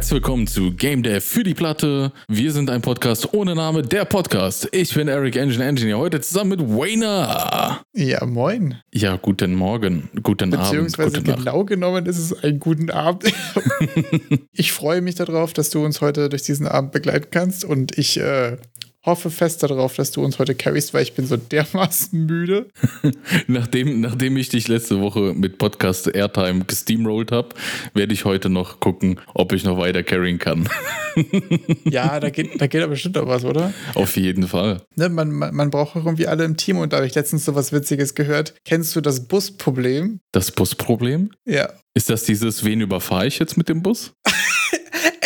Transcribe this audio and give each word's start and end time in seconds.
Herzlich 0.00 0.14
willkommen 0.14 0.46
zu 0.46 0.72
Game 0.72 1.02
Dev 1.02 1.20
für 1.20 1.44
die 1.44 1.52
Platte. 1.52 2.10
Wir 2.26 2.52
sind 2.52 2.70
ein 2.70 2.80
Podcast 2.80 3.34
ohne 3.34 3.54
Name, 3.54 3.82
der 3.82 4.06
Podcast. 4.06 4.66
Ich 4.72 4.94
bin 4.94 5.08
Eric 5.08 5.36
Engine 5.36 5.62
Engineer, 5.62 5.98
heute 5.98 6.22
zusammen 6.22 6.52
mit 6.52 6.60
Wayner. 6.62 7.82
Ja, 7.92 8.24
moin. 8.24 8.78
Ja, 8.94 9.16
guten 9.16 9.54
Morgen, 9.54 10.08
guten 10.22 10.48
Beziehungsweise 10.48 11.18
Abend, 11.18 11.26
guten 11.26 11.44
genau 11.44 11.64
genommen 11.66 12.06
ist 12.06 12.16
es 12.16 12.42
ein 12.42 12.58
guten 12.58 12.88
Abend. 12.88 13.30
ich 14.52 14.72
freue 14.72 15.02
mich 15.02 15.16
darauf, 15.16 15.52
dass 15.52 15.68
du 15.68 15.84
uns 15.84 16.00
heute 16.00 16.30
durch 16.30 16.44
diesen 16.44 16.66
Abend 16.66 16.92
begleiten 16.92 17.28
kannst 17.30 17.66
und 17.66 17.98
ich 17.98 18.18
äh, 18.18 18.56
hoffe 19.04 19.30
fest 19.30 19.62
darauf, 19.62 19.94
dass 19.94 20.10
du 20.10 20.22
uns 20.22 20.38
heute 20.38 20.54
carryst, 20.54 20.92
weil 20.92 21.02
ich 21.02 21.14
bin 21.14 21.26
so 21.26 21.36
dermaßen 21.36 22.26
müde. 22.26 22.68
nachdem, 23.46 24.00
nachdem 24.00 24.36
ich 24.36 24.50
dich 24.50 24.68
letzte 24.68 25.00
Woche 25.00 25.32
mit 25.34 25.58
Podcast 25.58 26.14
Airtime 26.14 26.64
gesteamrollt 26.64 27.32
habe, 27.32 27.50
werde 27.94 28.12
ich 28.12 28.24
heute 28.24 28.50
noch 28.50 28.80
gucken, 28.80 29.20
ob 29.34 29.52
ich 29.52 29.64
noch 29.64 29.78
weiter 29.78 30.02
carryen 30.02 30.38
kann. 30.38 30.68
ja, 31.84 32.20
da 32.20 32.30
geht, 32.30 32.60
da 32.60 32.66
geht 32.66 32.82
aber 32.82 32.90
bestimmt 32.90 33.16
auch 33.18 33.26
was, 33.26 33.44
oder? 33.44 33.72
Auf 33.94 34.16
jeden 34.16 34.46
Fall. 34.46 34.82
Ne, 34.96 35.08
man, 35.08 35.30
man, 35.30 35.54
man 35.54 35.70
braucht 35.70 35.96
auch 35.96 36.04
irgendwie 36.04 36.26
alle 36.26 36.44
im 36.44 36.56
Team 36.56 36.76
und 36.78 36.92
da 36.92 36.98
habe 36.98 37.06
ich 37.06 37.14
letztens 37.14 37.44
so 37.44 37.54
was 37.54 37.72
Witziges 37.72 38.14
gehört. 38.14 38.54
Kennst 38.64 38.94
du 38.96 39.00
das 39.00 39.26
Busproblem? 39.26 40.20
Das 40.32 40.50
Busproblem? 40.50 41.30
Ja. 41.46 41.70
Ist 41.94 42.10
das 42.10 42.24
dieses, 42.24 42.64
wen 42.64 42.80
überfahre 42.80 43.26
ich 43.26 43.38
jetzt 43.38 43.56
mit 43.56 43.68
dem 43.68 43.82
Bus? 43.82 44.12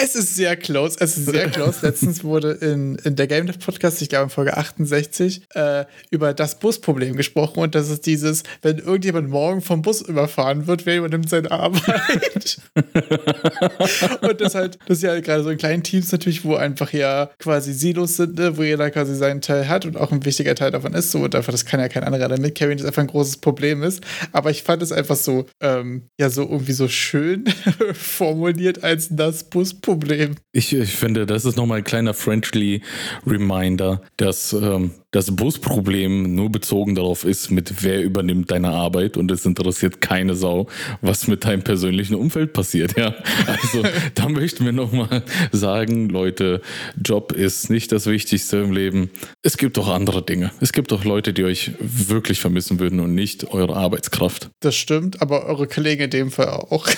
Es 0.05 0.15
ist 0.15 0.37
sehr 0.37 0.55
close, 0.55 0.99
es 1.01 1.17
ist 1.17 1.31
sehr 1.31 1.49
close. 1.49 1.79
Letztens 1.81 2.25
wurde 2.25 2.51
in, 2.53 2.97
in 3.05 3.17
der 3.17 3.27
Game 3.27 3.47
Dev 3.47 3.59
Podcast, 3.59 4.03
ich 4.03 4.11
glaube 4.11 4.25
in 4.25 4.29
Folge 4.29 4.55
68, 4.55 5.45
äh, 5.55 5.87
über 6.11 6.35
das 6.35 6.59
Busproblem 6.59 7.17
gesprochen 7.17 7.61
und 7.61 7.75
das 7.75 7.89
ist 7.89 8.05
dieses, 8.05 8.43
wenn 8.61 8.77
irgendjemand 8.77 9.31
morgen 9.31 9.63
vom 9.63 9.81
Bus 9.81 10.03
überfahren 10.03 10.67
wird, 10.67 10.85
wer 10.85 10.99
übernimmt 10.99 11.31
seine 11.31 11.51
Arbeit? 11.51 12.59
und 14.21 14.41
das 14.43 14.55
halt, 14.55 14.79
das 14.87 14.99
ist 14.99 15.05
ja 15.05 15.19
gerade 15.21 15.43
so 15.43 15.49
in 15.49 15.57
kleinen 15.57 15.83
Teams 15.83 16.13
natürlich, 16.13 16.45
wo 16.45 16.55
einfach 16.55 16.93
ja 16.93 17.31
quasi 17.39 17.73
Silos 17.73 18.17
sind, 18.17 18.39
ne, 18.39 18.59
wo 18.59 18.63
jeder 18.63 18.91
quasi 18.91 19.15
seinen 19.15 19.41
Teil 19.41 19.71
hat 19.71 19.87
und 19.87 19.97
auch 19.97 20.13
ein 20.13 20.23
wichtiger 20.27 20.55
Teil 20.55 20.71
davon 20.71 20.93
ist, 20.93 21.13
so 21.13 21.21
und 21.21 21.35
einfach, 21.35 21.53
das 21.53 21.65
kann 21.65 21.81
ja 21.81 21.89
kein 21.89 22.05
anderer 22.05 22.29
damit 22.29 22.55
carryen, 22.55 22.77
das 22.77 22.87
einfach 22.87 23.01
ein 23.01 23.09
großes 23.09 23.39
Problem 23.39 23.83
ist. 23.83 24.03
Aber 24.33 24.51
ich 24.51 24.65
fand 24.65 24.83
es 24.83 24.93
einfach 24.93 25.17
so, 25.17 25.47
ähm, 25.63 26.03
ja, 26.21 26.29
so 26.29 26.43
irgendwie 26.43 26.73
so 26.73 26.89
schön 26.89 27.47
formuliert 27.95 28.85
als 28.85 29.09
das 29.11 29.45
Busproblem. 29.45 29.94
Problem. 29.99 30.35
Ich, 30.53 30.73
ich 30.73 30.97
finde, 30.97 31.25
das 31.25 31.45
ist 31.45 31.57
nochmal 31.57 31.79
ein 31.79 31.85
kleiner 31.85 32.15
friendly 32.15 32.83
Reminder, 33.27 34.03
dass 34.17 34.53
ähm, 34.53 34.91
das 35.13 35.35
Busproblem 35.35 36.35
nur 36.35 36.51
bezogen 36.51 36.97
darauf 36.97 37.25
ist, 37.25 37.53
mit 37.53 37.85
wer 37.85 38.03
übernimmt 38.03 38.51
deine 38.51 38.71
Arbeit 38.71 39.17
und 39.17 39.31
es 39.31 39.47
interessiert 39.47 40.01
keine 40.01 40.35
Sau, 40.35 40.67
was 41.03 41.29
mit 41.29 41.45
deinem 41.45 41.63
persönlichen 41.63 42.17
Umfeld 42.17 42.53
passiert. 42.53 42.99
Ja, 42.99 43.15
also 43.47 43.85
da 44.17 44.29
möchten 44.29 44.65
wir 44.65 44.73
nochmal 44.73 45.23
sagen, 45.53 46.09
Leute, 46.09 46.61
Job 47.01 47.33
ist 47.33 47.71
nicht 47.71 47.93
das 47.93 48.07
Wichtigste 48.07 48.57
im 48.57 48.73
Leben. 48.73 49.11
Es 49.43 49.57
gibt 49.57 49.79
auch 49.79 49.89
andere 49.89 50.23
Dinge. 50.23 50.51
Es 50.61 50.73
gibt 50.73 50.93
auch 50.93 51.05
Leute, 51.05 51.33
die 51.33 51.45
euch 51.45 51.71
wirklich 51.79 52.41
vermissen 52.41 52.81
würden 52.81 52.99
und 52.99 53.15
nicht 53.15 53.53
eure 53.53 53.77
Arbeitskraft. 53.77 54.51
Das 54.59 54.75
stimmt, 54.75 55.23
aber 55.23 55.47
eure 55.47 55.69
Kollegen 55.69 56.03
in 56.03 56.11
dem 56.11 56.31
Fall 56.33 56.49
auch. 56.49 56.89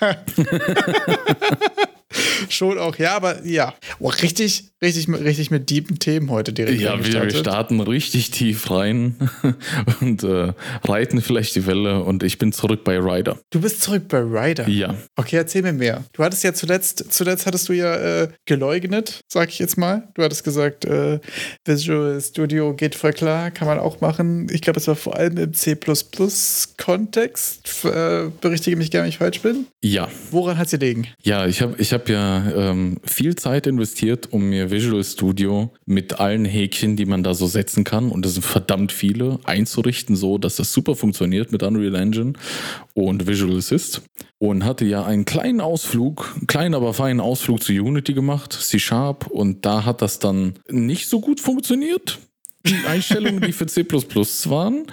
Schon 2.48 2.78
auch, 2.78 2.96
ja, 2.96 3.16
aber 3.16 3.44
ja. 3.44 3.74
Oh, 3.98 4.08
richtig, 4.08 4.71
richtig, 4.82 5.08
richtig 5.08 5.50
mit 5.50 5.70
deepen 5.70 5.98
Themen 5.98 6.30
heute 6.30 6.52
direkt. 6.52 6.78
Ja, 6.80 6.98
wir, 6.98 7.22
wir, 7.22 7.30
starten 7.30 7.80
richtig 7.80 8.30
tief 8.30 8.70
rein 8.70 9.16
und 10.00 10.22
äh, 10.24 10.52
reiten 10.84 11.22
vielleicht 11.22 11.54
die 11.54 11.66
Welle 11.66 12.02
und 12.02 12.22
ich 12.22 12.38
bin 12.38 12.52
zurück 12.52 12.84
bei 12.84 12.98
Ryder. 12.98 13.38
Du 13.50 13.60
bist 13.60 13.82
zurück 13.82 14.08
bei 14.08 14.18
Ryder? 14.18 14.68
Ja. 14.68 14.94
Okay, 15.16 15.36
erzähl 15.36 15.62
mir 15.62 15.72
mehr. 15.72 16.04
Du 16.12 16.22
hattest 16.24 16.44
ja 16.44 16.52
zuletzt, 16.52 17.12
zuletzt 17.12 17.46
hattest 17.46 17.68
du 17.68 17.72
ja 17.72 18.22
äh, 18.22 18.28
geleugnet, 18.44 19.20
sag 19.28 19.50
ich 19.50 19.60
jetzt 19.60 19.78
mal. 19.78 20.08
Du 20.14 20.22
hattest 20.22 20.44
gesagt, 20.44 20.84
äh, 20.84 21.20
Visual 21.64 22.20
Studio 22.20 22.74
geht 22.74 22.96
voll 22.96 23.12
klar, 23.12 23.50
kann 23.50 23.68
man 23.68 23.78
auch 23.78 24.00
machen. 24.00 24.48
Ich 24.50 24.62
glaube, 24.62 24.80
es 24.80 24.88
war 24.88 24.96
vor 24.96 25.16
allem 25.16 25.36
im 25.36 25.54
C++-Kontext. 25.54 27.84
Äh, 27.84 28.30
berichtige 28.40 28.76
mich 28.76 28.90
gerne, 28.90 29.04
wenn 29.04 29.10
ich 29.10 29.18
falsch 29.18 29.40
bin. 29.40 29.66
Ja. 29.82 30.08
Woran 30.30 30.58
hat 30.58 30.68
sie 30.68 30.78
liegen? 30.78 31.06
Ja, 31.22 31.46
ich 31.46 31.62
habe 31.62 31.76
ich 31.78 31.92
hab 31.92 32.08
ja 32.08 32.42
ähm, 32.56 32.96
viel 33.04 33.36
Zeit 33.36 33.68
investiert, 33.68 34.32
um 34.32 34.48
mir 34.48 34.71
Visual 34.72 35.04
Studio 35.04 35.70
mit 35.86 36.18
allen 36.18 36.44
Häkchen, 36.44 36.96
die 36.96 37.06
man 37.06 37.22
da 37.22 37.34
so 37.34 37.46
setzen 37.46 37.84
kann, 37.84 38.10
und 38.10 38.24
das 38.24 38.32
sind 38.32 38.42
verdammt 38.42 38.90
viele, 38.90 39.38
einzurichten, 39.44 40.16
so 40.16 40.38
dass 40.38 40.56
das 40.56 40.72
super 40.72 40.96
funktioniert 40.96 41.52
mit 41.52 41.62
Unreal 41.62 41.94
Engine 41.94 42.32
und 42.94 43.28
Visual 43.28 43.56
Assist. 43.56 44.02
Und 44.38 44.64
hatte 44.64 44.84
ja 44.84 45.04
einen 45.04 45.24
kleinen 45.24 45.60
Ausflug, 45.60 46.34
kleinen 46.48 46.74
aber 46.74 46.94
feinen 46.94 47.20
Ausflug 47.20 47.62
zu 47.62 47.72
Unity 47.72 48.12
gemacht, 48.12 48.52
C 48.52 48.80
Sharp, 48.80 49.28
und 49.28 49.64
da 49.64 49.84
hat 49.84 50.02
das 50.02 50.18
dann 50.18 50.54
nicht 50.68 51.08
so 51.08 51.20
gut 51.20 51.38
funktioniert 51.38 52.18
die 52.66 52.86
Einstellungen, 52.86 53.40
die 53.40 53.52
für 53.52 53.66
C 53.66 53.84
waren. 53.84 54.86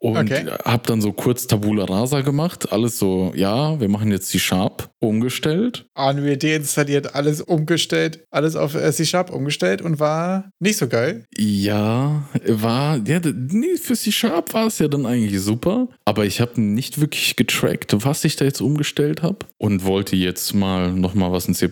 Und 0.00 0.16
okay. 0.16 0.46
habe 0.64 0.86
dann 0.86 1.00
so 1.00 1.12
kurz 1.12 1.46
Tabula 1.46 1.84
Rasa 1.84 2.20
gemacht. 2.20 2.72
Alles 2.72 2.98
so, 2.98 3.32
ja, 3.34 3.80
wir 3.80 3.88
machen 3.88 4.10
jetzt 4.10 4.28
C-Sharp 4.28 4.90
umgestellt. 5.00 5.86
Unreal 5.94 6.36
deinstalliert, 6.36 7.14
alles 7.14 7.40
umgestellt, 7.40 8.24
alles 8.30 8.56
auf 8.56 8.74
äh, 8.74 8.92
C-Sharp 8.92 9.30
umgestellt 9.30 9.82
und 9.82 10.00
war 10.00 10.50
nicht 10.60 10.76
so 10.76 10.88
geil. 10.88 11.24
Ja, 11.36 12.28
war, 12.46 12.98
ja, 13.06 13.20
nee, 13.24 13.76
für 13.76 13.94
C-Sharp 13.94 14.54
war 14.54 14.66
es 14.66 14.78
ja 14.78 14.88
dann 14.88 15.06
eigentlich 15.06 15.40
super. 15.40 15.88
Aber 16.04 16.24
ich 16.24 16.40
habe 16.40 16.60
nicht 16.60 17.00
wirklich 17.00 17.36
getrackt, 17.36 17.94
was 18.04 18.24
ich 18.24 18.36
da 18.36 18.44
jetzt 18.44 18.60
umgestellt 18.60 19.22
habe. 19.22 19.38
Und 19.58 19.84
wollte 19.84 20.16
jetzt 20.16 20.54
mal 20.54 20.92
nochmal 20.92 21.32
was 21.32 21.48
in 21.48 21.54
C 21.54 21.68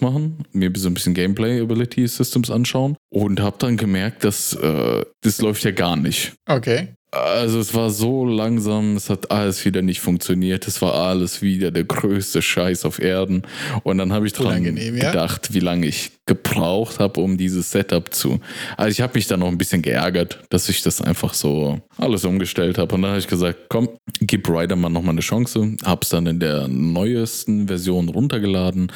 machen. 0.00 0.44
Mir 0.52 0.70
so 0.76 0.88
ein 0.88 0.94
bisschen 0.94 1.14
Gameplay 1.14 1.60
Ability 1.60 2.06
Systems 2.06 2.50
anschauen. 2.50 2.96
Und 3.08 3.40
habe 3.40 3.56
dann 3.58 3.76
gemerkt, 3.76 4.24
dass 4.24 4.54
äh, 4.54 4.89
das 5.22 5.40
läuft 5.40 5.64
ja 5.64 5.70
gar 5.70 5.96
nicht. 5.96 6.32
Okay. 6.46 6.88
Also 7.12 7.58
es 7.58 7.74
war 7.74 7.90
so 7.90 8.24
langsam, 8.24 8.94
es 8.94 9.10
hat 9.10 9.32
alles 9.32 9.64
wieder 9.64 9.82
nicht 9.82 10.00
funktioniert, 10.00 10.68
es 10.68 10.80
war 10.80 10.94
alles 10.94 11.42
wieder 11.42 11.72
der 11.72 11.82
größte 11.82 12.40
Scheiß 12.40 12.84
auf 12.84 13.00
Erden. 13.00 13.42
Und 13.82 13.98
dann 13.98 14.12
habe 14.12 14.28
ich 14.28 14.32
dran 14.32 14.62
gedacht, 14.62 15.48
ja? 15.48 15.54
wie 15.54 15.60
lange 15.60 15.86
ich 15.88 16.12
gebraucht 16.30 17.00
habe, 17.00 17.20
um 17.20 17.36
dieses 17.36 17.72
Setup 17.72 18.14
zu. 18.14 18.38
Also 18.76 18.92
ich 18.92 19.00
habe 19.00 19.14
mich 19.16 19.26
da 19.26 19.36
noch 19.36 19.48
ein 19.48 19.58
bisschen 19.58 19.82
geärgert, 19.82 20.38
dass 20.48 20.68
ich 20.68 20.80
das 20.80 21.02
einfach 21.02 21.34
so 21.34 21.80
alles 21.98 22.24
umgestellt 22.24 22.78
habe. 22.78 22.94
Und 22.94 23.02
dann 23.02 23.10
habe 23.10 23.18
ich 23.18 23.26
gesagt, 23.26 23.58
komm, 23.68 23.88
gib 24.20 24.48
Riderman 24.48 24.92
nochmal 24.92 25.14
eine 25.14 25.22
Chance. 25.22 25.74
Habe 25.84 26.02
es 26.02 26.08
dann 26.10 26.26
in 26.26 26.38
der 26.38 26.68
neuesten 26.68 27.66
Version 27.66 28.08
runtergeladen 28.08 28.92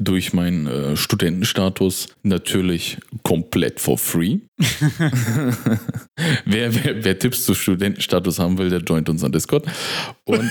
durch 0.00 0.32
meinen 0.32 0.66
äh, 0.66 0.96
Studentenstatus. 0.96 2.08
Natürlich 2.22 2.96
komplett 3.22 3.80
for 3.80 3.98
free. 3.98 4.38
wer, 6.46 6.74
wer, 6.74 7.04
wer 7.04 7.18
Tipps 7.18 7.44
zu 7.44 7.54
Studentenstatus 7.54 8.38
haben 8.38 8.56
will, 8.56 8.70
der 8.70 8.80
joint 8.80 9.10
unseren 9.10 9.30
Discord. 9.30 9.66
Und 10.24 10.50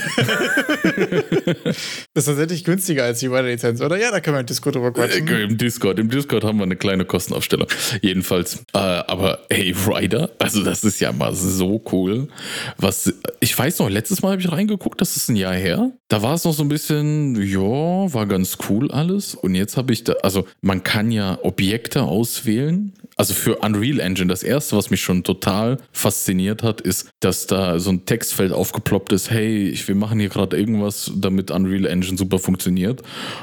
das 2.14 2.26
ist 2.26 2.26
tatsächlich 2.26 2.64
günstiger 2.64 3.04
als 3.04 3.18
die 3.18 3.26
Rider-Lizenz, 3.26 3.80
oder? 3.80 3.98
Ja, 3.98 4.10
da 4.10 4.20
können 4.20 4.36
wir 4.36 4.40
im 4.40 4.46
Discord 4.46 4.76
drüber 4.76 4.92
quatschen. 4.92 5.28
Äh, 5.28 5.42
Im 5.42 5.58
Discord, 5.58 5.98
im 5.98 6.08
Discord 6.08 6.27
Discord 6.28 6.44
haben 6.44 6.58
wir 6.58 6.64
eine 6.64 6.76
kleine 6.76 7.06
Kostenaufstellung. 7.06 7.68
Jedenfalls. 8.02 8.64
Äh, 8.74 8.78
aber 8.78 9.46
hey, 9.50 9.74
Ryder, 9.86 10.30
also 10.38 10.62
das 10.62 10.84
ist 10.84 11.00
ja 11.00 11.10
mal 11.10 11.34
so 11.34 11.82
cool. 11.90 12.28
Was, 12.76 13.12
ich 13.40 13.58
weiß 13.58 13.78
noch, 13.78 13.88
letztes 13.88 14.20
Mal 14.20 14.32
habe 14.32 14.42
ich 14.42 14.52
reingeguckt, 14.52 15.00
das 15.00 15.16
ist 15.16 15.30
ein 15.30 15.36
Jahr 15.36 15.54
her. 15.54 15.90
Da 16.08 16.22
war 16.22 16.34
es 16.34 16.44
noch 16.44 16.52
so 16.52 16.62
ein 16.62 16.68
bisschen, 16.68 17.40
ja, 17.42 17.58
war 17.58 18.26
ganz 18.26 18.58
cool 18.68 18.90
alles. 18.90 19.34
Und 19.34 19.54
jetzt 19.54 19.78
habe 19.78 19.94
ich 19.94 20.04
da, 20.04 20.14
also 20.22 20.46
man 20.60 20.82
kann 20.82 21.10
ja 21.10 21.38
Objekte 21.42 22.02
auswählen 22.02 22.92
also 23.18 23.34
für 23.34 23.56
Unreal 23.56 23.98
Engine, 23.98 24.28
das 24.28 24.44
erste, 24.44 24.76
was 24.76 24.90
mich 24.90 25.02
schon 25.02 25.24
total 25.24 25.78
fasziniert 25.92 26.62
hat, 26.62 26.80
ist, 26.80 27.10
dass 27.18 27.48
da 27.48 27.80
so 27.80 27.90
ein 27.90 28.06
Textfeld 28.06 28.52
aufgeploppt 28.52 29.12
ist, 29.12 29.30
hey, 29.30 29.76
wir 29.86 29.94
machen 29.96 30.20
hier 30.20 30.28
gerade 30.28 30.56
irgendwas, 30.56 31.10
damit 31.16 31.50
Unreal 31.50 31.84
Engine 31.86 32.16
super 32.16 32.38
funktioniert. 32.38 33.02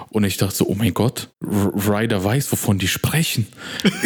Und 0.10 0.24
ich 0.24 0.38
dachte 0.38 0.56
so, 0.56 0.68
oh 0.68 0.76
mein 0.76 0.94
Gott, 0.94 1.30
Ryder 1.44 2.24
weiß, 2.24 2.54
wovon 2.54 2.80
die 2.80 2.88
sprechen. 2.88 3.48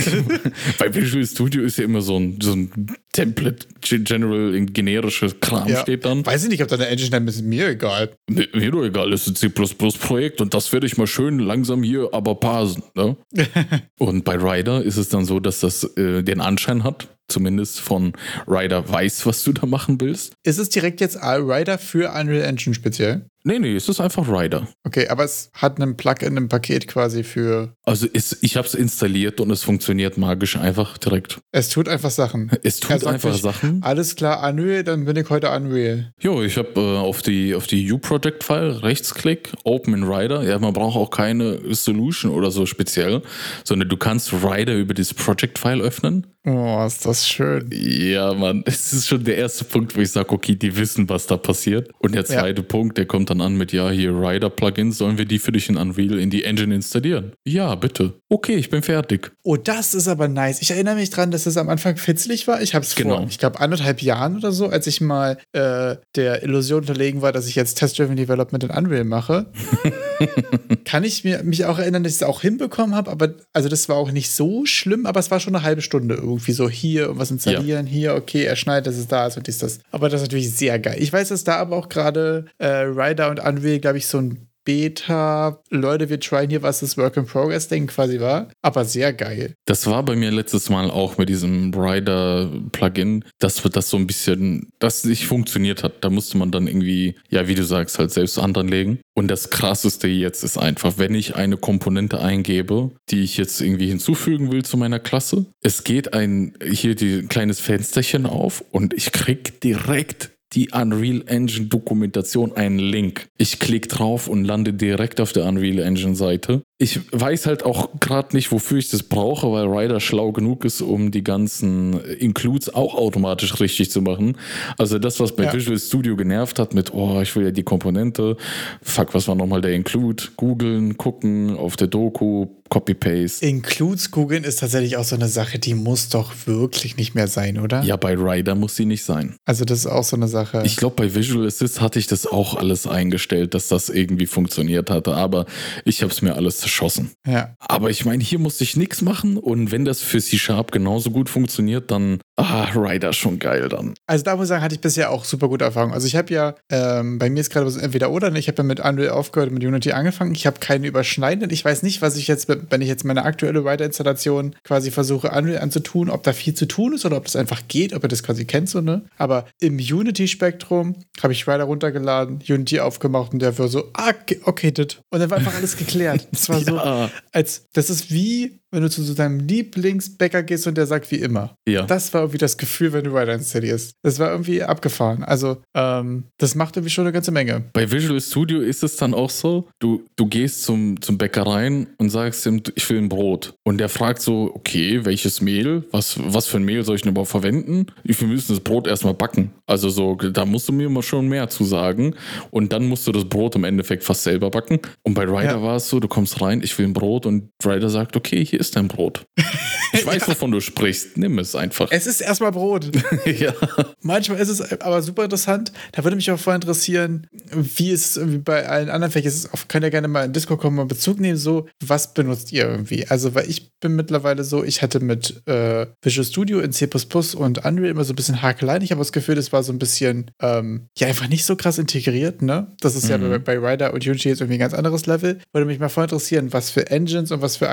Bei 0.79 0.93
Visual 0.93 1.25
Studio 1.25 1.61
ist 1.61 1.77
ja 1.77 1.83
immer 1.83 2.01
so 2.01 2.17
ein, 2.17 2.39
so 2.41 2.53
ein 2.53 2.71
Template, 3.11 3.67
General, 3.81 4.65
generisches 4.65 5.39
Kram 5.39 5.67
ja. 5.67 5.81
steht 5.81 6.05
dann. 6.05 6.25
Weiß 6.25 6.43
ich 6.43 6.49
nicht, 6.49 6.61
ob 6.61 6.67
deine 6.67 6.87
Engine 6.87 7.09
dann 7.09 7.27
ist 7.27 7.43
mir 7.43 7.69
egal. 7.69 8.11
Mir, 8.29 8.47
mir 8.53 8.71
doch 8.71 8.83
egal, 8.83 9.11
das 9.11 9.27
ist 9.27 9.43
ein 9.43 9.53
C++-Projekt 9.53 10.41
und 10.41 10.53
das 10.53 10.71
werde 10.73 10.87
ich 10.87 10.97
mal 10.97 11.07
schön 11.07 11.39
langsam 11.39 11.83
hier 11.83 12.09
aber 12.11 12.35
parsen. 12.35 12.83
Ne? 12.95 13.17
und 13.99 14.25
bei 14.25 14.35
Ryder 14.35 14.83
ist 14.83 14.97
es 14.97 15.09
dann 15.09 15.25
so, 15.25 15.39
dass 15.39 15.58
das 15.59 15.83
äh, 15.97 16.23
den 16.23 16.41
Anschein 16.41 16.83
hat, 16.83 17.07
zumindest 17.27 17.79
von 17.79 18.13
Ryder 18.47 18.89
weiß, 18.89 19.25
was 19.25 19.43
du 19.43 19.53
da 19.53 19.65
machen 19.65 20.01
willst. 20.01 20.33
Ist 20.43 20.59
es 20.59 20.69
direkt 20.69 21.01
jetzt 21.01 21.17
Ryder 21.21 21.77
für 21.77 22.11
Unreal 22.11 22.43
Engine 22.43 22.73
speziell? 22.73 23.28
Nee, 23.43 23.59
nee, 23.59 23.75
es 23.75 23.87
ist 23.87 24.01
einfach 24.01 24.27
Rider. 24.27 24.67
Okay, 24.83 25.07
aber 25.07 25.23
es 25.23 25.49
hat 25.53 25.79
einen 25.81 25.95
Plugin 25.95 26.35
im 26.35 26.49
Paket 26.49 26.87
quasi 26.87 27.23
für. 27.23 27.73
Also 27.83 28.05
ist, 28.07 28.37
ich 28.41 28.57
habe 28.57 28.67
es 28.67 28.73
installiert 28.73 29.39
und 29.39 29.49
es 29.51 29.63
funktioniert 29.63 30.17
magisch 30.17 30.57
einfach 30.57 30.97
direkt. 30.97 31.39
Es 31.51 31.69
tut 31.69 31.87
einfach 31.87 32.11
Sachen. 32.11 32.51
Es 32.61 32.79
tut 32.79 33.05
einfach 33.05 33.31
nicht, 33.31 33.41
Sachen. 33.41 33.81
Alles 33.83 34.15
klar, 34.15 34.47
Unreal, 34.47 34.83
dann 34.83 35.05
bin 35.05 35.15
ich 35.15 35.29
heute 35.29 35.49
Unreal. 35.49 36.11
Jo, 36.19 36.43
ich 36.43 36.57
habe 36.57 36.69
äh, 36.75 36.97
auf 36.97 37.21
die, 37.21 37.55
auf 37.55 37.67
die 37.67 37.91
U-Project-File 37.91 38.83
Rechtsklick, 38.83 39.53
Open 39.63 39.93
in 39.93 40.03
Rider. 40.03 40.43
Ja, 40.43 40.59
man 40.59 40.73
braucht 40.73 40.97
auch 40.97 41.09
keine 41.09 41.59
Solution 41.73 42.31
oder 42.31 42.51
so 42.51 42.65
speziell, 42.65 43.21
sondern 43.63 43.87
du 43.89 43.97
kannst 43.97 44.33
Rider 44.33 44.75
über 44.75 44.93
das 44.93 45.13
Project-File 45.13 45.81
öffnen. 45.81 46.27
Oh, 46.45 46.83
ist 46.87 47.05
das 47.05 47.27
schön. 47.27 47.69
Ja, 47.73 48.33
Mann, 48.33 48.63
es 48.65 48.93
ist 48.93 49.07
schon 49.09 49.23
der 49.25 49.37
erste 49.37 49.65
Punkt, 49.65 49.95
wo 49.95 49.99
ich 49.99 50.09
sage, 50.11 50.29
okay, 50.31 50.55
die 50.55 50.75
wissen, 50.77 51.09
was 51.09 51.27
da 51.27 51.35
passiert. 51.35 51.89
Und 51.99 52.15
der 52.15 52.21
Ja. 52.23 52.27
zweite 52.27 52.63
Punkt, 52.63 52.97
der 52.97 53.05
kommt 53.05 53.29
dann 53.29 53.41
an 53.41 53.55
mit, 53.55 53.73
ja, 53.73 53.89
hier 53.89 54.11
Rider-Plugins, 54.11 54.97
sollen 54.97 55.17
wir 55.17 55.25
die 55.25 55.37
für 55.37 55.51
dich 55.51 55.67
in 55.67 55.75
Unreal 55.75 56.17
in 56.17 56.29
die 56.29 56.45
Engine 56.45 56.73
installieren? 56.73 57.33
Ja, 57.45 57.75
bitte. 57.75 58.13
Okay, 58.29 58.55
ich 58.55 58.69
bin 58.69 58.81
fertig. 58.83 59.31
Oh, 59.43 59.57
das 59.57 59.93
ist 59.93 60.07
aber 60.07 60.29
nice. 60.29 60.61
Ich 60.61 60.71
erinnere 60.71 60.95
mich 60.95 61.09
dran, 61.09 61.29
dass 61.29 61.45
es 61.45 61.57
am 61.57 61.67
Anfang 61.67 61.97
fitzelig 61.97 62.47
war. 62.47 62.61
Ich 62.61 62.73
habe 62.73 62.85
es 62.85 62.95
Genau. 62.95 63.17
vor, 63.17 63.27
ich 63.29 63.37
glaube, 63.37 63.59
anderthalb 63.59 64.01
Jahren 64.01 64.37
oder 64.37 64.53
so, 64.53 64.67
als 64.69 64.87
ich 64.87 65.01
mal 65.01 65.37
äh, 65.51 65.97
der 66.15 66.41
Illusion 66.43 66.79
unterlegen 66.81 67.21
war, 67.21 67.33
dass 67.33 67.47
ich 67.47 67.55
jetzt 67.55 67.75
Test-Driven 67.79 68.15
Development 68.15 68.63
in 68.63 68.69
Unreal 68.69 69.03
mache. 69.03 69.47
Kann 70.85 71.03
ich 71.03 71.23
mir, 71.23 71.43
mich 71.43 71.65
auch 71.65 71.79
erinnern, 71.79 72.03
dass 72.03 72.13
ich 72.13 72.17
es 72.21 72.23
auch 72.23 72.41
hinbekommen 72.41 72.95
habe, 72.95 73.11
aber 73.11 73.33
also 73.53 73.67
das 73.69 73.89
war 73.89 73.95
auch 73.97 74.11
nicht 74.11 74.31
so 74.31 74.65
schlimm, 74.65 75.05
aber 75.05 75.19
es 75.19 75.31
war 75.31 75.39
schon 75.39 75.55
eine 75.55 75.63
halbe 75.63 75.81
Stunde 75.81 76.15
irgendwie 76.15 76.38
so 76.39 76.69
hier 76.69 77.09
und 77.09 77.19
was 77.19 77.31
installieren, 77.31 77.85
hier, 77.85 78.15
okay, 78.15 78.43
er 78.43 78.55
schneidet, 78.55 78.87
dass 78.87 78.97
es 78.97 79.07
da 79.07 79.27
ist 79.27 79.37
und 79.37 79.47
dies, 79.47 79.57
das. 79.59 79.79
Aber 79.91 80.09
das 80.09 80.21
ist 80.21 80.27
natürlich 80.27 80.51
sehr 80.51 80.79
geil. 80.79 80.97
Ich 80.99 81.11
weiß, 81.11 81.29
dass 81.29 81.43
da 81.43 81.57
aber 81.57 81.75
auch 81.77 81.89
gerade 81.89 82.45
äh, 82.57 82.67
Rider 82.67 83.29
und 83.29 83.39
Unreal, 83.39 83.79
glaube 83.79 83.97
ich, 83.97 84.07
so 84.07 84.19
ein 84.19 84.48
Beta, 84.69 85.63
Leute, 85.71 86.09
wir 86.09 86.19
tryen 86.19 86.51
hier, 86.51 86.61
was 86.61 86.81
das 86.81 86.95
Work 86.95 87.17
in 87.17 87.25
Progress 87.25 87.69
Ding 87.69 87.87
quasi 87.87 88.19
war, 88.19 88.51
aber 88.61 88.85
sehr 88.85 89.13
geil. 89.13 89.55
Das 89.65 89.87
war 89.87 90.03
bei 90.03 90.15
mir 90.15 90.29
letztes 90.29 90.69
Mal 90.69 90.91
auch 90.91 91.17
mit 91.17 91.27
diesem 91.27 91.73
Rider-Plugin, 91.73 93.25
dass 93.39 93.63
das 93.63 93.89
so 93.89 93.97
ein 93.97 94.05
bisschen, 94.05 94.69
das 94.77 95.05
nicht 95.05 95.25
funktioniert 95.25 95.81
hat. 95.81 96.03
Da 96.03 96.11
musste 96.11 96.37
man 96.37 96.51
dann 96.51 96.67
irgendwie, 96.67 97.15
ja, 97.29 97.47
wie 97.47 97.55
du 97.55 97.63
sagst, 97.63 97.97
halt 97.97 98.11
selbst 98.11 98.37
anlegen. 98.37 98.99
Und 99.15 99.27
das 99.29 99.49
krasseste 99.49 100.07
jetzt 100.07 100.43
ist 100.43 100.59
einfach, 100.59 100.99
wenn 100.99 101.15
ich 101.15 101.35
eine 101.35 101.57
Komponente 101.57 102.21
eingebe, 102.21 102.91
die 103.09 103.23
ich 103.23 103.37
jetzt 103.37 103.61
irgendwie 103.61 103.87
hinzufügen 103.87 104.51
will 104.51 104.63
zu 104.63 104.77
meiner 104.77 104.99
Klasse, 104.99 105.47
es 105.63 105.83
geht 105.83 106.13
ein, 106.13 106.53
hier 106.63 106.93
die 106.93 107.23
kleines 107.23 107.59
Fensterchen 107.59 108.27
auf 108.27 108.63
und 108.69 108.93
ich 108.93 109.11
krieg 109.11 109.61
direkt 109.61 110.29
die 110.53 110.69
Unreal 110.71 111.23
Engine 111.27 111.67
Dokumentation 111.67 112.53
einen 112.53 112.79
Link. 112.79 113.29
Ich 113.37 113.59
klicke 113.59 113.87
drauf 113.87 114.27
und 114.27 114.43
lande 114.43 114.73
direkt 114.73 115.21
auf 115.21 115.31
der 115.33 115.45
Unreal 115.45 115.79
Engine 115.79 116.15
Seite. 116.15 116.63
Ich 116.81 117.01
weiß 117.11 117.45
halt 117.45 117.63
auch 117.63 117.89
gerade 117.99 118.33
nicht, 118.33 118.53
wofür 118.53 118.77
ich 118.77 118.87
das 118.87 119.03
brauche, 119.03 119.51
weil 119.51 119.65
Rider 119.65 119.99
schlau 119.99 120.31
genug 120.31 120.63
ist, 120.63 120.79
um 120.81 121.11
die 121.11 121.25
ganzen 121.25 121.99
Includes 122.05 122.73
auch 122.73 122.95
automatisch 122.95 123.59
richtig 123.59 123.91
zu 123.91 124.01
machen. 124.01 124.37
Also 124.77 124.97
das, 124.97 125.19
was 125.19 125.35
bei 125.35 125.43
Ja. 125.43 125.53
Visual 125.53 125.77
Studio 125.77 126.15
genervt 126.15 126.57
hat 126.57 126.73
mit, 126.73 126.93
oh, 126.93 127.19
ich 127.21 127.35
will 127.35 127.43
ja 127.43 127.51
die 127.51 127.63
Komponente. 127.63 128.37
Fuck, 128.81 129.13
was 129.13 129.27
war 129.27 129.35
nochmal 129.35 129.59
der 129.59 129.73
Include? 129.73 130.23
Googeln, 130.37 130.95
gucken, 130.95 131.57
auf 131.57 131.75
der 131.75 131.87
Doku, 131.87 132.47
Copy-Paste. 132.69 133.45
Includes 133.45 134.11
googeln 134.11 134.43
ist 134.43 134.59
tatsächlich 134.59 134.95
auch 134.95 135.03
so 135.03 135.15
eine 135.15 135.27
Sache, 135.27 135.59
die 135.59 135.73
muss 135.73 136.09
doch 136.09 136.31
wirklich 136.45 136.97
nicht 136.97 137.15
mehr 137.15 137.27
sein, 137.27 137.59
oder? 137.59 137.81
Ja, 137.83 137.95
bei 137.95 138.13
Rider 138.15 138.55
muss 138.55 138.75
sie 138.75 138.85
nicht 138.85 139.03
sein. 139.03 139.35
Also 139.45 139.65
das 139.65 139.79
ist 139.79 139.87
auch 139.87 140.03
so 140.03 140.15
eine 140.15 140.27
Sache. 140.27 140.61
Ich 140.65 140.77
glaube, 140.77 140.95
bei 140.95 141.15
Visual 141.15 141.47
Assist 141.47 141.81
hatte 141.81 141.99
ich 141.99 142.07
das 142.07 142.27
auch 142.27 142.55
alles 142.55 142.85
eingestellt, 142.87 143.53
dass 143.55 143.67
das 143.67 143.89
irgendwie 143.89 144.27
funktioniert 144.27 144.89
hatte, 144.91 145.15
aber 145.15 145.45
ich 145.83 146.03
habe 146.03 146.13
es 146.13 146.21
mir 146.21 146.35
alles 146.35 146.68
zerschossen. 146.69 147.11
ja. 147.25 147.55
Aber 147.59 147.89
ich 147.89 148.05
meine, 148.05 148.23
hier 148.23 148.39
musste 148.39 148.63
ich 148.63 148.77
nichts 148.77 149.01
machen 149.01 149.37
und 149.37 149.71
wenn 149.71 149.85
das 149.85 150.01
für 150.01 150.19
C-Sharp 150.19 150.71
genauso 150.71 151.11
gut 151.11 151.29
funktioniert, 151.29 151.91
dann, 151.91 152.19
ah, 152.39 152.69
Rider 152.75 153.13
schon 153.13 153.39
geil 153.39 153.69
dann. 153.69 153.93
Also 154.07 154.23
da 154.23 154.35
muss 154.35 154.45
ich 154.45 154.49
sagen, 154.49 154.63
hatte 154.63 154.75
ich 154.75 154.81
bisher 154.81 155.11
auch 155.11 155.25
super 155.25 155.47
gute 155.47 155.65
Erfahrungen. 155.65 155.93
Also 155.93 156.07
ich 156.07 156.15
habe 156.15 156.33
ja, 156.33 156.55
ähm, 156.69 157.19
bei 157.19 157.29
mir 157.29 157.41
ist 157.41 157.51
gerade 157.51 157.69
so 157.69 157.79
entweder 157.79 158.11
oder, 158.11 158.29
ne? 158.31 158.39
ich 158.39 158.47
habe 158.47 158.57
ja 158.57 158.63
mit 158.63 158.79
Unreal 158.79 159.09
aufgehört, 159.11 159.51
mit 159.51 159.63
Unity 159.63 159.91
angefangen. 159.91 160.33
Ich 160.33 160.45
habe 160.47 160.59
keine 160.59 160.87
überschneidenden. 160.87 161.51
Ich 161.51 161.63
weiß 161.63 161.83
nicht, 161.83 162.01
was 162.01 162.15
ich 162.17 162.27
jetzt, 162.27 162.47
wenn 162.47 162.81
ich 162.81 162.87
jetzt 162.87 163.05
meine 163.05 163.23
aktuelle 163.23 163.63
Writer-Installation 163.63 164.55
quasi 164.63 164.91
versuche, 164.91 165.29
Unreal 165.29 165.61
anzutun, 165.61 166.09
ob 166.09 166.23
da 166.23 166.33
viel 166.33 166.53
zu 166.53 166.65
tun 166.65 166.93
ist 166.93 167.05
oder 167.05 167.17
ob 167.17 167.25
das 167.25 167.35
einfach 167.35 167.61
geht, 167.67 167.93
ob 167.93 168.03
ihr 168.03 168.07
das 168.09 168.23
quasi 168.23 168.45
kennt, 168.45 168.69
so, 168.69 168.81
ne? 168.81 169.03
Aber 169.17 169.45
im 169.59 169.77
Unity-Spektrum 169.77 170.95
habe 171.21 171.33
ich 171.33 171.47
Writer 171.47 171.63
runtergeladen, 171.63 172.39
Unity 172.47 172.79
aufgemacht 172.79 173.33
und 173.33 173.41
der 173.41 173.57
war 173.57 173.67
so, 173.67 173.89
ah, 173.93 174.13
okay, 174.43 174.71
das. 174.71 174.97
Und 175.09 175.19
dann 175.19 175.29
war 175.29 175.37
einfach 175.37 175.55
alles 175.55 175.77
geklärt. 175.77 176.27
Das 176.31 176.49
war 176.49 176.59
so, 176.63 176.75
Ja. 176.75 177.09
als, 177.31 177.65
das 177.73 177.89
ist 177.89 178.11
wie, 178.11 178.59
wenn 178.71 178.81
du 178.81 178.89
zu 178.89 179.03
so 179.03 179.13
deinem 179.13 179.39
Lieblingsbäcker 179.39 180.43
gehst 180.43 180.67
und 180.67 180.77
der 180.77 180.85
sagt 180.85 181.09
wie 181.11 181.15
immer. 181.17 181.55
Ja. 181.67 181.83
Das 181.83 182.13
war 182.13 182.28
irgendwie 182.29 182.37
das 182.37 182.57
Gefühl, 182.57 182.93
wenn 182.93 183.03
du 183.03 183.11
Rider 183.17 183.33
installierst. 183.33 183.93
Das 184.03 184.19
war 184.19 184.31
irgendwie 184.31 184.63
abgefahren. 184.63 185.23
Also, 185.23 185.57
ähm, 185.75 186.25
das 186.37 186.55
macht 186.55 186.75
irgendwie 186.77 186.91
schon 186.91 187.03
eine 187.05 187.11
ganze 187.11 187.31
Menge. 187.31 187.63
Bei 187.73 187.91
Visual 187.91 188.21
Studio 188.21 188.59
ist 188.61 188.83
es 188.83 188.95
dann 188.97 189.13
auch 189.13 189.29
so, 189.29 189.67
du, 189.79 190.03
du 190.15 190.25
gehst 190.27 190.63
zum, 190.63 191.01
zum 191.01 191.17
Bäcker 191.17 191.43
rein 191.43 191.87
und 191.97 192.09
sagst 192.09 192.45
ihm, 192.45 192.61
ich 192.75 192.89
will 192.89 192.97
ein 192.99 193.09
Brot. 193.09 193.53
Und 193.63 193.77
der 193.79 193.89
fragt 193.89 194.21
so, 194.21 194.51
okay, 194.53 195.03
welches 195.05 195.41
Mehl? 195.41 195.83
Was, 195.91 196.17
was 196.23 196.45
für 196.47 196.57
ein 196.57 196.63
Mehl 196.63 196.83
soll 196.83 196.95
ich 196.95 197.01
denn 197.01 197.11
überhaupt 197.11 197.31
verwenden? 197.31 197.87
Wir 198.03 198.27
müssen 198.27 198.53
das 198.53 198.59
Brot 198.63 198.87
erstmal 198.87 199.13
backen. 199.13 199.51
Also 199.65 199.89
so, 199.89 200.15
da 200.15 200.45
musst 200.45 200.67
du 200.69 200.73
mir 200.73 200.89
mal 200.89 201.03
schon 201.03 201.27
mehr 201.27 201.49
zu 201.49 201.63
sagen. 201.63 202.15
Und 202.51 202.71
dann 202.73 202.87
musst 202.87 203.07
du 203.07 203.11
das 203.11 203.25
Brot 203.25 203.55
im 203.55 203.63
Endeffekt 203.63 204.03
fast 204.03 204.23
selber 204.23 204.49
backen. 204.51 204.79
Und 205.03 205.13
bei 205.13 205.23
Ryder 205.23 205.55
Ja. 205.57 205.61
war 205.61 205.75
es 205.77 205.89
so, 205.89 205.99
du 205.99 206.07
kommst 206.07 206.41
rein, 206.41 206.61
ich 206.63 206.77
will 206.77 206.85
ein 206.85 206.93
Brot 206.93 207.25
und 207.25 207.49
Ryder 207.65 207.89
sagt, 207.89 208.15
okay, 208.15 208.43
hier 208.45 208.59
ist 208.59 208.75
dein 208.75 208.87
Brot. 208.87 209.25
Ich 209.91 210.05
weiß, 210.05 210.27
wovon 210.27 210.51
du 210.51 210.59
sprichst. 210.61 211.17
Nimm 211.17 211.39
es 211.39 211.55
einfach. 211.55 211.87
Es 211.89 212.05
ist 212.05 212.18
erstmal 212.21 212.51
Brot. 212.51 212.91
ja. 213.25 213.53
Manchmal 214.01 214.39
ist 214.39 214.49
es 214.49 214.61
aber 214.81 215.01
super 215.01 215.23
interessant. 215.25 215.71
Da 215.91 216.03
würde 216.03 216.15
mich 216.15 216.29
auch 216.31 216.39
voll 216.39 216.55
interessieren, 216.55 217.27
wie 217.53 217.91
ist 217.91 218.11
es 218.11 218.17
irgendwie 218.17 218.37
bei 218.39 218.67
allen 218.67 218.89
anderen 218.89 219.11
Fächern 219.11 219.27
ist. 219.29 219.49
es- 219.53 219.67
Könnt 219.67 219.83
ihr 219.83 219.89
gerne 219.91 220.07
mal 220.07 220.25
in 220.25 220.33
Discord 220.33 220.59
kommen 220.61 220.79
und 220.79 220.87
Bezug 220.87 221.19
nehmen, 221.19 221.37
so, 221.37 221.67
was 221.85 222.13
benutzt 222.13 222.51
ihr 222.51 222.63
irgendwie? 222.69 223.05
Also, 223.07 223.35
weil 223.35 223.49
ich 223.49 223.71
bin 223.79 223.95
mittlerweile 223.95 224.43
so, 224.43 224.63
ich 224.63 224.81
hatte 224.81 224.99
mit 224.99 225.41
äh, 225.47 225.87
Visual 226.01 226.25
Studio 226.25 226.59
in 226.59 226.71
C 226.71 226.87
und 227.35 227.65
Unreal 227.65 227.89
immer 227.89 228.03
so 228.03 228.13
ein 228.13 228.15
bisschen 228.15 228.41
Hakeleien. 228.41 228.81
Ich 228.81 228.91
habe 228.91 228.99
das 228.99 229.11
Gefühl, 229.11 229.35
das 229.35 229.51
war 229.51 229.63
so 229.63 229.71
ein 229.71 229.79
bisschen, 229.79 230.31
ähm, 230.41 230.87
ja, 230.97 231.07
einfach 231.07 231.27
nicht 231.29 231.45
so 231.45 231.55
krass 231.55 231.77
integriert, 231.77 232.41
ne? 232.41 232.67
Das 232.81 232.95
ist 232.95 233.07
ja 233.09 233.17
Mhm. 233.17 233.43
bei, 233.43 233.57
bei 233.57 233.71
Rider 233.71 233.93
und 233.93 234.05
Unity 234.05 234.29
jetzt 234.29 234.41
irgendwie 234.41 234.55
ein 234.57 234.59
ganz 234.59 234.73
anderes 234.73 235.05
Level. 235.05 235.39
Würde 235.53 235.65
mich 235.65 235.79
mal 235.79 235.89
voll 235.89 236.03
interessieren, 236.05 236.51
was 236.53 236.69
für 236.69 236.89
Engines 236.89 237.31
und 237.31 237.41
was 237.41 237.57
für 237.57 237.67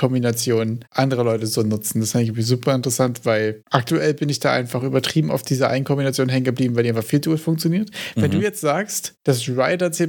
IDE-Kombinationen 0.00 0.84
andere 0.90 1.22
Leute 1.22 1.46
so 1.46 1.62
nutzen. 1.62 2.00
Das 2.00 2.12
fand 2.12 2.22
ich 2.22 2.28
irgendwie 2.28 2.42
super 2.42 2.74
interessant, 2.74 3.20
weil 3.24 3.62
aktuell 3.70 3.79
bin 4.14 4.28
ich 4.28 4.40
da 4.40 4.52
einfach 4.52 4.82
übertrieben 4.82 5.30
auf 5.30 5.42
dieser 5.42 5.68
einen 5.68 5.84
Kombination 5.84 6.28
hängen 6.28 6.44
geblieben, 6.44 6.76
weil 6.76 6.82
die 6.84 6.88
einfach 6.90 7.04
viel 7.04 7.20
zu 7.20 7.30
gut 7.30 7.40
funktioniert. 7.40 7.90
Wenn 8.14 8.30
Mhm. 8.30 8.34
du 8.36 8.40
jetzt 8.42 8.60
sagst, 8.60 9.14
dass 9.24 9.48
Rider 9.48 9.92
C 9.92 10.06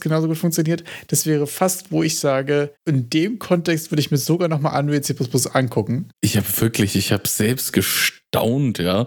genauso 0.00 0.28
gut 0.28 0.38
funktioniert, 0.38 0.84
das 1.08 1.26
wäre 1.26 1.46
fast, 1.46 1.90
wo 1.92 2.02
ich 2.02 2.18
sage, 2.18 2.74
in 2.84 3.10
dem 3.10 3.38
Kontext 3.38 3.90
würde 3.90 4.00
ich 4.00 4.10
mir 4.10 4.18
sogar 4.18 4.48
nochmal 4.48 4.78
Unreal 4.82 5.02
C 5.02 5.14
angucken. 5.54 6.08
Ich 6.20 6.36
habe 6.36 6.46
wirklich, 6.60 6.96
ich 6.96 7.12
habe 7.12 7.26
selbst 7.28 7.72
gestaunt, 8.34 8.78
ja. 8.78 9.06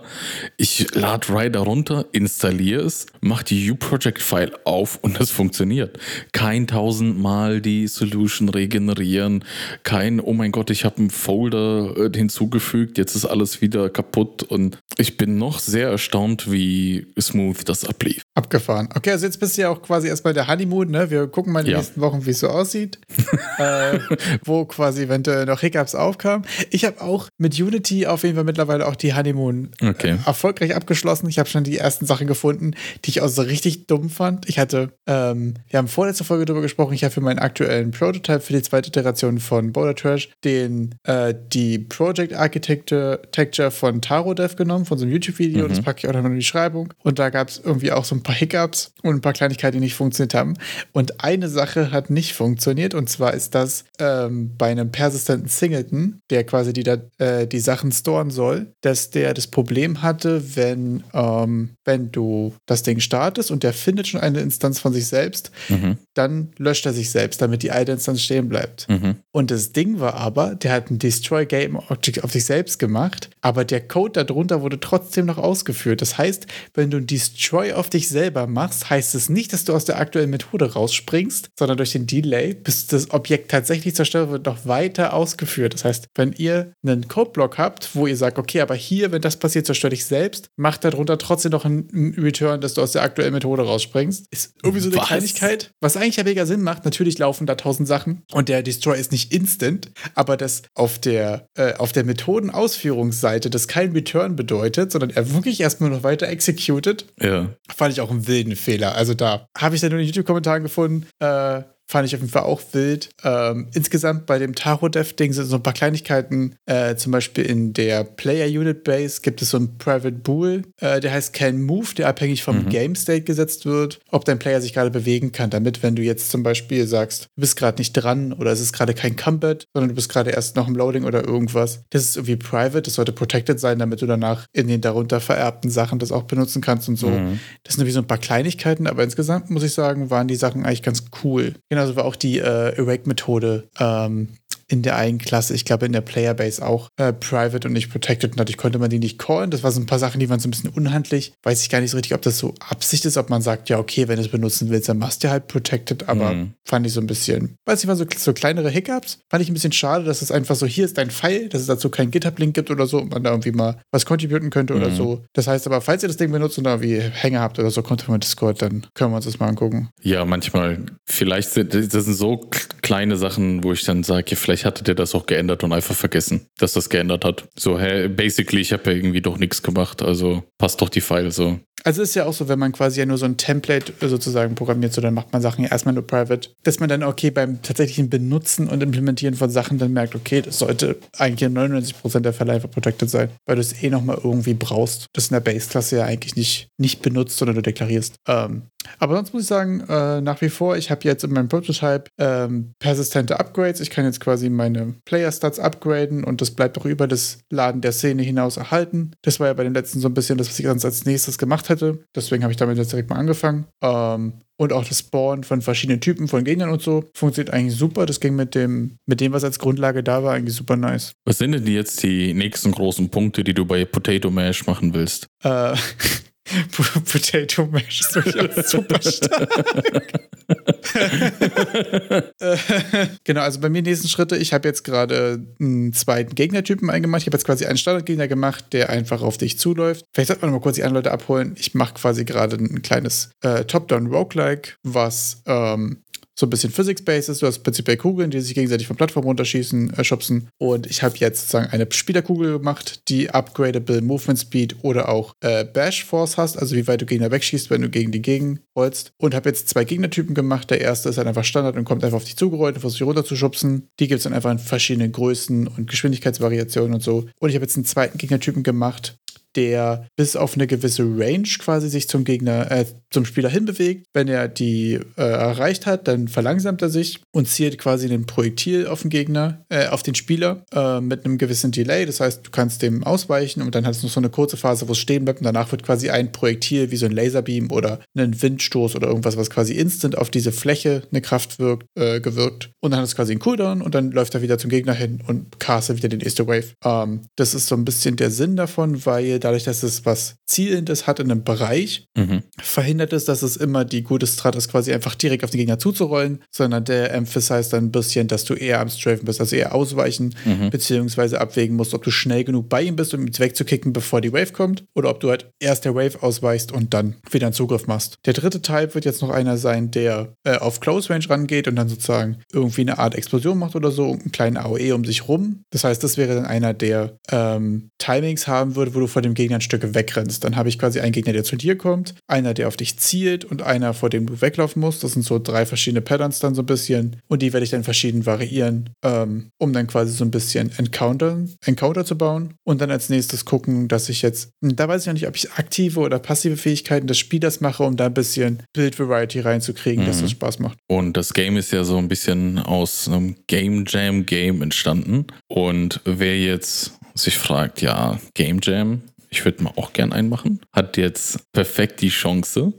Ich 0.56 0.96
lade 0.96 1.28
Rider 1.30 1.60
runter, 1.62 2.06
installiere 2.14 2.82
es, 2.84 3.08
mache 3.22 3.44
die 3.44 3.72
U-Project-File 3.72 4.54
auf 4.64 5.00
und 5.02 5.20
es 5.20 5.32
funktioniert. 5.32 6.00
Kein 6.32 6.68
tausendmal 6.68 7.60
die 7.62 7.88
Solution 7.88 8.48
regenerieren, 8.50 9.44
kein, 9.84 10.20
oh 10.22 10.34
mein 10.34 10.52
Gott, 10.52 10.70
ich 10.70 10.86
habe 10.86 10.98
einen 11.00 11.10
Folder 11.10 11.94
äh, 11.98 12.10
hinzugefügt, 12.16 12.98
jetzt 12.98 13.16
ist 13.16 13.26
alles 13.26 13.62
wieder 13.62 13.90
kaputt 13.90 14.44
und 14.44 14.78
ich 14.98 15.18
bin 15.18 15.38
noch 15.38 15.60
sehr 15.60 15.90
erstaunt, 15.90 16.50
wie 16.52 17.08
smooth 17.20 17.68
das 17.68 17.84
ablief. 17.86 18.22
Abgefahren. 18.36 18.90
Okay, 18.96 19.12
also 19.12 19.26
jetzt 19.26 19.40
bist 19.40 19.58
du 19.58 19.62
ja 19.64 19.70
auch 19.70 19.82
quasi 19.82 20.08
erstmal 20.08 20.34
der 20.34 20.48
Honeymoon, 20.48 20.90
ne? 20.90 21.10
Wir 21.10 21.28
gucken 21.28 21.52
mal 21.54 21.60
in 21.60 21.66
den 21.66 21.72
Ja. 21.74 21.78
nächsten 21.80 22.00
Wochen, 22.02 22.26
wie 22.26 22.30
es 22.32 22.40
so 22.40 22.48
aussieht. 22.48 23.00
äh, 23.58 24.00
wo 24.46 24.66
quasi 24.66 25.04
eventuell 25.04 25.46
noch 25.46 25.60
Hiccups 25.62 25.96
aufkamen. 25.96 26.46
Ich 26.70 26.86
habe 26.86 27.02
auch 27.02 27.28
mit 27.38 27.60
Unity 27.60 28.08
auf 28.08 28.24
jeden 28.24 28.36
Fall 28.36 28.44
mittlerweile 28.44 28.88
auch 28.88 28.96
die 28.96 29.14
Honeymoon 29.18 29.72
Okay. 29.84 30.12
äh, 30.12 30.18
erfolgreich 30.28 30.76
abgeschlossen. 30.76 31.28
Ich 31.28 31.40
habe 31.40 31.50
schon 31.50 31.64
die 31.64 31.78
ersten 31.78 32.06
Sachen 32.06 32.28
gefunden, 32.28 32.72
die 33.04 33.10
ich 33.10 33.22
auch 33.22 33.28
so 33.28 33.42
richtig 33.42 33.88
dumm 33.88 34.10
fand. 34.10 34.48
Ich 34.48 34.60
hatte, 34.60 34.92
ähm, 35.08 35.56
wir 35.70 35.80
haben 35.80 35.88
vorletzte 35.88 36.24
Folge 36.24 36.46
darüber 36.46 36.62
gesprochen, 36.62 36.94
ich 36.94 37.04
habe 37.04 37.14
für 37.14 37.22
meinen 37.22 37.40
aktuellen 37.40 37.92
Prototype 37.92 38.40
für 38.40 38.54
die 38.54 38.62
zweite 38.62 38.90
Iteration 38.90 39.40
von 39.40 39.74
Boulder 39.74 39.96
Trash 39.96 40.30
den, 40.44 40.96
äh, 41.04 41.34
die 41.52 41.80
Project 41.80 42.34
Architecture 42.34 43.72
von 43.72 44.02
Taro 44.02 44.34
Dev 44.34 44.56
genommen, 44.56 44.86
von 44.86 44.98
so 44.98 45.06
einem 45.06 45.14
YouTube-Video. 45.14 45.68
Das 45.68 45.82
packe 45.82 46.00
ich 46.00 46.08
auch 46.08 46.14
noch 46.14 46.24
in 46.26 46.32
die 46.32 46.38
Beschreibung. 46.38 46.94
Und 47.04 47.20
da 47.20 47.30
gab 47.30 47.50
es 47.50 47.60
irgendwie 47.64 47.92
auch 47.92 48.06
so 48.06 48.16
ein 48.16 48.24
paar 48.24 48.36
Hiccups 48.36 48.92
und 49.04 49.16
ein 49.16 49.22
paar 49.22 49.34
Kleinigkeiten, 49.34 49.78
die 49.78 49.82
nicht 49.82 49.96
funktioniert 49.96 50.34
haben. 50.34 50.54
Und 50.94 51.24
eine 51.24 51.50
Sache 51.50 51.92
hat 51.92 52.10
nicht 52.10 52.34
funktioniert 52.34 52.94
und 52.94 53.10
zwar 53.10 53.34
ist 53.34 53.56
das 53.56 53.86
ähm, 54.00 54.52
bei 54.58 54.68
einem 54.72 54.92
persistenten 54.92 55.50
Singleton, 55.50 56.20
der 56.30 56.44
quasi 56.44 56.74
die, 56.74 56.84
äh, 57.18 57.48
die 57.48 57.60
Sachen 57.60 57.92
storen 57.92 58.30
soll, 58.32 58.74
dass 58.82 59.07
dass 59.08 59.12
der 59.12 59.34
das 59.34 59.48
Problem 59.48 60.02
hatte, 60.02 60.56
wenn, 60.56 61.04
ähm, 61.14 61.70
wenn 61.86 62.12
du 62.12 62.54
das 62.66 62.84
Ding 62.84 63.00
startest 63.00 63.52
und 63.52 63.64
der 63.64 63.74
findet 63.74 64.08
schon 64.08 64.20
eine 64.20 64.42
Instanz 64.42 64.80
von 64.80 64.94
sich 64.94 65.08
selbst, 65.08 65.52
Mhm. 65.70 65.98
dann 66.14 66.50
löscht 66.58 66.86
er 66.86 66.94
sich 66.94 67.10
selbst, 67.10 67.42
damit 67.42 67.64
die 67.64 67.72
alte 67.72 67.92
Instanz 67.94 68.22
stehen 68.22 68.50
bleibt. 68.50 68.88
Mhm. 68.90 69.16
Und 69.32 69.52
das 69.52 69.72
Ding 69.72 70.00
war 70.00 70.16
aber, 70.16 70.56
der 70.56 70.74
hat 70.74 70.92
ein 70.92 71.00
Destroy 71.00 71.46
Game 71.46 71.76
Object 71.76 72.24
auf 72.24 72.32
sich 72.32 72.44
selbst 72.46 72.80
gemacht, 72.80 73.30
aber 73.42 73.64
der 73.66 73.88
Code 73.88 74.24
darunter 74.24 74.62
wurde 74.62 74.80
trotzdem 74.80 75.26
noch 75.26 75.38
ausgeführt. 75.38 76.02
Das 76.02 76.18
heißt, 76.18 76.48
wenn 76.74 76.90
du 76.90 76.98
ein 76.98 77.08
Destroy 77.08 77.74
auf 77.74 77.90
dich 77.90 78.10
selber 78.10 78.48
machst, 78.48 78.90
heißt 78.90 79.16
es 79.16 79.30
nicht, 79.30 79.54
dass 79.54 79.64
du 79.64 79.74
aus 79.74 79.86
der 79.86 80.00
aktuellen 80.00 80.30
Methode 80.32 80.74
rausspringst, 80.74 81.50
sondern 81.58 81.78
durch 81.78 81.92
den 81.92 82.08
Delay, 82.08 82.54
bis 82.56 82.88
das 82.88 83.12
Objekt 83.12 83.52
tatsächlich 83.52 83.96
zerstört 83.96 84.32
wird, 84.32 84.46
noch 84.46 84.66
weiter 84.66 85.14
ausgeführt. 85.14 85.74
Das 85.74 85.86
heißt, 85.86 86.08
wenn 86.16 86.34
ihr 86.34 86.74
einen 86.86 87.08
Codeblock 87.08 87.58
habt, 87.58 87.96
wo 87.96 88.08
ihr 88.08 88.18
sagt, 88.18 88.38
okay, 88.40 88.62
aber 88.62 88.76
hier, 88.76 88.97
wenn 89.12 89.22
das 89.22 89.38
passiert, 89.38 89.66
zerstör 89.66 89.90
dich 89.90 90.06
selbst, 90.06 90.50
macht 90.56 90.84
darunter 90.84 91.18
trotzdem 91.18 91.52
noch 91.52 91.66
einen 91.66 92.14
Return, 92.18 92.62
dass 92.62 92.74
du 92.74 92.82
aus 92.82 92.92
der 92.92 93.04
aktuellen 93.04 93.34
Methode 93.34 93.64
rausspringst. 93.64 94.26
Ist 94.32 94.54
irgendwie 94.64 94.82
so 94.82 94.90
eine 94.90 94.98
Was? 94.98 95.08
Kleinigkeit, 95.08 95.72
was 95.82 95.96
eigentlich 95.98 96.18
ja 96.18 96.24
mega 96.24 96.46
Sinn 96.46 96.62
macht. 96.62 96.86
Natürlich 96.86 97.18
laufen 97.18 97.46
da 97.48 97.56
tausend 97.56 97.88
Sachen 97.88 98.24
und 98.34 98.50
der 98.50 98.64
Destroy 98.64 99.00
ist 99.00 99.12
nicht 99.12 99.32
instant, 99.34 99.92
aber 100.16 100.38
das 100.38 100.64
auf 100.74 101.00
der, 101.00 101.48
äh, 101.58 101.74
auf 101.76 101.92
der 101.92 102.04
Methodenausführungsseite 102.04 103.50
das 103.50 103.68
kein 103.68 103.92
Return 103.94 104.36
bedeutet, 104.36 104.92
sondern 104.92 105.10
er 105.12 105.34
wirklich 105.34 105.62
erstmal 105.62 105.90
noch 105.90 106.04
weiter 106.04 106.28
executed, 106.28 107.06
Ja. 107.22 107.50
fand 107.76 107.94
ich 107.94 108.02
auch 108.02 108.10
einen 108.12 108.28
wilden 108.28 108.56
Fehler. 108.56 108.96
Also 108.96 109.14
da 109.14 109.48
habe 109.58 109.76
ich 109.76 109.82
dann 109.82 109.92
nur 109.92 110.00
in 110.00 110.06
den 110.06 110.14
YouTube-Kommentaren 110.14 110.64
gefunden. 110.64 111.06
Äh, 111.20 111.64
fand 111.88 112.08
ich 112.08 112.16
auf 112.16 112.22
jeden 112.22 112.32
Fall 112.32 112.44
auch 112.44 112.62
wild. 112.74 113.10
Ähm, 113.24 113.70
insgesamt 113.74 114.26
bei 114.26 114.40
dem 114.40 114.56
Taro-Dev-Ding 114.56 115.34
sind 115.34 115.46
so 115.46 115.56
ein 115.56 115.64
paar 115.64 115.74
Kleinigkeiten. 115.74 116.56
Äh, 116.66 116.96
zum 116.96 117.12
Beispiel 117.12 117.46
in 117.46 117.74
der 117.74 118.04
Player-Unit-Base 118.04 119.22
gibt 119.22 119.42
es 119.42 119.52
so 119.52 119.58
einen 119.58 119.78
Private 119.78 120.12
Bool, 120.12 120.64
äh, 120.82 121.00
der 121.00 121.14
heißt 121.14 121.34
Can 121.34 121.64
Move, 121.64 121.96
der 121.96 122.08
abhängig 122.08 122.44
vom 122.44 122.68
Game-State 122.70 123.22
gesetzt 123.22 123.66
wird, 123.66 124.00
ob 124.12 124.26
dein 124.26 124.40
Player 124.40 124.62
sich 124.62 124.74
gerade 124.74 124.92
bewegen 124.92 125.32
kann. 125.32 125.50
Damit, 125.50 125.84
wenn 125.84 125.96
du 125.96 126.02
jetzt 126.02 126.30
zum 126.30 126.44
Beispiel 126.44 126.88
sagst, 126.88 127.30
du 127.36 127.42
bist 127.42 127.56
gerade 127.56 127.78
nicht 127.80 127.94
dran 127.94 128.34
oder 128.34 128.52
es 128.52 128.60
ist 128.60 128.74
gerade 128.74 128.94
kein 128.94 129.16
Combat, 129.16 129.66
sondern 129.74 129.90
du 129.90 129.96
bist 129.96 130.10
gerade 130.10 130.32
erst 130.32 130.56
noch 130.56 130.68
im 130.68 130.76
Loading 130.76 131.06
oder 131.06 131.26
irgendwas. 131.26 131.84
Das 131.90 132.04
ist 132.04 132.18
irgendwie 132.18 132.36
private, 132.36 132.82
das 132.82 132.96
sollte 132.96 133.12
protected 133.12 133.60
sein, 133.60 133.80
damit 133.80 134.02
du 134.02 134.06
danach 134.06 134.46
in 134.54 134.68
den 134.68 134.82
darunter 134.82 135.20
vererbten 135.20 135.70
Sachen 135.70 136.00
das 136.00 136.12
auch 136.12 136.24
benutzen 136.24 136.62
kannst 136.62 136.90
und 136.90 136.98
so. 136.98 137.10
Mhm. 137.10 137.40
Das 137.64 137.76
sind 137.76 137.86
wie 137.86 137.92
so 137.92 138.00
ein 138.00 138.08
paar 138.08 138.18
Kleinigkeiten, 138.18 138.88
aber 138.88 139.04
insgesamt 139.04 139.50
muss 139.50 139.64
ich 139.64 139.74
sagen, 139.74 140.10
waren 140.10 140.28
die 140.28 140.36
Sachen 140.36 140.66
eigentlich 140.66 140.84
ganz 140.84 141.06
cool. 141.24 141.54
Genauso 141.78 141.96
war 141.96 142.06
auch 142.06 142.16
die 142.16 142.40
äh, 142.40 142.76
Erake-Methode 142.76 143.70
ähm, 143.80 144.30
in 144.70 144.82
der 144.82 144.96
einen 144.98 145.18
Klasse, 145.18 145.54
ich 145.54 145.66
glaube 145.66 145.86
in 145.86 145.94
der 145.94 146.02
Playerbase 146.02 146.66
auch 146.66 146.90
äh, 146.98 147.14
private 147.14 147.68
und 147.68 147.74
nicht 147.74 147.90
protected. 147.90 148.32
Und 148.32 148.40
dadurch 148.40 148.58
konnte 148.58 148.80
man 148.80 148.90
die 148.90 149.00
nicht 149.00 149.18
callen. 149.18 149.50
Das 149.50 149.64
waren 149.64 149.72
so 149.72 149.80
ein 149.80 149.86
paar 149.86 150.00
Sachen, 150.00 150.20
die 150.20 150.30
waren 150.30 150.40
so 150.40 150.48
ein 150.48 150.52
bisschen 150.52 150.70
unhandlich. 150.72 151.34
Weiß 151.44 151.62
ich 151.62 151.70
gar 151.70 151.80
nicht 151.82 151.92
so 151.92 151.98
richtig, 151.98 152.14
ob 152.14 152.22
das 152.22 152.38
so 152.38 152.54
Absicht 152.70 153.06
ist, 153.06 153.18
ob 153.18 153.30
man 153.30 153.42
sagt, 153.42 153.70
ja, 153.70 153.80
okay, 153.80 154.08
wenn 154.08 154.18
du 154.18 154.22
es 154.24 154.28
benutzen 154.30 154.70
willst, 154.70 154.90
dann 154.90 154.98
machst 154.98 155.24
du 155.24 155.30
halt 155.30 155.48
protected. 155.48 156.10
Aber 156.10 156.34
Mhm. 156.34 156.54
fand 156.68 156.86
ich 156.86 156.94
so 156.94 157.00
ein 157.02 157.08
bisschen, 157.08 157.56
weiß 157.66 157.82
ich, 157.82 157.88
waren 157.88 157.98
so, 157.98 158.06
so 158.18 158.34
kleinere 158.34 158.70
Hiccups. 158.70 159.20
Fand 159.30 159.42
ich 159.42 159.50
ein 159.50 159.54
bisschen 159.54 159.72
schade, 159.72 160.04
dass 160.04 160.22
es 160.22 160.32
einfach 160.32 160.56
so, 160.56 160.66
hier 160.66 160.86
ist 160.86 160.98
dein 160.98 161.12
Pfeil, 161.12 161.48
dass 161.50 161.62
es 161.62 161.68
dazu 161.68 161.90
keinen 161.90 162.12
GitHub-Link 162.12 162.54
gibt 162.54 162.70
oder 162.70 162.88
so 162.88 163.00
und 163.00 163.12
man 163.12 163.24
da 163.24 163.30
irgendwie 163.32 163.52
mal 163.54 163.82
was 163.92 164.06
contributen 164.06 164.50
könnte 164.50 164.76
oder 164.76 164.90
Mhm. 164.90 164.96
so. 164.96 165.24
Das 165.34 165.48
heißt 165.48 165.66
aber, 165.68 165.80
falls 165.82 166.04
ihr 166.04 166.08
das 166.08 166.18
Ding 166.18 166.32
benutzt 166.32 166.58
und 166.58 166.66
da 166.66 166.74
irgendwie 166.82 167.00
Hänger 167.00 167.40
habt 167.40 167.58
oder 167.60 167.72
so, 167.72 167.82
kommt 167.84 168.08
mal 168.10 168.18
Discord, 168.18 168.62
dann 168.62 168.86
können 168.94 169.12
wir 169.12 169.16
uns 169.18 169.26
das 169.26 169.40
mal 169.40 169.48
angucken. 169.48 169.90
Ja, 170.02 170.26
manchmal, 170.26 170.86
vielleicht 171.06 171.52
sind 171.52 171.74
das 171.74 171.92
sind 172.06 172.14
so 172.16 172.50
kleine 172.82 173.16
Sachen, 173.18 173.64
wo 173.64 173.72
ich 173.74 173.84
dann 173.86 174.04
sage, 174.04 174.36
vielleicht 174.36 174.57
hatte 174.66 174.84
der 174.84 174.96
das 174.96 175.16
auch 175.16 175.26
geändert 175.26 175.64
und 175.64 175.74
einfach 175.74 175.96
vergessen, 175.96 176.48
dass 176.58 176.74
das 176.74 176.90
geändert 176.90 177.26
hat. 177.26 177.48
So, 177.56 177.80
hä, 177.80 178.08
basically, 178.08 178.62
ich 178.62 178.74
habe 178.74 178.92
ja 178.92 178.98
irgendwie 178.98 179.22
doch 179.22 179.38
nichts 179.38 179.62
gemacht, 179.62 180.02
also 180.02 180.44
passt 180.58 180.82
doch 180.82 180.90
die 180.90 181.02
File 181.02 181.32
so. 181.32 181.60
Also 181.84 182.02
ist 182.02 182.16
ja 182.16 182.26
auch 182.26 182.34
so, 182.34 182.48
wenn 182.48 182.60
man 182.60 182.72
quasi 182.72 183.00
ja 183.00 183.06
nur 183.06 183.18
so 183.18 183.26
ein 183.26 183.38
Template 183.38 183.94
sozusagen 184.08 184.56
programmiert, 184.56 184.94
so 184.94 185.02
dann 185.02 185.14
macht 185.14 185.32
man 185.32 185.42
Sachen 185.42 185.64
ja 185.64 185.72
erstmal 185.72 185.94
nur 185.94 186.06
private, 186.06 186.50
dass 186.64 186.80
man 186.80 186.90
dann 186.90 187.04
okay 187.04 187.32
beim 187.32 187.62
tatsächlichen 187.62 188.10
Benutzen 188.10 188.68
und 188.68 188.82
Implementieren 188.82 189.36
von 189.36 189.50
Sachen 189.50 189.78
dann 189.78 189.94
merkt, 189.94 190.16
okay, 190.16 190.42
das 190.42 190.60
sollte 190.60 190.98
eigentlich 191.18 191.44
in 191.44 191.58
99% 191.58 192.20
der 192.22 192.34
Fälle 192.34 192.54
einfach 192.54 192.72
protected 192.72 193.10
sein, 193.10 193.30
weil 193.46 193.56
du 193.56 193.62
es 193.62 193.82
eh 193.82 193.90
nochmal 193.90 194.20
irgendwie 194.24 194.54
brauchst. 194.54 195.08
Das 195.14 195.28
in 195.28 195.34
der 195.34 195.42
Base-Klasse 195.42 195.98
ja 195.98 196.06
eigentlich 196.06 196.36
nicht, 196.36 196.70
nicht 196.78 197.02
benutzt, 197.02 197.38
sondern 197.38 197.56
du 197.56 197.62
deklarierst. 197.62 198.16
Ähm, 198.28 198.64
aber 199.00 199.16
sonst 199.16 199.34
muss 199.34 199.44
ich 199.44 199.48
sagen, 199.48 199.82
äh, 199.90 200.22
nach 200.22 200.42
wie 200.42 200.50
vor, 200.50 200.78
ich 200.78 200.92
habe 200.92 201.02
jetzt 201.04 201.24
in 201.24 201.32
meinem 201.32 201.50
Prototype 201.50 202.06
ähm, 202.18 202.74
persistente 202.80 203.40
Upgrades. 203.40 203.82
Ich 203.82 203.90
kann 203.90 204.06
jetzt 204.06 204.20
quasi 204.20 204.50
meine 204.50 204.96
Player-Stats 205.06 205.60
upgraden 205.60 206.24
und 206.24 206.42
das 206.42 206.52
bleibt 206.52 206.78
auch 206.78 206.86
über 206.86 207.08
das 207.08 207.40
Laden 207.50 207.82
der 207.82 207.92
Szene 207.92 208.24
hinaus 208.24 208.58
erhalten. 208.58 209.12
Das 209.22 209.40
war 209.40 209.48
ja 209.48 209.54
bei 209.54 209.64
den 209.64 209.74
letzten 209.74 210.00
so 210.00 210.08
ein 210.08 210.14
bisschen 210.14 210.38
das, 210.38 210.50
was 210.50 210.60
ich 210.60 210.66
ganz 210.66 210.86
als 210.86 211.06
nächstes 211.06 211.38
gemacht 211.38 211.67
hätte. 211.70 212.00
Deswegen 212.16 212.44
habe 212.44 212.52
ich 212.52 212.58
damit 212.58 212.78
jetzt 212.78 212.92
direkt 212.92 213.10
mal 213.10 213.18
angefangen. 213.18 213.66
Ähm, 213.82 214.34
und 214.60 214.74
auch 214.74 214.86
das 214.86 215.00
Spawn 215.00 215.44
von 215.44 215.62
verschiedenen 215.62 216.02
Typen 216.02 216.28
von 216.28 216.44
Gegnern 216.44 216.70
und 216.70 216.82
so 216.82 217.06
funktioniert 217.14 217.54
eigentlich 217.54 217.78
super. 217.78 218.06
Das 218.06 218.20
ging 218.20 218.36
mit 218.36 218.56
dem, 218.56 218.98
mit 219.06 219.22
dem, 219.22 219.32
was 219.32 219.44
als 219.44 219.60
Grundlage 219.60 220.04
da 220.04 220.24
war, 220.24 220.34
eigentlich 220.34 220.56
super 220.56 220.76
nice. 220.76 221.14
Was 221.26 221.38
sind 221.38 221.52
denn 221.52 221.68
jetzt 221.68 222.02
die 222.02 222.34
nächsten 222.34 222.72
großen 222.72 223.10
Punkte, 223.10 223.44
die 223.44 223.54
du 223.54 223.66
bei 223.66 223.86
Potato 223.86 224.32
Mash 224.32 224.66
machen 224.66 224.94
willst? 224.94 225.28
Äh, 225.44 225.76
Potato 227.12 227.68
Mash 227.68 228.02
ist 228.02 228.70
super 228.70 229.00
stark. 229.02 230.30
Genau, 233.24 233.42
also 233.42 233.60
bei 233.60 233.70
mir 233.70 233.82
nächsten 233.82 234.08
Schritte, 234.08 234.38
ich 234.38 234.54
habe 234.54 234.68
jetzt 234.68 234.84
gerade 234.84 235.46
einen 235.60 235.94
zweiten 235.94 236.36
Gegnertypen 236.36 236.90
eingemacht. 236.90 237.22
Ich 237.22 237.28
habe 237.28 237.36
jetzt 237.36 237.46
quasi 237.46 237.66
einen 237.66 237.78
Standardgegner 237.78 238.28
gemacht, 238.28 238.66
der 238.74 238.90
einfach 238.90 239.22
auf 239.22 239.38
dich 239.38 239.60
zuläuft. 239.60 240.06
Vielleicht 240.14 240.28
sollte 240.28 240.46
man 240.46 240.54
mal 240.54 240.62
kurz 240.62 240.76
die 240.76 240.84
anderen 240.84 241.04
Leute 241.04 241.12
abholen. 241.12 241.56
Ich 241.58 241.74
mache 241.74 241.96
quasi 241.96 242.26
gerade 242.26 242.58
ein 242.58 242.82
kleines 242.82 243.32
äh, 243.42 243.66
Top-Down-Roguelike, 243.66 244.74
was 244.84 245.42
ähm, 245.46 246.04
so 246.40 246.46
ein 246.46 246.50
bisschen 246.50 246.72
Physics-based. 246.72 247.42
Du 247.42 247.48
hast 247.48 247.60
prinzipiell 247.60 247.98
Kugeln, 247.98 248.30
die 248.30 248.40
sich 248.40 248.54
gegenseitig 248.54 248.88
von 248.88 248.96
Plattformen 248.96 249.28
runterschießen, 249.28 249.94
äh, 249.94 250.04
schubsen. 250.04 250.50
Und 250.58 250.86
ich 250.86 251.02
habe 251.02 251.18
jetzt 251.18 251.40
sozusagen 251.40 251.72
eine 251.72 251.88
Spielerkugel 251.90 252.60
gemacht, 252.60 253.10
die 253.10 253.30
upgradable 253.32 254.02
Movement 254.02 254.40
Speed 254.40 254.76
oder 254.84 255.10
auch 255.10 255.34
äh, 255.42 255.66
Bash 255.66 256.06
Force 256.06 256.38
hast, 256.38 256.58
also 256.58 256.76
wie 256.76 256.88
weit 256.88 257.02
du 257.02 257.06
Gegner 257.06 257.32
wegschießt, 257.32 257.70
wenn 257.70 257.82
du 257.82 257.90
gegen 257.90 258.12
die 258.12 258.22
Gegend 258.22 258.62
rollst. 258.76 259.12
Und 259.18 259.34
habe 259.34 259.50
jetzt 259.50 259.70
zwei 259.70 259.84
Gegnertypen 259.84 260.36
gemacht. 260.36 260.70
Der 260.70 260.82
erste 260.82 261.10
ist 261.10 261.18
halt 261.18 261.28
einfach 261.28 261.44
Standard 261.44 261.76
und 261.76 261.86
kommt 261.86 262.04
einfach 262.04 262.18
auf 262.18 262.26
dich 262.26 262.38
zugerollt 262.38 262.76
und 262.76 262.82
versucht 262.82 263.00
dich 263.00 263.08
runterzuschubsen. 263.08 263.90
Die 264.00 264.08
gibt 264.08 264.20
es 264.20 264.24
dann 264.24 264.34
einfach 264.34 264.52
in 264.52 264.60
verschiedenen 264.60 265.12
Größen 265.12 265.68
und 265.68 265.90
Geschwindigkeitsvariationen 265.90 266.94
und 266.94 267.02
so. 267.02 267.26
Und 267.40 267.50
ich 267.50 267.56
habe 267.56 267.66
jetzt 267.66 267.78
einen 267.78 267.86
zweiten 267.86 268.18
Gegnertypen 268.18 268.62
gemacht, 268.62 269.18
der 269.56 270.08
bis 270.16 270.36
auf 270.36 270.56
eine 270.56 270.68
gewisse 270.68 271.04
Range 271.04 271.48
quasi 271.60 271.90
sich 271.90 272.08
zum 272.08 272.24
Gegner, 272.24 272.72
äh, 272.72 272.86
zum 273.10 273.26
Spieler 273.26 273.50
hinbewegt. 273.50 274.06
Wenn 274.14 274.28
er 274.28 274.48
die 274.48 275.00
äh, 275.18 275.22
erreicht 275.22 275.86
hat, 275.86 276.08
dann 276.08 276.28
verlangsamt 276.28 276.82
er 276.82 276.90
sich 276.90 277.20
und 277.32 277.48
zielt 277.48 277.78
quasi 277.78 278.12
ein 278.12 278.26
Projektil 278.26 278.88
auf 278.88 279.02
den 279.02 279.10
Gegner, 279.10 279.66
äh, 279.70 279.88
auf 279.88 280.04
den 280.04 280.16
Spieler 280.16 280.64
äh, 280.74 281.00
mit 281.02 281.26
einem 281.26 281.38
gewissen 281.38 281.72
Delay. 281.72 282.06
Das 282.06 282.20
heißt, 282.20 282.46
du 282.46 282.52
kannst 282.52 282.82
dem 282.82 283.04
ausweichen 283.04 283.62
und 283.62 283.76
dann 283.76 283.86
hast 283.86 284.02
du 284.02 284.08
noch 284.08 284.14
so 284.14 284.20
eine 284.20 284.30
kurze 284.30 284.58
Phase, 284.58 284.88
wo 284.88 284.92
es 284.92 285.00
stehen 285.00 285.26
bleibt 285.26 285.40
und 285.40 285.46
danach 285.46 285.72
wird 285.72 285.84
quasi 285.84 286.10
ein 286.10 286.32
Projektil 286.32 286.92
wie 286.92 286.98
so 286.98 287.06
ein 287.06 287.12
Laserbeam 287.12 287.72
oder 287.72 288.00
ein 288.16 288.42
Windstoß 288.42 288.96
oder 288.96 289.08
irgendwas, 289.08 289.38
was 289.38 289.50
quasi 289.50 289.74
instant 289.74 290.18
auf 290.18 290.30
diese 290.30 290.52
Fläche 290.52 291.04
eine 291.12 291.22
Kraft 291.22 291.60
wirkt, 291.60 291.88
äh, 291.96 292.20
gewirkt. 292.20 292.72
Und 292.82 292.92
dann 292.92 293.00
hat 293.00 293.08
es 293.08 293.16
quasi 293.16 293.34
einen 293.34 293.40
Cooldown 293.40 293.82
und 293.82 293.96
dann 293.96 294.12
läuft 294.12 294.36
er 294.36 294.42
wieder 294.42 294.58
zum 294.58 294.70
Gegner 294.70 294.94
hin 294.94 295.22
und 295.28 295.60
castet 295.60 295.98
wieder 295.98 296.10
den 296.10 296.20
nächste 296.20 296.48
Wave. 296.48 296.74
Ähm, 296.84 297.22
das 297.36 297.54
ist 297.54 297.68
so 297.68 297.76
ein 297.76 297.86
bisschen 297.86 298.16
der 298.16 298.32
Sinn 298.32 298.56
davon, 298.56 299.06
weil 299.06 299.37
dadurch, 299.40 299.64
dass 299.64 299.84
es 299.84 300.06
was 300.06 300.36
Zielendes 300.46 301.08
hat 301.08 301.20
in 301.20 301.32
einem 301.32 301.44
Bereich, 301.44 302.06
Mhm. 302.18 302.44
verhindert 302.60 303.14
es, 303.14 303.26
dass 303.26 303.44
es 303.44 303.58
immer 303.58 303.86
die 303.86 304.04
gute 304.04 304.26
Strat 304.28 304.56
ist, 304.56 304.70
quasi 304.70 304.92
einfach 304.94 305.16
direkt 305.16 305.44
auf 305.44 305.50
den 305.52 305.60
Gegner 305.60 305.80
zuzurollen, 305.80 306.42
sondern 306.52 306.84
der 306.86 307.14
emphasized 307.14 307.74
dann 307.74 307.86
ein 307.86 307.92
bisschen, 307.92 308.28
dass 308.28 308.44
du 308.46 308.54
eher 308.54 308.80
am 308.80 308.90
Strafen 308.90 309.26
bist, 309.26 309.40
also 309.40 309.56
eher 309.56 309.76
ausweichen, 309.76 310.36
Mhm. 310.46 310.70
beziehungsweise 310.70 311.40
abwägen 311.42 311.76
musst, 311.76 311.94
ob 311.94 312.04
du 312.04 312.12
schnell 312.12 312.44
genug 312.44 312.70
bei 312.70 312.82
ihm 312.84 312.96
bist, 312.96 313.14
um 313.14 313.26
ihn 313.28 313.38
wegzukicken, 313.38 313.94
bevor 313.94 314.22
die 314.22 314.34
Wave 314.34 314.54
kommt, 314.54 314.84
oder 314.96 315.10
ob 315.10 315.20
du 315.20 315.30
halt 315.30 315.50
erst 315.60 315.86
der 315.86 315.96
Wave 315.96 316.22
ausweichst 316.24 316.72
und 316.72 316.94
dann 316.94 317.16
wieder 317.32 317.48
einen 317.48 317.54
Zugriff 317.54 317.88
machst. 317.88 318.16
Der 318.26 318.34
dritte 318.34 318.62
Type 318.62 318.96
wird 318.96 319.06
jetzt 319.06 319.22
noch 319.22 319.30
einer 319.30 319.58
sein, 319.58 319.92
der 319.92 320.34
äh, 320.44 320.58
auf 320.58 320.80
Close 320.80 321.10
Range 321.10 321.30
rangeht 321.30 321.68
und 321.68 321.76
dann 321.76 321.90
sozusagen 321.90 322.38
irgendwie 322.52 322.82
eine 322.82 322.98
Art 323.00 323.16
Explosion 323.16 323.58
macht 323.60 323.76
oder 323.76 323.92
so 323.92 324.12
einen 324.12 324.32
kleinen 324.32 324.58
AOE 324.58 324.94
um 324.96 325.04
sich 325.06 325.28
rum. 325.28 325.62
Das 325.72 325.84
heißt, 325.84 326.04
das 326.04 326.18
wäre 326.18 326.36
dann 326.36 326.46
einer, 326.46 326.74
der 326.74 327.18
ähm, 327.32 327.90
Timings 327.98 328.48
haben 328.48 328.76
würde, 328.76 328.96
wo 328.96 329.00
du 329.00 329.08
vor 329.08 329.22
dem 329.22 329.27
Gegner 329.34 329.58
ein 329.58 329.62
Stück 329.62 329.94
wegrennst. 329.94 330.44
Dann 330.44 330.56
habe 330.56 330.70
ich 330.70 330.78
quasi 330.80 331.00
einen 331.00 331.12
Gegner, 331.12 331.34
der 331.34 331.44
zu 331.44 331.56
dir 331.56 331.78
kommt, 331.78 332.16
einer, 332.28 332.54
der 332.54 332.68
auf 332.68 332.78
dich 332.78 332.98
zielt 333.00 333.46
und 333.46 333.62
einer, 333.62 333.94
vor 333.94 334.10
dem 334.10 334.26
du 334.26 334.42
weglaufen 334.42 334.80
musst. 334.80 335.04
Das 335.04 335.14
sind 335.14 335.24
so 335.24 335.40
drei 335.40 335.66
verschiedene 335.66 336.02
Patterns 336.02 336.40
dann 336.40 336.56
so 336.56 336.62
ein 336.62 336.66
bisschen. 336.66 337.18
Und 337.28 337.42
die 337.42 337.54
werde 337.54 337.64
ich 337.64 337.70
dann 337.72 337.84
verschieden 337.84 338.26
variieren, 338.26 338.90
ähm, 339.04 339.50
um 339.58 339.74
dann 339.74 339.88
quasi 339.88 340.12
so 340.14 340.24
ein 340.26 340.32
bisschen 340.32 340.72
Encounter, 340.78 341.38
Encounter 341.66 342.06
zu 342.06 342.18
bauen. 342.18 342.54
Und 342.64 342.82
dann 342.82 342.92
als 342.92 343.10
nächstes 343.10 343.46
gucken, 343.46 343.88
dass 343.88 344.10
ich 344.10 344.22
jetzt, 344.22 344.50
hm, 344.64 344.76
da 344.76 344.88
weiß 344.88 345.02
ich 345.02 345.08
noch 345.08 345.14
nicht, 345.14 345.28
ob 345.28 345.36
ich 345.36 345.52
aktive 345.54 346.00
oder 346.00 346.20
passive 346.20 346.58
Fähigkeiten 346.58 347.08
des 347.08 347.18
Spielers 347.18 347.62
mache, 347.62 347.84
um 347.84 347.98
da 347.98 348.08
ein 348.08 348.14
bisschen 348.14 348.64
Build 348.74 349.00
Variety 349.00 349.40
reinzukriegen, 349.40 350.06
dass 350.06 350.18
Mhm. 350.18 350.22
das 350.22 350.32
Spaß 350.32 350.60
macht. 350.60 350.78
Und 350.88 351.18
das 351.18 351.34
Game 351.34 351.58
ist 351.58 351.72
ja 351.72 351.84
so 351.84 351.98
ein 351.98 352.08
bisschen 352.08 352.60
aus 352.60 353.08
einem 353.08 353.36
Game 353.48 353.86
Jam 353.88 354.26
Game 354.26 354.62
entstanden. 354.62 355.26
Und 355.48 356.02
wer 356.06 356.38
jetzt 356.40 356.94
sich 357.16 357.38
fragt, 357.38 357.82
ja, 357.82 358.20
Game 358.36 358.60
Jam, 358.62 359.02
ich 359.30 359.44
würde 359.46 359.64
mal 359.64 359.74
auch 359.76 359.94
gern 359.94 360.14
einen 360.14 360.30
machen, 360.30 360.62
hat 360.74 360.98
jetzt 360.98 361.52
perfekt 361.52 362.02
die 362.02 362.10
Chance, 362.10 362.74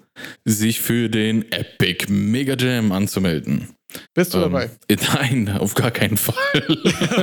sich 0.45 0.81
für 0.81 1.09
den 1.09 1.51
Epic 1.53 2.07
Mega 2.11 2.57
Jam 2.57 2.93
anzumelden. 2.93 3.78
Bist 4.15 4.35
du 4.35 4.39
ähm, 4.39 4.45
dabei? 4.45 4.71
Nein, 5.15 5.57
auf 5.59 5.75
gar 5.75 5.91
keinen 5.91 6.17
Fall. 6.17 6.35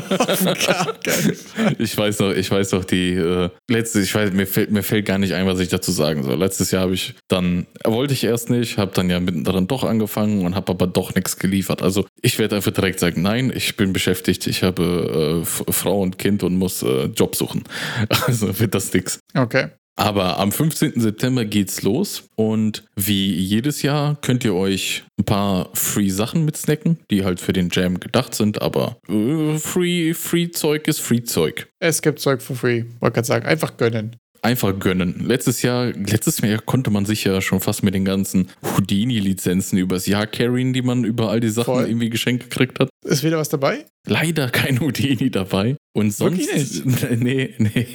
auf 0.09 0.43
gar 0.65 0.93
keinen 0.99 1.35
Fall. 1.35 1.75
Ich 1.77 1.95
weiß 1.95 2.19
noch, 2.19 2.31
ich 2.31 2.49
weiß 2.49 2.71
noch, 2.71 2.85
die 2.85 3.13
äh, 3.13 3.49
letzte, 3.69 4.01
ich 4.01 4.13
weiß, 4.13 4.31
mir 4.31 4.47
fällt, 4.47 4.71
mir 4.71 4.81
fällt 4.81 5.05
gar 5.05 5.17
nicht 5.17 5.33
ein, 5.33 5.45
was 5.45 5.59
ich 5.59 5.69
dazu 5.69 5.91
sagen 5.91 6.23
soll. 6.23 6.37
Letztes 6.37 6.71
Jahr 6.71 6.83
habe 6.83 6.95
ich 6.95 7.13
dann, 7.27 7.67
wollte 7.83 8.13
ich 8.13 8.23
erst 8.23 8.49
nicht, 8.49 8.77
habe 8.77 8.91
dann 8.93 9.09
ja 9.09 9.19
mittendrin 9.19 9.67
doch 9.67 9.83
angefangen 9.83 10.45
und 10.45 10.55
habe 10.55 10.71
aber 10.71 10.87
doch 10.87 11.13
nichts 11.13 11.37
geliefert. 11.37 11.83
Also 11.83 12.05
ich 12.21 12.39
werde 12.39 12.55
einfach 12.55 12.71
direkt 12.71 12.99
sagen, 12.99 13.21
nein, 13.21 13.51
ich 13.53 13.77
bin 13.77 13.93
beschäftigt, 13.93 14.47
ich 14.47 14.63
habe 14.63 15.43
äh, 15.43 15.45
Frau 15.45 16.01
und 16.01 16.17
Kind 16.17 16.41
und 16.43 16.55
muss 16.55 16.81
äh, 16.81 17.05
Job 17.05 17.35
suchen. 17.35 17.63
Also 18.25 18.59
wird 18.59 18.73
das 18.73 18.91
nix. 18.93 19.19
Okay. 19.35 19.69
Aber 19.95 20.39
am 20.39 20.51
15. 20.51 20.99
September 20.99 21.45
geht's 21.45 21.81
los 21.81 22.29
und 22.35 22.83
wie 22.95 23.33
jedes 23.33 23.81
Jahr 23.81 24.17
könnt 24.21 24.43
ihr 24.43 24.53
euch 24.53 25.03
ein 25.17 25.23
paar 25.25 25.69
Free 25.73 26.09
Sachen 26.09 26.43
mitsnacken, 26.43 26.99
die 27.09 27.23
halt 27.23 27.39
für 27.39 27.53
den 27.53 27.69
Jam 27.71 27.99
gedacht 27.99 28.35
sind, 28.35 28.61
aber 28.61 28.97
äh, 29.07 29.57
Free, 29.57 30.13
Free 30.13 30.49
Zeug 30.51 30.87
ist 30.87 30.99
Free 30.99 31.23
Zeug. 31.23 31.67
Es 31.79 32.01
gibt 32.01 32.19
Zeug 32.19 32.41
for 32.41 32.55
free, 32.55 32.83
wollte 32.99 33.15
gerade 33.15 33.27
sagen, 33.27 33.45
einfach 33.45 33.77
gönnen 33.77 34.17
einfach 34.45 34.77
gönnen. 34.79 35.25
Letztes 35.25 35.63
Jahr, 35.63 35.87
letztes 35.87 36.39
Jahr 36.39 36.59
konnte 36.59 36.91
man 36.91 37.05
sich 37.05 37.23
ja 37.23 37.41
schon 37.41 37.59
fast 37.59 37.83
mit 37.83 37.95
den 37.95 38.05
ganzen 38.05 38.49
Houdini-Lizenzen 38.63 39.77
übers 39.79 40.05
Jahr 40.05 40.27
carryen, 40.27 40.71
die 40.71 40.83
man 40.83 41.03
über 41.03 41.31
all 41.31 41.39
die 41.39 41.49
Sachen 41.49 41.73
Voll. 41.73 41.87
irgendwie 41.87 42.09
geschenkt 42.09 42.49
gekriegt 42.49 42.79
hat. 42.79 42.89
Ist 43.03 43.23
wieder 43.23 43.37
was 43.37 43.49
dabei? 43.49 43.85
Leider 44.07 44.49
kein 44.49 44.79
Houdini 44.81 45.29
dabei. 45.31 45.77
Und 45.93 46.11
sonst. 46.11 46.37
Wirklich 46.37 46.85
nicht? 46.85 47.09
Nee, 47.25 47.53
nee. 47.57 47.87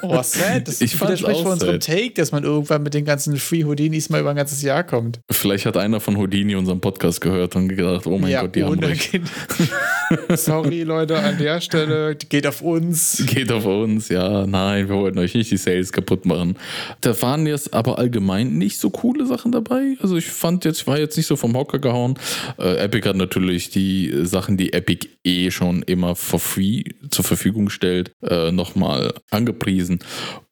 Oh, 0.00 0.22
sad. 0.22 0.66
Das 0.66 0.80
ich 0.80 0.98
widerspricht 0.98 1.40
von 1.40 1.52
unserem 1.52 1.78
Take, 1.78 2.12
dass 2.14 2.32
man 2.32 2.44
irgendwann 2.44 2.82
mit 2.82 2.94
den 2.94 3.04
ganzen 3.04 3.36
Free 3.36 3.64
Houdinis 3.64 4.08
mal 4.08 4.20
über 4.20 4.30
ein 4.30 4.36
ganzes 4.36 4.62
Jahr 4.62 4.82
kommt. 4.82 5.20
Vielleicht 5.30 5.66
hat 5.66 5.76
einer 5.76 6.00
von 6.00 6.16
Houdini 6.16 6.54
unseren 6.54 6.80
Podcast 6.80 7.20
gehört 7.20 7.54
und 7.54 7.68
gedacht, 7.68 8.06
oh 8.06 8.18
mein 8.18 8.30
ja, 8.30 8.42
Gott, 8.42 8.54
die 8.54 8.64
haben 8.64 8.78
recht. 8.78 9.20
Sorry, 10.34 10.82
Leute, 10.82 11.18
an 11.18 11.36
der 11.38 11.60
Stelle. 11.60 12.16
Geht 12.16 12.46
auf 12.46 12.62
uns. 12.62 13.22
Geht 13.26 13.52
auf 13.52 13.66
uns, 13.66 14.08
ja. 14.08 14.46
Nein, 14.46 14.88
wir 14.88 14.96
wollten 14.96 15.18
euch 15.18 15.34
nicht 15.34 15.50
die 15.50 15.56
Sales 15.58 15.92
kaputt 15.92 16.24
machen. 16.24 16.56
Da 17.02 17.20
waren 17.20 17.46
jetzt 17.46 17.74
aber 17.74 17.98
allgemein 17.98 18.56
nicht 18.56 18.78
so 18.78 18.90
coole 18.90 19.26
Sachen 19.26 19.52
dabei. 19.52 19.96
Also 20.00 20.16
ich 20.16 20.26
fand 20.26 20.64
jetzt, 20.64 20.80
ich 20.80 20.86
war 20.86 20.98
jetzt 20.98 21.16
nicht 21.16 21.26
so 21.26 21.36
vom 21.36 21.54
Hocker 21.54 21.78
gehauen. 21.78 22.18
Äh, 22.58 22.76
Epic 22.76 23.06
hat 23.06 23.16
natürlich 23.16 23.68
die 23.70 24.12
Sachen, 24.22 24.56
die 24.56 24.72
Epic 24.72 25.08
eh 25.24 25.50
schon 25.50 25.82
immer 25.82 26.16
for 26.16 26.40
free 26.40 26.84
zur 27.10 27.24
Verfügung 27.24 27.70
stellt, 27.70 28.12
äh, 28.22 28.52
nochmal 28.52 29.14
angepriesen. 29.30 30.00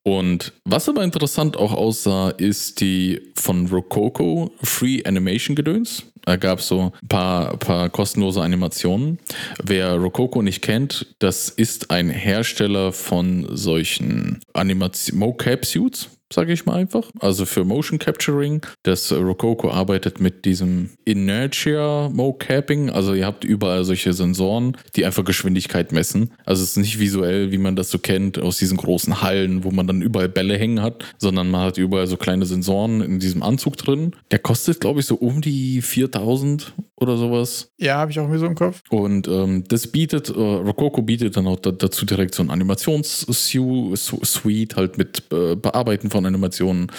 Und 0.02 0.52
was 0.64 0.88
aber 0.88 1.04
interessant 1.04 1.56
auch 1.56 1.72
aussah, 1.72 2.30
ist 2.30 2.80
die 2.80 3.20
von 3.34 3.66
Rococo 3.66 4.50
Free 4.62 5.04
Animation 5.04 5.54
Gedöns. 5.54 6.04
Da 6.24 6.36
gab 6.36 6.58
es 6.60 6.68
so 6.68 6.92
ein 7.00 7.08
paar, 7.08 7.56
paar 7.56 7.90
kostenlose 7.90 8.42
Animationen. 8.42 9.18
Wer 9.62 9.94
Rococo 9.94 10.42
nicht 10.42 10.62
kennt, 10.62 11.14
das 11.18 11.48
ist 11.48 11.90
ein 11.90 12.10
Hersteller 12.10 12.92
von 12.92 13.46
solchen 13.50 14.40
Animation 14.52 15.18
Mocap 15.18 15.64
Suits 15.64 16.08
sage 16.32 16.52
ich 16.52 16.66
mal 16.66 16.76
einfach. 16.76 17.10
Also 17.18 17.46
für 17.46 17.64
Motion 17.64 17.98
Capturing. 17.98 18.64
Das 18.82 19.12
Rococo 19.12 19.70
arbeitet 19.70 20.20
mit 20.20 20.44
diesem 20.44 20.90
Inertia 21.04 22.08
Mocapping. 22.12 22.90
Also 22.90 23.14
ihr 23.14 23.26
habt 23.26 23.44
überall 23.44 23.84
solche 23.84 24.12
Sensoren, 24.12 24.76
die 24.96 25.04
einfach 25.04 25.24
Geschwindigkeit 25.24 25.92
messen. 25.92 26.32
Also 26.44 26.62
es 26.62 26.70
ist 26.70 26.76
nicht 26.76 27.00
visuell, 27.00 27.50
wie 27.50 27.58
man 27.58 27.76
das 27.76 27.90
so 27.90 27.98
kennt, 27.98 28.38
aus 28.38 28.58
diesen 28.58 28.76
großen 28.76 29.22
Hallen, 29.22 29.64
wo 29.64 29.70
man 29.70 29.86
dann 29.86 30.02
überall 30.02 30.28
Bälle 30.28 30.56
hängen 30.56 30.82
hat, 30.82 31.04
sondern 31.18 31.50
man 31.50 31.62
hat 31.62 31.78
überall 31.78 32.06
so 32.06 32.16
kleine 32.16 32.46
Sensoren 32.46 33.00
in 33.00 33.18
diesem 33.18 33.42
Anzug 33.42 33.76
drin. 33.76 34.14
Der 34.30 34.38
kostet, 34.38 34.80
glaube 34.80 35.00
ich, 35.00 35.06
so 35.06 35.16
um 35.16 35.40
die 35.40 35.82
4000 35.82 36.74
oder 37.00 37.16
sowas. 37.16 37.72
Ja, 37.78 37.96
habe 37.96 38.12
ich 38.12 38.20
auch 38.20 38.28
mir 38.28 38.38
so 38.38 38.44
im 38.46 38.54
Kopf. 38.54 38.82
Und 38.90 39.26
ähm, 39.26 39.64
das 39.66 39.86
bietet, 39.86 40.28
äh, 40.28 40.32
Rococo 40.32 41.00
bietet 41.02 41.34
dann 41.36 41.46
auch 41.46 41.58
dazu 41.58 42.04
direkt 42.04 42.34
so 42.34 42.42
ein 42.42 42.50
Animations-Suite 42.50 44.76
halt 44.76 44.98
mit 44.98 45.22
äh, 45.32 45.56
Bearbeiten 45.56 46.10
von 46.10 46.19
Animationen, 46.26 46.90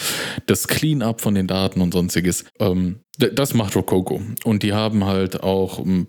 das 0.46 0.68
Clean-up 0.68 1.20
von 1.20 1.34
den 1.34 1.46
Daten 1.46 1.80
und 1.80 1.92
sonstiges. 1.92 2.44
Ähm, 2.58 3.00
das 3.18 3.54
macht 3.54 3.76
Rococo. 3.76 4.20
Und 4.44 4.62
die 4.62 4.72
haben 4.72 5.04
halt 5.04 5.42
auch 5.42 5.78
ähm, 5.78 6.06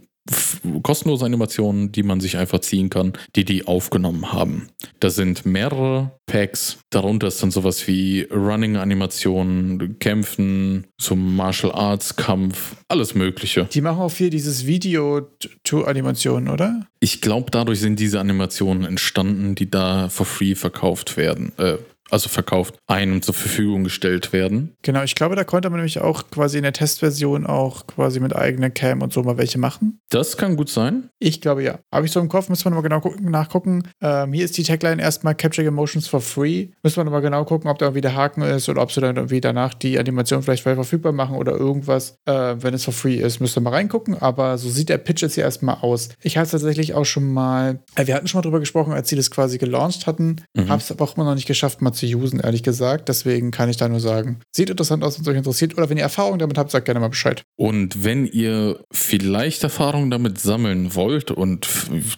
kostenlose 0.84 1.26
Animationen, 1.26 1.91
die 1.91 2.04
man 2.04 2.21
sich 2.21 2.38
einfach 2.38 2.60
ziehen 2.60 2.89
kann, 2.89 3.13
die 3.36 3.43
die 3.43 3.67
aufgenommen 3.67 4.32
haben. 4.32 4.69
Da 4.99 5.10
sind 5.10 5.45
mehrere 5.45 6.12
Packs, 6.26 6.78
darunter 6.89 7.28
ist 7.28 7.43
dann 7.43 7.52
sowas 7.52 7.86
wie 7.88 8.21
Running-Animationen, 8.32 9.99
Kämpfen, 9.99 10.88
so 10.99 11.15
Martial 11.15 11.73
Arts 11.73 12.15
Kampf, 12.15 12.78
alles 12.88 13.15
Mögliche. 13.15 13.65
Die 13.65 13.82
machen 13.82 13.99
auch 13.99 14.10
viel 14.10 14.30
dieses 14.30 14.65
Video-to-Animationen, 14.65 16.49
oder? 16.49 16.88
Ich 17.02 17.19
glaube, 17.19 17.52
dadurch 17.52 17.82
sind 17.82 17.99
diese 17.99 18.21
Animationen 18.21 18.86
entstanden, 18.86 19.56
die 19.56 19.69
da 19.69 20.08
for 20.08 20.26
free 20.26 20.56
verkauft 20.56 21.17
werden, 21.17 21.52
äh, 21.58 21.78
also 22.13 22.30
verkauft, 22.30 22.78
einem 22.88 23.21
zur 23.21 23.34
Verfügung 23.34 23.84
gestellt 23.84 24.32
werden. 24.32 24.76
Genau, 24.84 25.04
ich 25.04 25.15
glaube, 25.15 25.36
da 25.36 25.43
konnte 25.43 25.69
man 25.69 25.80
nämlich 25.80 25.99
auch 25.99 26.30
quasi 26.30 26.58
in 26.58 26.63
der 26.63 26.73
Testversion 26.73 27.45
auch 27.45 27.88
quasi 27.88 28.19
mit 28.19 28.36
eigener 28.36 28.69
Cam 28.69 29.02
und 29.02 29.12
so 29.12 29.23
mal 29.23 29.38
welche 29.38 29.58
machen. 29.58 29.99
Das 30.10 30.38
kann 30.38 30.56
gut 30.56 30.69
sein. 30.69 31.10
Ich 31.19 31.41
glaube 31.41 31.63
ja. 31.63 31.80
Habe 31.91 32.06
ich 32.06 32.12
so 32.12 32.19
im 32.19 32.30
Kopf, 32.30 32.49
müssen 32.49 32.65
wir 32.65 32.69
nochmal 32.69 32.84
genau 32.84 33.02
gucken, 33.02 33.32
nachgucken. 33.32 33.84
Ähm, 33.99 34.32
hier 34.32 34.45
ist 34.45 34.58
die 34.58 34.63
Tagline 34.63 35.02
erstmal 35.02 35.34
Capture 35.34 35.67
Emotions 35.67 36.08
for 36.08 36.21
free. 36.21 36.67
Müssen 36.84 36.97
wir 36.97 37.04
nochmal 37.04 37.21
genau 37.21 37.45
gucken, 37.45 37.69
ob 37.69 37.80
da 37.80 37.88
irgendwie 37.88 38.02
der 38.02 38.15
Haken 38.15 38.43
ist 38.43 38.69
oder 38.69 38.82
ob 38.82 38.91
sie 38.91 39.02
dann 39.02 39.15
irgendwie 39.15 39.41
danach 39.41 39.73
die 39.73 39.97
Animation 39.97 40.43
vielleicht 40.43 40.63
frei 40.63 40.76
verfügbar 40.76 41.13
machen 41.13 41.36
oder 41.36 41.54
irgendwas. 41.54 42.17
Äh, 42.26 42.56
wenn 42.60 42.76
es 42.76 42.86
for 42.86 42.93
free 42.93 43.15
ist, 43.15 43.39
müsst 43.39 43.58
ihr 43.58 43.62
mal 43.62 43.71
reingucken. 43.71 44.21
Aber 44.21 44.60
so 44.60 44.69
sieht 44.69 44.89
der 44.89 44.99
Pitch 44.99 45.23
jetzt 45.23 45.34
hier 45.34 45.43
erstmal 45.43 45.78
aus. 45.82 46.10
Ich 46.21 46.38
habe 46.38 46.45
es 46.45 46.52
tatsächlich 46.52 46.93
auch 46.93 47.06
schon 47.06 47.34
mal, 47.34 47.80
äh, 47.95 48.06
wir 48.06 48.13
hatten 48.13 48.28
schon 48.28 48.38
mal 48.38 48.43
drüber 48.43 48.60
gesprochen, 48.60 48.93
als 48.93 49.10
sie 49.10 49.15
das 49.15 49.32
quasi 49.32 49.58
gelauncht 49.58 50.06
hatten. 50.06 50.36
Mhm. 50.54 50.69
Habe 50.69 50.82
es 50.82 50.91
aber 50.91 51.04
auch 51.04 51.15
immer 51.15 51.26
noch 51.26 51.36
nicht 51.36 51.47
geschafft, 51.47 51.82
mal 51.82 51.91
zu 51.91 52.02
usen, 52.07 52.39
ehrlich 52.39 52.63
gesagt. 52.63 53.09
Deswegen 53.09 53.51
kann 53.51 53.69
ich 53.69 53.77
da 53.77 53.87
nur 53.87 53.99
sagen, 53.99 54.39
sieht 54.55 54.69
interessant 54.69 55.03
aus, 55.03 55.17
wenn 55.17 55.23
es 55.23 55.27
euch 55.27 55.37
interessiert. 55.37 55.77
Oder 55.77 55.89
wenn 55.89 55.97
ihr 55.97 56.03
Erfahrung 56.03 56.39
damit 56.39 56.57
habt, 56.57 56.71
sagt 56.71 56.85
gerne 56.85 56.99
mal 56.99 57.09
Bescheid. 57.09 57.43
Und 57.55 58.03
wenn 58.03 58.25
ihr 58.25 58.79
vielleicht 58.91 59.63
Erfahrung 59.63 60.09
damit 60.09 60.39
sammeln 60.39 60.95
wollt 60.95 61.31
und 61.31 61.67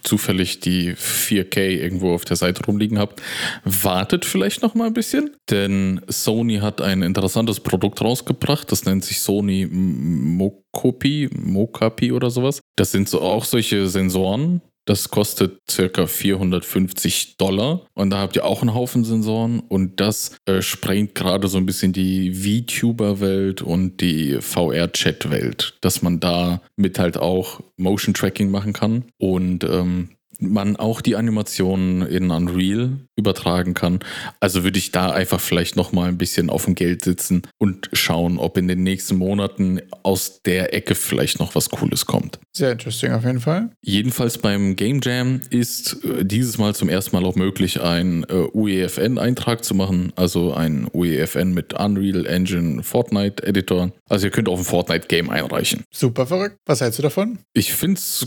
zufällig 0.03 0.59
die 0.59 0.95
4K 0.95 1.59
irgendwo 1.59 2.13
auf 2.13 2.25
der 2.25 2.37
Seite 2.37 2.65
rumliegen 2.65 2.99
habt, 2.99 3.21
wartet 3.63 4.25
vielleicht 4.25 4.61
noch 4.61 4.75
mal 4.75 4.87
ein 4.87 4.93
bisschen. 4.93 5.31
Denn 5.49 6.01
Sony 6.07 6.57
hat 6.57 6.81
ein 6.81 7.01
interessantes 7.01 7.59
Produkt 7.59 8.01
rausgebracht. 8.01 8.71
Das 8.71 8.85
nennt 8.85 9.05
sich 9.05 9.21
Sony 9.21 9.67
Mokopi, 9.69 11.29
Mokapi 11.33 12.11
oder 12.11 12.29
sowas. 12.29 12.61
Das 12.75 12.91
sind 12.91 13.09
so 13.09 13.21
auch 13.21 13.45
solche 13.45 13.87
Sensoren, 13.87 14.61
das 14.85 15.09
kostet 15.09 15.61
circa 15.69 16.07
450 16.07 17.37
Dollar. 17.37 17.81
Und 17.93 18.11
da 18.11 18.19
habt 18.19 18.35
ihr 18.35 18.45
auch 18.45 18.61
einen 18.61 18.73
Haufen 18.73 19.03
Sensoren. 19.03 19.59
Und 19.59 19.99
das 19.99 20.37
äh, 20.45 20.61
sprengt 20.61 21.15
gerade 21.15 21.47
so 21.47 21.57
ein 21.57 21.65
bisschen 21.65 21.91
die 21.91 22.33
VTuber-Welt 22.33 23.61
und 23.61 23.99
die 24.01 24.37
VR-Chat-Welt, 24.39 25.77
dass 25.81 26.01
man 26.01 26.19
da 26.19 26.61
mit 26.75 26.99
halt 26.99 27.17
auch 27.17 27.61
Motion 27.77 28.13
Tracking 28.13 28.51
machen 28.51 28.73
kann. 28.73 29.05
Und 29.17 29.63
ähm, 29.63 30.09
man 30.41 30.75
auch 30.75 31.01
die 31.01 31.15
Animationen 31.15 32.01
in 32.07 32.31
Unreal 32.31 32.97
übertragen 33.15 33.73
kann. 33.73 33.99
Also 34.39 34.63
würde 34.63 34.77
ich 34.77 34.91
da 34.91 35.11
einfach 35.11 35.39
vielleicht 35.39 35.75
noch 35.75 35.91
mal 35.91 36.09
ein 36.09 36.17
bisschen 36.17 36.49
auf 36.49 36.65
dem 36.65 36.75
Geld 36.75 37.03
sitzen 37.03 37.43
und 37.57 37.89
schauen, 37.93 38.37
ob 38.37 38.57
in 38.57 38.67
den 38.67 38.83
nächsten 38.83 39.15
Monaten 39.15 39.81
aus 40.03 40.41
der 40.43 40.73
Ecke 40.73 40.95
vielleicht 40.95 41.39
noch 41.39 41.55
was 41.55 41.69
Cooles 41.69 42.05
kommt. 42.05 42.39
Sehr 42.51 42.71
interesting 42.71 43.11
auf 43.11 43.23
jeden 43.23 43.39
Fall. 43.39 43.69
Jedenfalls 43.81 44.37
beim 44.37 44.75
Game 44.75 44.99
Jam 45.03 45.41
ist 45.49 46.03
äh, 46.03 46.25
dieses 46.25 46.57
Mal 46.57 46.75
zum 46.75 46.89
ersten 46.89 47.15
Mal 47.15 47.25
auch 47.25 47.35
möglich, 47.35 47.81
einen 47.81 48.23
äh, 48.23 48.47
UEFN-Eintrag 48.53 49.63
zu 49.63 49.75
machen, 49.75 50.11
also 50.15 50.53
ein 50.53 50.87
UEFN 50.93 51.53
mit 51.53 51.73
Unreal 51.73 52.25
Engine 52.25 52.83
Fortnite 52.83 53.43
Editor. 53.43 53.91
Also 54.09 54.27
ihr 54.27 54.31
könnt 54.31 54.49
auch 54.49 54.57
ein 54.57 54.65
Fortnite 54.65 55.07
Game 55.07 55.29
einreichen. 55.29 55.83
Super 55.91 56.27
verrückt. 56.27 56.57
Was 56.65 56.81
hältst 56.81 56.99
du 56.99 57.03
davon? 57.03 57.39
Ich 57.53 57.73
finde 57.73 57.99
es 57.99 58.25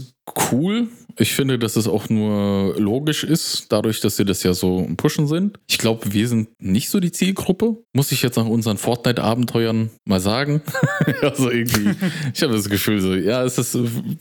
cool. 0.51 0.89
Ich 1.19 1.35
finde, 1.35 1.59
dass 1.59 1.77
es 1.77 1.89
auch 1.89 2.09
nur 2.09 2.79
logisch 2.79 3.25
ist, 3.25 3.67
dadurch, 3.71 4.01
dass 4.01 4.17
sie 4.17 4.25
das 4.25 4.43
ja 4.43 4.55
so 4.55 4.89
pushen 4.97 5.27
sind. 5.27 5.59
Ich 5.67 5.79
glaube, 5.79 6.13
wir 6.13 6.29
sind 6.29 6.49
nicht 6.61 6.91
so 6.91 7.01
die 7.01 7.13
Zielgruppe. 7.13 7.79
Muss 7.93 8.13
ich 8.13 8.23
jetzt 8.23 8.37
nach 8.37 8.47
unseren 8.47 8.79
Fortnite-Abenteuern 8.79 9.91
mal 10.05 10.21
sagen. 10.21 10.63
also 11.23 11.51
irgendwie, 11.51 11.95
ich 12.33 12.43
habe 12.43 12.53
das 12.53 12.69
Gefühl 12.69 13.01
so, 13.01 13.15
ja, 13.15 13.43
es 13.45 13.59
ist 13.59 13.77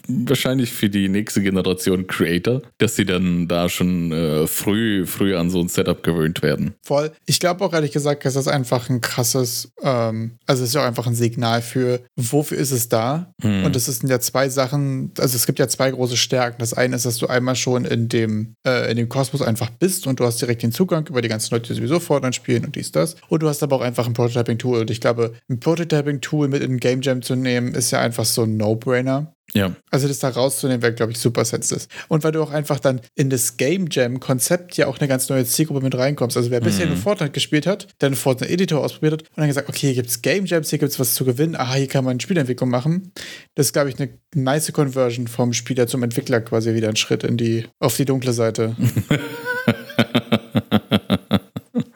wahrscheinlich 0.07 0.71
für 0.71 0.89
die 0.89 1.07
nächste 1.07 1.41
Generation 1.41 2.07
Creator, 2.07 2.61
dass 2.79 2.95
sie 2.95 3.05
dann 3.05 3.47
da 3.47 3.69
schon 3.69 4.11
äh, 4.11 4.47
früh, 4.47 5.05
früh 5.05 5.35
an 5.35 5.49
so 5.49 5.59
ein 5.59 5.67
Setup 5.67 6.01
gewöhnt 6.01 6.41
werden. 6.41 6.73
Voll. 6.83 7.11
Ich 7.25 7.39
glaube 7.39 7.63
auch 7.63 7.73
ehrlich 7.73 7.91
gesagt, 7.91 8.25
dass 8.25 8.33
das 8.33 8.47
einfach 8.47 8.89
ein 8.89 9.01
krasses, 9.01 9.71
ähm, 9.81 10.37
also 10.47 10.63
es 10.63 10.69
ist 10.69 10.75
ja 10.75 10.81
auch 10.81 10.87
einfach 10.87 11.07
ein 11.07 11.15
Signal 11.15 11.61
für, 11.61 12.01
wofür 12.15 12.57
ist 12.57 12.71
es 12.71 12.89
da? 12.89 13.33
Hm. 13.41 13.65
Und 13.65 13.75
es 13.75 13.85
sind 13.85 14.09
ja 14.09 14.19
zwei 14.19 14.49
Sachen, 14.49 15.11
also 15.19 15.35
es 15.35 15.45
gibt 15.45 15.59
ja 15.59 15.67
zwei 15.67 15.91
große 15.91 16.17
Stärken. 16.17 16.57
Das 16.59 16.73
eine 16.73 16.86
ist, 16.93 17.05
dass 17.05 17.17
du 17.17 17.27
einmal 17.27 17.55
schon 17.55 17.85
in 17.85 18.09
dem, 18.09 18.55
äh, 18.65 18.89
in 18.91 18.97
dem 18.97 19.09
Kosmos 19.09 19.41
einfach 19.41 19.69
bist 19.69 20.07
und 20.07 20.19
du 20.19 20.25
hast 20.25 20.41
direkt 20.41 20.63
den 20.63 20.71
Zugang 20.71 21.07
über 21.07 21.21
die 21.21 21.29
ganzen 21.29 21.53
Leute, 21.53 21.67
die 21.69 21.75
sowieso 21.75 21.99
Fortnite 21.99 22.33
spielen 22.33 22.65
und 22.65 22.75
dies, 22.75 22.91
das. 22.91 23.15
Und 23.29 23.43
du 23.43 23.49
hast 23.49 23.63
aber 23.63 23.75
auch 23.75 23.81
einfach 23.81 24.07
ein 24.07 24.13
Prototyping-Tool. 24.13 24.81
Und 24.81 24.91
ich 24.91 25.01
glaube, 25.01 25.33
ein 25.49 25.59
Prototyping-Tool 25.59 26.47
mit 26.47 26.63
in 26.63 26.77
Game 26.77 27.01
Jam 27.01 27.21
zu 27.21 27.35
nehmen, 27.35 27.73
ist 27.73 27.91
ja 27.91 27.99
einfach 27.99 28.25
so 28.25 28.43
ein 28.43 28.57
No-Brainer. 28.57 29.33
Ja. 29.53 29.71
Also 29.91 30.07
das 30.09 30.19
da 30.19 30.27
rauszunehmen, 30.29 30.81
wäre, 30.81 30.93
glaube 30.93 31.13
ich, 31.13 31.19
super 31.19 31.45
sensitive. 31.45 31.87
Und 32.09 32.23
weil 32.23 32.33
du 32.33 32.41
auch 32.43 32.51
einfach 32.51 32.79
dann 32.79 32.99
in 33.15 33.29
das 33.29 33.55
Game 33.57 33.87
Jam-Konzept 33.89 34.75
ja 34.75 34.87
auch 34.87 34.99
eine 34.99 35.07
ganz 35.07 35.29
neue 35.29 35.45
Zielgruppe 35.45 35.81
mit 35.81 35.95
reinkommst. 35.97 36.35
Also 36.35 36.51
wer 36.51 36.59
bisher 36.59 36.85
Mhm. 36.85 36.93
nur 36.93 37.01
Fortnite 37.01 37.31
gespielt 37.31 37.65
hat, 37.65 37.87
dann 37.99 38.15
Fortnite 38.15 38.51
Editor 38.51 38.83
ausprobiert 38.83 39.13
hat 39.13 39.21
und 39.21 39.37
dann 39.37 39.47
gesagt, 39.47 39.69
okay, 39.69 39.87
hier 39.87 39.93
gibt 39.95 40.09
es 40.09 40.21
Game 40.21 40.45
Jams, 40.45 40.69
hier 40.69 40.79
gibt 40.79 40.91
es 40.91 40.99
was 40.99 41.13
zu 41.13 41.23
gewinnen, 41.23 41.55
aha, 41.55 41.75
hier 41.75 41.87
kann 41.87 42.03
man 42.03 42.19
Spielentwicklung 42.19 42.69
machen. 42.69 43.13
Das 43.55 43.67
ist, 43.67 43.73
glaube 43.73 43.89
ich, 43.89 43.97
eine 43.99 44.09
nice 44.35 44.71
Conversion 44.73 45.27
vom 45.27 45.53
Spieler 45.53 45.87
zum 45.87 46.03
Entwickler 46.03 46.41
quasi 46.41 46.73
wieder 46.75 46.89
ein 46.89 46.97
Schritt 46.97 47.23
in 47.23 47.37
die, 47.37 47.65
auf 47.79 47.95
die 47.95 48.05
dunkle 48.05 48.33
Seite. 48.33 48.75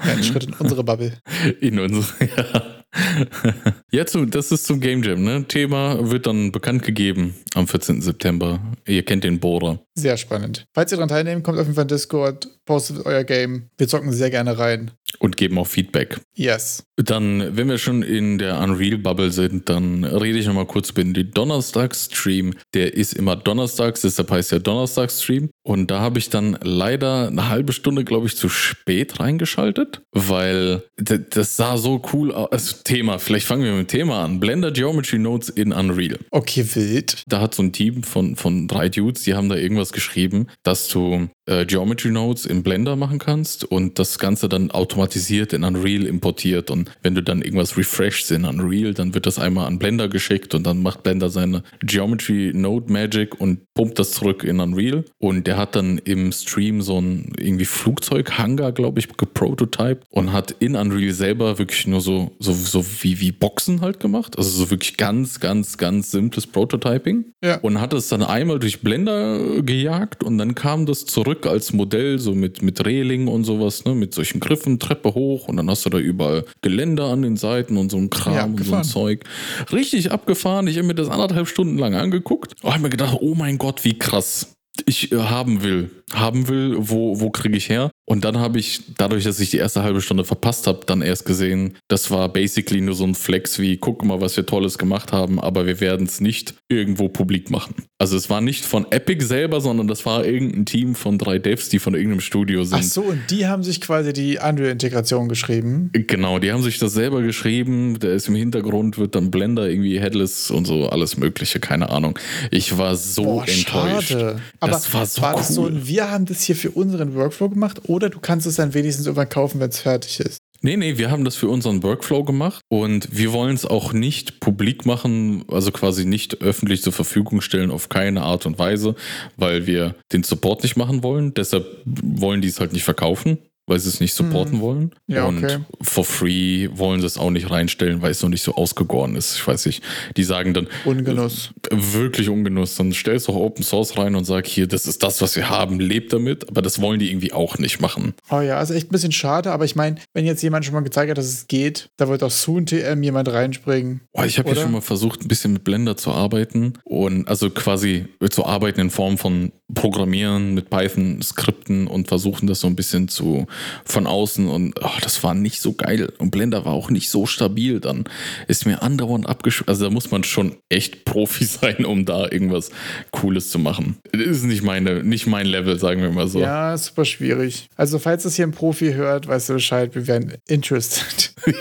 ja, 0.05 0.13
ein 0.13 0.23
Schritt 0.23 0.45
in 0.45 0.53
unsere 0.53 0.83
Bubble. 0.83 1.13
In 1.59 1.79
unsere, 1.79 2.05
ja. 2.37 2.80
ja, 3.91 4.05
zu, 4.05 4.25
das 4.25 4.51
ist 4.51 4.65
zum 4.65 4.79
Game 4.79 5.01
Jam, 5.03 5.23
ne? 5.23 5.45
Thema 5.47 6.11
wird 6.11 6.27
dann 6.27 6.51
bekannt 6.51 6.83
gegeben 6.83 7.35
am 7.53 7.67
14. 7.67 8.01
September. 8.01 8.59
Ihr 8.85 9.03
kennt 9.03 9.23
den 9.23 9.39
Bohrer. 9.39 9.79
Sehr 10.01 10.17
spannend. 10.17 10.65
Falls 10.73 10.91
ihr 10.91 10.95
daran 10.97 11.09
teilnehmt, 11.09 11.43
kommt 11.43 11.59
auf 11.59 11.65
jeden 11.65 11.75
Fall 11.75 11.83
in 11.83 11.89
Discord, 11.89 12.49
postet 12.65 13.05
euer 13.05 13.23
Game. 13.23 13.69
Wir 13.77 13.87
zocken 13.87 14.11
sehr 14.11 14.31
gerne 14.31 14.57
rein. 14.57 14.91
Und 15.19 15.37
geben 15.37 15.59
auch 15.59 15.67
Feedback. 15.67 16.19
Yes. 16.33 16.83
Dann, 16.95 17.55
wenn 17.55 17.69
wir 17.69 17.77
schon 17.77 18.01
in 18.01 18.39
der 18.39 18.59
Unreal-Bubble 18.59 19.31
sind, 19.31 19.69
dann 19.69 20.03
rede 20.03 20.39
ich 20.39 20.47
nochmal 20.47 20.65
kurz 20.65 20.89
über 20.89 21.03
den 21.03 21.31
Donnerstag-Stream. 21.31 22.55
Der 22.73 22.95
ist 22.95 23.13
immer 23.13 23.35
donnerstags, 23.35 24.01
deshalb 24.01 24.31
heißt 24.31 24.53
der 24.53 24.59
Donnerstag-Stream. 24.59 25.49
Und 25.63 25.91
da 25.91 25.99
habe 25.99 26.17
ich 26.17 26.29
dann 26.29 26.57
leider 26.63 27.27
eine 27.27 27.49
halbe 27.49 27.73
Stunde, 27.73 28.03
glaube 28.03 28.25
ich, 28.25 28.37
zu 28.37 28.49
spät 28.49 29.19
reingeschaltet, 29.19 30.01
weil 30.11 30.83
das 30.97 31.55
sah 31.55 31.77
so 31.77 32.01
cool 32.13 32.31
aus. 32.31 32.51
Also, 32.51 32.77
Thema, 32.83 33.19
vielleicht 33.19 33.45
fangen 33.45 33.63
wir 33.63 33.73
mit 33.73 33.87
dem 33.91 33.99
Thema 33.99 34.23
an. 34.23 34.39
Blender 34.39 34.71
Geometry 34.71 35.19
Nodes 35.19 35.49
in 35.49 35.71
Unreal. 35.71 36.17
Okay, 36.31 36.65
wild. 36.73 37.23
Da 37.27 37.41
hat 37.41 37.53
so 37.53 37.61
ein 37.61 37.73
Team 37.73 38.03
von, 38.03 38.35
von 38.35 38.67
drei 38.67 38.89
Dudes, 38.89 39.23
die 39.23 39.35
haben 39.35 39.49
da 39.49 39.55
irgendwas 39.55 39.90
geschrieben, 39.91 40.47
dass 40.63 40.87
du 40.87 41.29
äh, 41.45 41.65
Geometry 41.65 42.11
Nodes 42.11 42.45
in 42.45 42.63
Blender 42.63 42.95
machen 42.95 43.19
kannst 43.19 43.63
und 43.63 43.99
das 43.99 44.19
Ganze 44.19 44.47
dann 44.47 44.71
automatisiert 44.71 45.53
in 45.53 45.63
Unreal 45.63 46.05
importiert. 46.05 46.71
Und 46.71 46.91
wenn 47.01 47.15
du 47.15 47.21
dann 47.21 47.41
irgendwas 47.41 47.77
refreshst 47.77 48.31
in 48.31 48.45
Unreal, 48.45 48.93
dann 48.93 49.13
wird 49.13 49.25
das 49.25 49.39
einmal 49.39 49.67
an 49.67 49.79
Blender 49.79 50.07
geschickt 50.07 50.53
und 50.55 50.65
dann 50.65 50.81
macht 50.81 51.03
Blender 51.03 51.29
seine 51.29 51.63
Geometry 51.81 52.51
Node 52.53 52.91
Magic 52.91 53.39
und 53.39 53.73
pumpt 53.73 53.99
das 53.99 54.11
zurück 54.11 54.43
in 54.43 54.59
Unreal. 54.59 55.03
Und 55.17 55.47
der 55.47 55.57
hat 55.57 55.75
dann 55.75 55.97
im 55.99 56.31
Stream 56.31 56.81
so 56.81 56.99
ein 56.99 57.33
irgendwie 57.37 57.65
Flugzeughanger, 57.65 58.71
glaube 58.71 58.99
ich, 58.99 59.07
geprototyped 59.09 60.05
und 60.09 60.31
hat 60.31 60.51
in 60.59 60.75
Unreal 60.75 61.13
selber 61.13 61.57
wirklich 61.57 61.87
nur 61.87 62.01
so, 62.01 62.31
so, 62.39 62.53
so 62.53 62.85
wie, 63.01 63.19
wie 63.19 63.31
Boxen 63.31 63.81
halt 63.81 63.99
gemacht. 63.99 64.37
Also 64.37 64.49
so 64.49 64.71
wirklich 64.71 64.97
ganz, 64.97 65.39
ganz, 65.39 65.77
ganz 65.77 66.11
simples 66.11 66.47
Prototyping. 66.47 67.25
Ja. 67.43 67.57
Und 67.57 67.81
hat 67.81 67.93
es 67.93 68.07
dann 68.07 68.23
einmal 68.23 68.59
durch 68.59 68.81
Blender 68.81 69.61
gejagt 69.71 70.23
und 70.23 70.37
dann 70.37 70.53
kam 70.53 70.85
das 70.85 71.05
zurück 71.05 71.45
als 71.45 71.71
Modell, 71.71 72.19
so 72.19 72.35
mit, 72.35 72.61
mit 72.61 72.85
Reling 72.85 73.27
und 73.27 73.45
sowas, 73.45 73.85
ne, 73.85 73.95
mit 73.95 74.13
solchen 74.13 74.41
Griffen, 74.41 74.79
Treppe 74.79 75.13
hoch 75.13 75.47
und 75.47 75.55
dann 75.55 75.69
hast 75.69 75.85
du 75.85 75.89
da 75.89 75.97
überall 75.97 76.43
Geländer 76.61 77.05
an 77.05 77.21
den 77.21 77.37
Seiten 77.37 77.77
und 77.77 77.89
so 77.89 77.97
ein 77.97 78.09
Kram 78.09 78.33
Ja, 78.33 78.43
und 78.43 78.63
so 78.63 78.75
ein. 78.75 78.83
Zeug. 78.83 79.23
Richtig 79.71 80.11
abgefahren. 80.11 80.67
Ich 80.67 80.77
habe 80.77 80.87
mir 80.87 80.95
das 80.95 81.07
anderthalb 81.09 81.47
Stunden 81.47 81.77
lang 81.77 81.95
angeguckt 81.95 82.55
und 82.61 82.69
habe 82.71 82.83
mir 82.83 82.89
gedacht, 82.89 83.17
oh 83.21 83.33
mein 83.33 83.57
Gott, 83.57 83.85
wie 83.85 83.97
krass. 83.97 84.53
Ich 84.85 85.11
äh, 85.11 85.17
haben 85.17 85.63
will, 85.63 85.89
haben 86.13 86.47
will, 86.47 86.75
wo, 86.77 87.19
wo 87.21 87.29
kriege 87.29 87.55
ich 87.57 87.69
her? 87.69 87.91
Und 88.11 88.25
dann 88.25 88.39
habe 88.39 88.59
ich, 88.59 88.81
dadurch, 88.97 89.23
dass 89.23 89.39
ich 89.39 89.51
die 89.51 89.57
erste 89.57 89.83
halbe 89.83 90.01
Stunde 90.01 90.25
verpasst 90.25 90.67
habe, 90.67 90.81
dann 90.85 91.01
erst 91.01 91.25
gesehen, 91.25 91.77
das 91.87 92.11
war 92.11 92.27
basically 92.27 92.81
nur 92.81 92.93
so 92.93 93.05
ein 93.05 93.15
Flex 93.15 93.57
wie, 93.57 93.77
guck 93.77 94.03
mal, 94.03 94.19
was 94.19 94.35
wir 94.35 94.45
Tolles 94.45 94.77
gemacht 94.77 95.13
haben, 95.13 95.39
aber 95.39 95.65
wir 95.65 95.79
werden 95.79 96.07
es 96.07 96.19
nicht 96.19 96.55
irgendwo 96.67 97.07
publik 97.07 97.49
machen. 97.49 97.73
Also 97.99 98.17
es 98.17 98.29
war 98.29 98.41
nicht 98.41 98.65
von 98.65 98.85
Epic 98.91 99.23
selber, 99.23 99.61
sondern 99.61 99.87
das 99.87 100.05
war 100.05 100.25
irgendein 100.25 100.65
Team 100.65 100.95
von 100.95 101.17
drei 101.19 101.39
Devs, 101.39 101.69
die 101.69 101.79
von 101.79 101.93
irgendeinem 101.93 102.19
Studio 102.19 102.65
sind. 102.65 102.79
Ach 102.79 102.83
so, 102.83 103.01
und 103.03 103.21
die 103.29 103.47
haben 103.47 103.63
sich 103.63 103.79
quasi 103.79 104.11
die 104.11 104.39
Unreal-Integration 104.39 105.29
geschrieben. 105.29 105.91
Genau, 105.93 106.39
die 106.39 106.51
haben 106.51 106.63
sich 106.63 106.79
das 106.79 106.91
selber 106.91 107.21
geschrieben. 107.21 107.97
Der 107.99 108.11
ist 108.11 108.27
im 108.27 108.35
Hintergrund, 108.35 108.97
wird 108.97 109.15
dann 109.15 109.31
Blender 109.31 109.69
irgendwie 109.69 110.01
Headless 110.01 110.51
und 110.51 110.65
so, 110.65 110.89
alles 110.89 111.15
Mögliche, 111.15 111.61
keine 111.61 111.89
Ahnung. 111.91 112.19
Ich 112.49 112.77
war 112.77 112.97
so 112.97 113.23
Boah, 113.23 113.47
enttäuscht. 113.47 114.09
schade. 114.09 114.41
Aber 114.59 114.71
das 114.73 114.93
war 114.93 115.05
so 115.05 115.21
das 115.21 115.47
so 115.47 115.61
cool. 115.61 115.71
ein, 115.71 115.87
wir 115.87 116.11
haben 116.11 116.25
das 116.25 116.41
hier 116.41 116.57
für 116.57 116.71
unseren 116.71 117.15
Workflow 117.15 117.47
gemacht 117.47 117.81
oder 117.87 118.00
du 118.09 118.19
kannst 118.19 118.47
es 118.47 118.55
dann 118.55 118.73
wenigstens 118.73 119.05
irgendwann 119.05 119.29
kaufen, 119.29 119.59
wenn 119.59 119.69
es 119.69 119.79
fertig 119.79 120.19
ist? 120.19 120.37
Nee, 120.63 120.77
nee, 120.77 120.99
wir 120.99 121.09
haben 121.09 121.25
das 121.25 121.35
für 121.35 121.49
unseren 121.49 121.81
Workflow 121.81 122.23
gemacht 122.23 122.61
und 122.69 123.17
wir 123.17 123.33
wollen 123.33 123.55
es 123.55 123.65
auch 123.65 123.93
nicht 123.93 124.39
publik 124.39 124.85
machen, 124.85 125.43
also 125.47 125.71
quasi 125.71 126.05
nicht 126.05 126.43
öffentlich 126.43 126.83
zur 126.83 126.93
Verfügung 126.93 127.41
stellen, 127.41 127.71
auf 127.71 127.89
keine 127.89 128.21
Art 128.21 128.45
und 128.45 128.59
Weise, 128.59 128.93
weil 129.37 129.65
wir 129.65 129.95
den 130.13 130.21
Support 130.21 130.61
nicht 130.61 130.77
machen 130.77 131.01
wollen. 131.01 131.33
Deshalb 131.33 131.65
wollen 131.85 132.41
die 132.41 132.49
es 132.49 132.59
halt 132.59 132.73
nicht 132.73 132.83
verkaufen, 132.83 133.39
weil 133.71 133.79
sie 133.79 133.87
es 133.87 134.01
nicht 134.01 134.13
supporten 134.13 134.59
wollen. 134.59 134.91
Hm. 135.07 135.15
Ja, 135.15 135.23
und 135.23 135.43
okay. 135.43 135.59
for 135.81 136.03
free 136.03 136.67
wollen 136.73 136.99
sie 136.99 137.07
es 137.07 137.17
auch 137.17 137.29
nicht 137.29 137.49
reinstellen, 137.49 138.01
weil 138.01 138.11
es 138.11 138.21
noch 138.21 138.29
nicht 138.29 138.43
so 138.43 138.55
ausgegoren 138.55 139.15
ist. 139.15 139.37
Ich 139.37 139.47
weiß 139.47 139.65
nicht. 139.65 139.81
Die 140.17 140.23
sagen 140.25 140.53
dann, 140.53 140.67
Ungenuss. 140.83 141.51
wirklich 141.71 142.27
Ungenuss. 142.27 142.75
Dann 142.75 142.91
stellst 142.91 143.29
du 143.29 143.31
auch 143.31 143.37
Open 143.37 143.63
Source 143.63 143.97
rein 143.97 144.15
und 144.15 144.25
sag 144.25 144.45
hier, 144.45 144.67
das 144.67 144.85
ist 144.85 145.03
das, 145.03 145.21
was 145.21 145.37
wir 145.37 145.49
haben, 145.49 145.79
lebt 145.79 146.11
damit. 146.11 146.49
Aber 146.49 146.61
das 146.61 146.81
wollen 146.81 146.99
die 146.99 147.09
irgendwie 147.09 147.31
auch 147.31 147.57
nicht 147.59 147.79
machen. 147.79 148.13
Oh 148.29 148.41
ja, 148.41 148.57
also 148.57 148.73
echt 148.73 148.87
ein 148.87 148.91
bisschen 148.91 149.13
schade, 149.13 149.51
aber 149.51 149.63
ich 149.63 149.77
meine, 149.77 149.95
wenn 150.13 150.25
jetzt 150.25 150.43
jemand 150.43 150.65
schon 150.65 150.73
mal 150.73 150.81
gezeigt 150.81 151.09
hat, 151.09 151.17
dass 151.17 151.27
es 151.27 151.47
geht, 151.47 151.89
da 151.95 152.09
wird 152.09 152.23
auch 152.23 152.31
soon 152.31 152.65
TM 152.65 153.01
jemand 153.03 153.29
reinspringen. 153.29 154.01
Boah, 154.11 154.25
ich 154.25 154.37
habe 154.37 154.49
ja 154.49 154.55
schon 154.55 154.73
mal 154.73 154.81
versucht, 154.81 155.21
ein 155.21 155.29
bisschen 155.29 155.53
mit 155.53 155.63
Blender 155.63 155.95
zu 155.95 156.11
arbeiten 156.11 156.73
und 156.83 157.27
also 157.29 157.49
quasi 157.49 158.07
zu 158.29 158.45
arbeiten 158.45 158.81
in 158.81 158.89
Form 158.89 159.17
von 159.17 159.53
Programmieren 159.73 160.53
mit 160.53 160.69
Python-Skripten 160.69 161.87
und 161.87 162.07
versuchen 162.07 162.47
das 162.47 162.59
so 162.59 162.67
ein 162.67 162.75
bisschen 162.75 163.07
zu 163.07 163.47
von 163.85 164.07
außen 164.07 164.47
und 164.47 164.79
oh, 164.81 164.99
das 165.01 165.23
war 165.23 165.33
nicht 165.33 165.61
so 165.61 165.73
geil 165.73 166.11
und 166.17 166.31
Blender 166.31 166.65
war 166.65 166.73
auch 166.73 166.89
nicht 166.89 167.09
so 167.09 167.25
stabil. 167.25 167.79
Dann 167.79 168.05
ist 168.47 168.65
mir 168.65 168.81
andauernd 168.81 169.27
abgesch... 169.27 169.63
Also 169.67 169.85
da 169.85 169.91
muss 169.91 170.11
man 170.11 170.23
schon 170.23 170.55
echt 170.69 171.05
Profi 171.05 171.45
sein, 171.61 171.85
um 171.85 172.05
da 172.05 172.23
irgendwas 172.29 172.71
Cooles 173.11 173.49
zu 173.49 173.59
machen. 173.59 173.97
Das 174.11 174.21
ist 174.21 174.43
nicht 174.43 174.63
meine, 174.63 175.03
nicht 175.03 175.27
mein 175.27 175.45
Level, 175.45 175.79
sagen 175.79 176.01
wir 176.01 176.11
mal 176.11 176.27
so. 176.27 176.39
Ja, 176.39 176.77
super 176.77 177.05
schwierig. 177.05 177.67
Also, 177.75 177.99
falls 177.99 178.23
das 178.23 178.35
hier 178.35 178.47
ein 178.47 178.51
Profi 178.51 178.93
hört, 178.93 179.27
weißt 179.27 179.49
du 179.49 179.53
Bescheid, 179.53 179.95
wir 179.95 180.07
wären 180.07 180.33
interested. 180.47 181.33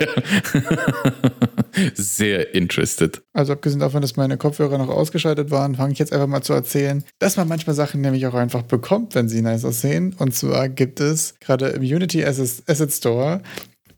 Sehr 1.95 2.55
interested. 2.55 3.23
Also, 3.33 3.53
abgesehen 3.53 3.81
davon, 3.81 4.03
dass 4.03 4.17
meine 4.17 4.37
Kopfhörer 4.37 4.79
noch 4.79 4.89
ausgeschaltet 4.89 5.51
waren, 5.51 5.77
fange 5.77 5.93
ich 5.93 5.99
jetzt 5.99 6.13
einfach 6.13 6.27
mal 6.27 6.43
zu 6.43 6.53
erzählen, 6.53 7.05
dass 7.19 7.37
man 7.37 7.49
manchmal 7.49 7.75
Sachen 7.75 8.00
nämlich 8.01 8.27
auch 8.27 8.35
einfach 8.35 8.63
bekommt, 8.63 9.15
wenn 9.15 9.29
sie 9.29 9.43
nice 9.43 9.65
aussehen. 9.65 10.15
Und 10.19 10.35
zwar 10.35 10.69
gibt 10.69 11.01
es 11.01 11.35
gerade 11.41 11.69
im 11.69 11.83
Unity 11.83 12.25
Asset 12.25 12.93
Store 12.93 13.41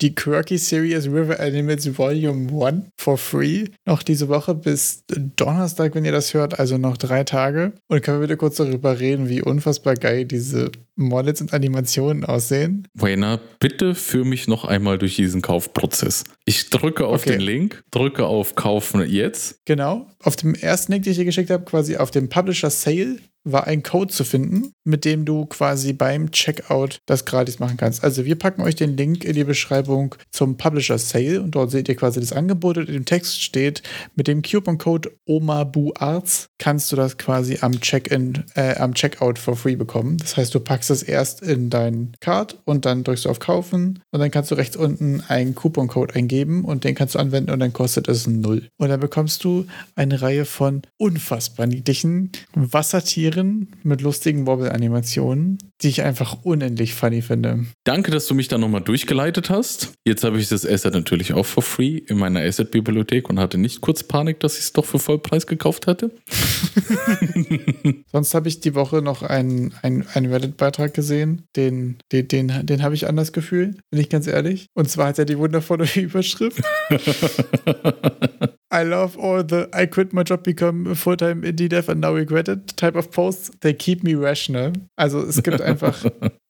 die 0.01 0.15
Quirky 0.15 0.57
Series 0.57 1.05
River 1.05 1.39
Animals 1.39 1.97
Volume 1.97 2.51
1 2.65 2.85
for 2.99 3.17
free. 3.17 3.65
Noch 3.85 4.03
diese 4.03 4.27
Woche 4.27 4.53
bis 4.53 5.03
Donnerstag, 5.07 5.95
wenn 5.95 6.03
ihr 6.03 6.11
das 6.11 6.33
hört, 6.33 6.59
also 6.59 6.77
noch 6.77 6.97
drei 6.97 7.23
Tage. 7.23 7.73
Und 7.87 8.03
können 8.03 8.17
wir 8.19 8.27
bitte 8.27 8.37
kurz 8.37 8.57
darüber 8.57 8.99
reden, 8.99 9.29
wie 9.29 9.41
unfassbar 9.41 9.95
geil 9.95 10.25
diese 10.25 10.71
Models 10.95 11.41
und 11.41 11.53
Animationen 11.53 12.25
aussehen? 12.25 12.87
Wayner, 12.95 13.39
bitte 13.59 13.95
führ 13.95 14.25
mich 14.25 14.47
noch 14.47 14.65
einmal 14.65 14.97
durch 14.97 15.15
diesen 15.15 15.41
Kaufprozess. 15.41 16.23
Ich 16.45 16.69
drücke 16.69 17.05
auf 17.07 17.21
Okay. 17.21 17.37
den 17.37 17.41
Link, 17.41 17.83
drücke 17.91 18.25
auf 18.25 18.55
Kaufen 18.55 19.07
jetzt. 19.07 19.59
Genau. 19.65 20.07
Auf 20.21 20.35
dem 20.35 20.53
ersten 20.55 20.91
Link, 20.91 21.05
den 21.05 21.11
ich 21.11 21.17
dir 21.17 21.25
geschickt 21.25 21.49
habe, 21.49 21.63
quasi 21.63 21.95
auf 21.95 22.11
dem 22.11 22.27
Publisher 22.29 22.69
Sale, 22.69 23.19
war 23.43 23.67
ein 23.67 23.83
Code 23.83 24.13
zu 24.13 24.23
finden, 24.23 24.73
mit 24.83 25.05
dem 25.05 25.25
du 25.25 25.45
quasi 25.45 25.93
beim 25.93 26.31
Checkout 26.31 26.99
das 27.05 27.25
gratis 27.25 27.59
machen 27.59 27.77
kannst. 27.77 28.03
Also 28.03 28.25
wir 28.25 28.37
packen 28.37 28.61
euch 28.61 28.75
den 28.75 28.95
Link 28.95 29.23
in 29.23 29.33
die 29.33 29.43
Beschreibung 29.43 30.15
zum 30.31 30.57
Publisher 30.57 30.97
Sale 30.97 31.41
und 31.41 31.51
dort 31.51 31.71
seht 31.71 31.89
ihr 31.89 31.95
quasi 31.95 32.19
das 32.19 32.33
Angebot 32.33 32.77
und 32.77 32.89
im 32.89 33.05
Text 33.05 33.41
steht, 33.41 33.83
mit 34.15 34.27
dem 34.27 34.41
Coupon-Code 34.41 35.11
OMABUARTS 35.27 36.47
kannst 36.57 36.91
du 36.91 36.95
das 36.95 37.17
quasi 37.17 37.59
am 37.61 37.79
Check-in, 37.79 38.45
äh, 38.55 38.75
am 38.75 38.93
Checkout 38.93 39.37
for 39.37 39.55
free 39.55 39.75
bekommen. 39.75 40.17
Das 40.17 40.37
heißt, 40.37 40.55
du 40.55 40.59
packst 40.59 40.89
es 40.89 41.03
erst 41.03 41.41
in 41.41 41.69
deinen 41.69 42.13
Card 42.21 42.61
und 42.65 42.85
dann 42.85 43.03
drückst 43.03 43.25
du 43.25 43.29
auf 43.29 43.39
Kaufen 43.39 43.99
und 44.11 44.19
dann 44.19 44.31
kannst 44.31 44.51
du 44.51 44.55
rechts 44.55 44.77
unten 44.77 45.21
einen 45.27 45.55
Coupon-Code 45.55 46.15
eingeben 46.15 46.63
und 46.63 46.83
den 46.83 46.95
kannst 46.95 47.15
du 47.15 47.19
anwenden 47.19 47.51
und 47.51 47.59
dann 47.59 47.73
kostet 47.73 48.07
es 48.07 48.27
null. 48.27 48.69
Und 48.77 48.89
dann 48.89 48.99
bekommst 48.99 49.43
du 49.43 49.65
eine 49.95 50.21
Reihe 50.21 50.45
von 50.45 50.83
unfassbar 50.97 51.67
niedlichen 51.67 52.31
Wassertieren 52.53 53.32
Tieren 53.33 53.67
mit 53.83 54.01
lustigen 54.01 54.45
Wobble-Animationen, 54.45 55.57
die 55.81 55.89
ich 55.89 56.03
einfach 56.03 56.43
unendlich 56.43 56.93
funny 56.93 57.21
finde. 57.21 57.65
Danke, 57.83 58.11
dass 58.11 58.27
du 58.27 58.35
mich 58.35 58.47
da 58.47 58.57
nochmal 58.57 58.81
durchgeleitet 58.81 59.49
hast. 59.49 59.93
Jetzt 60.05 60.23
habe 60.23 60.39
ich 60.39 60.49
das 60.49 60.65
Asset 60.65 60.93
natürlich 60.93 61.33
auch 61.33 61.45
for 61.45 61.63
free 61.63 61.97
in 61.97 62.17
meiner 62.17 62.41
Asset-Bibliothek 62.41 63.29
und 63.29 63.39
hatte 63.39 63.57
nicht 63.57 63.81
kurz 63.81 64.03
Panik, 64.03 64.39
dass 64.39 64.55
ich 64.55 64.65
es 64.65 64.73
doch 64.73 64.85
für 64.85 64.99
Vollpreis 64.99 65.47
gekauft 65.47 65.87
hatte. 65.87 66.11
Sonst 68.11 68.33
habe 68.33 68.47
ich 68.47 68.59
die 68.59 68.75
Woche 68.75 69.01
noch 69.01 69.23
einen, 69.23 69.73
einen, 69.81 70.05
einen 70.13 70.31
Reddit-Beitrag 70.31 70.93
gesehen, 70.93 71.43
den, 71.55 71.97
den, 72.11 72.27
den, 72.27 72.65
den 72.65 72.83
habe 72.83 72.95
ich 72.95 73.07
anders 73.07 73.33
gefühlt, 73.33 73.79
bin 73.89 73.99
ich 73.99 74.09
ganz 74.09 74.27
ehrlich. 74.27 74.67
Und 74.73 74.89
zwar 74.89 75.07
hat 75.07 75.19
er 75.19 75.25
die 75.25 75.37
wundervolle 75.37 75.87
Überschrift. 75.95 76.61
I 78.73 78.83
love 78.83 79.17
all 79.19 79.43
the 79.43 79.69
I 79.71 79.85
quit 79.85 80.13
my 80.13 80.23
job, 80.23 80.43
become 80.43 80.87
a 80.87 80.95
full-time 80.95 81.43
indie 81.43 81.69
dev 81.69 81.89
and 81.89 82.01
now 82.01 82.11
regret 82.11 82.47
it 82.47 82.75
type 82.75 82.95
of 82.95 83.11
posts. 83.11 83.51
They 83.61 83.73
keep 83.73 84.03
me 84.03 84.15
rational. 84.15 84.73
Also 84.97 85.23
es 85.23 85.43
gibt 85.43 85.61
einfach 85.61 86.03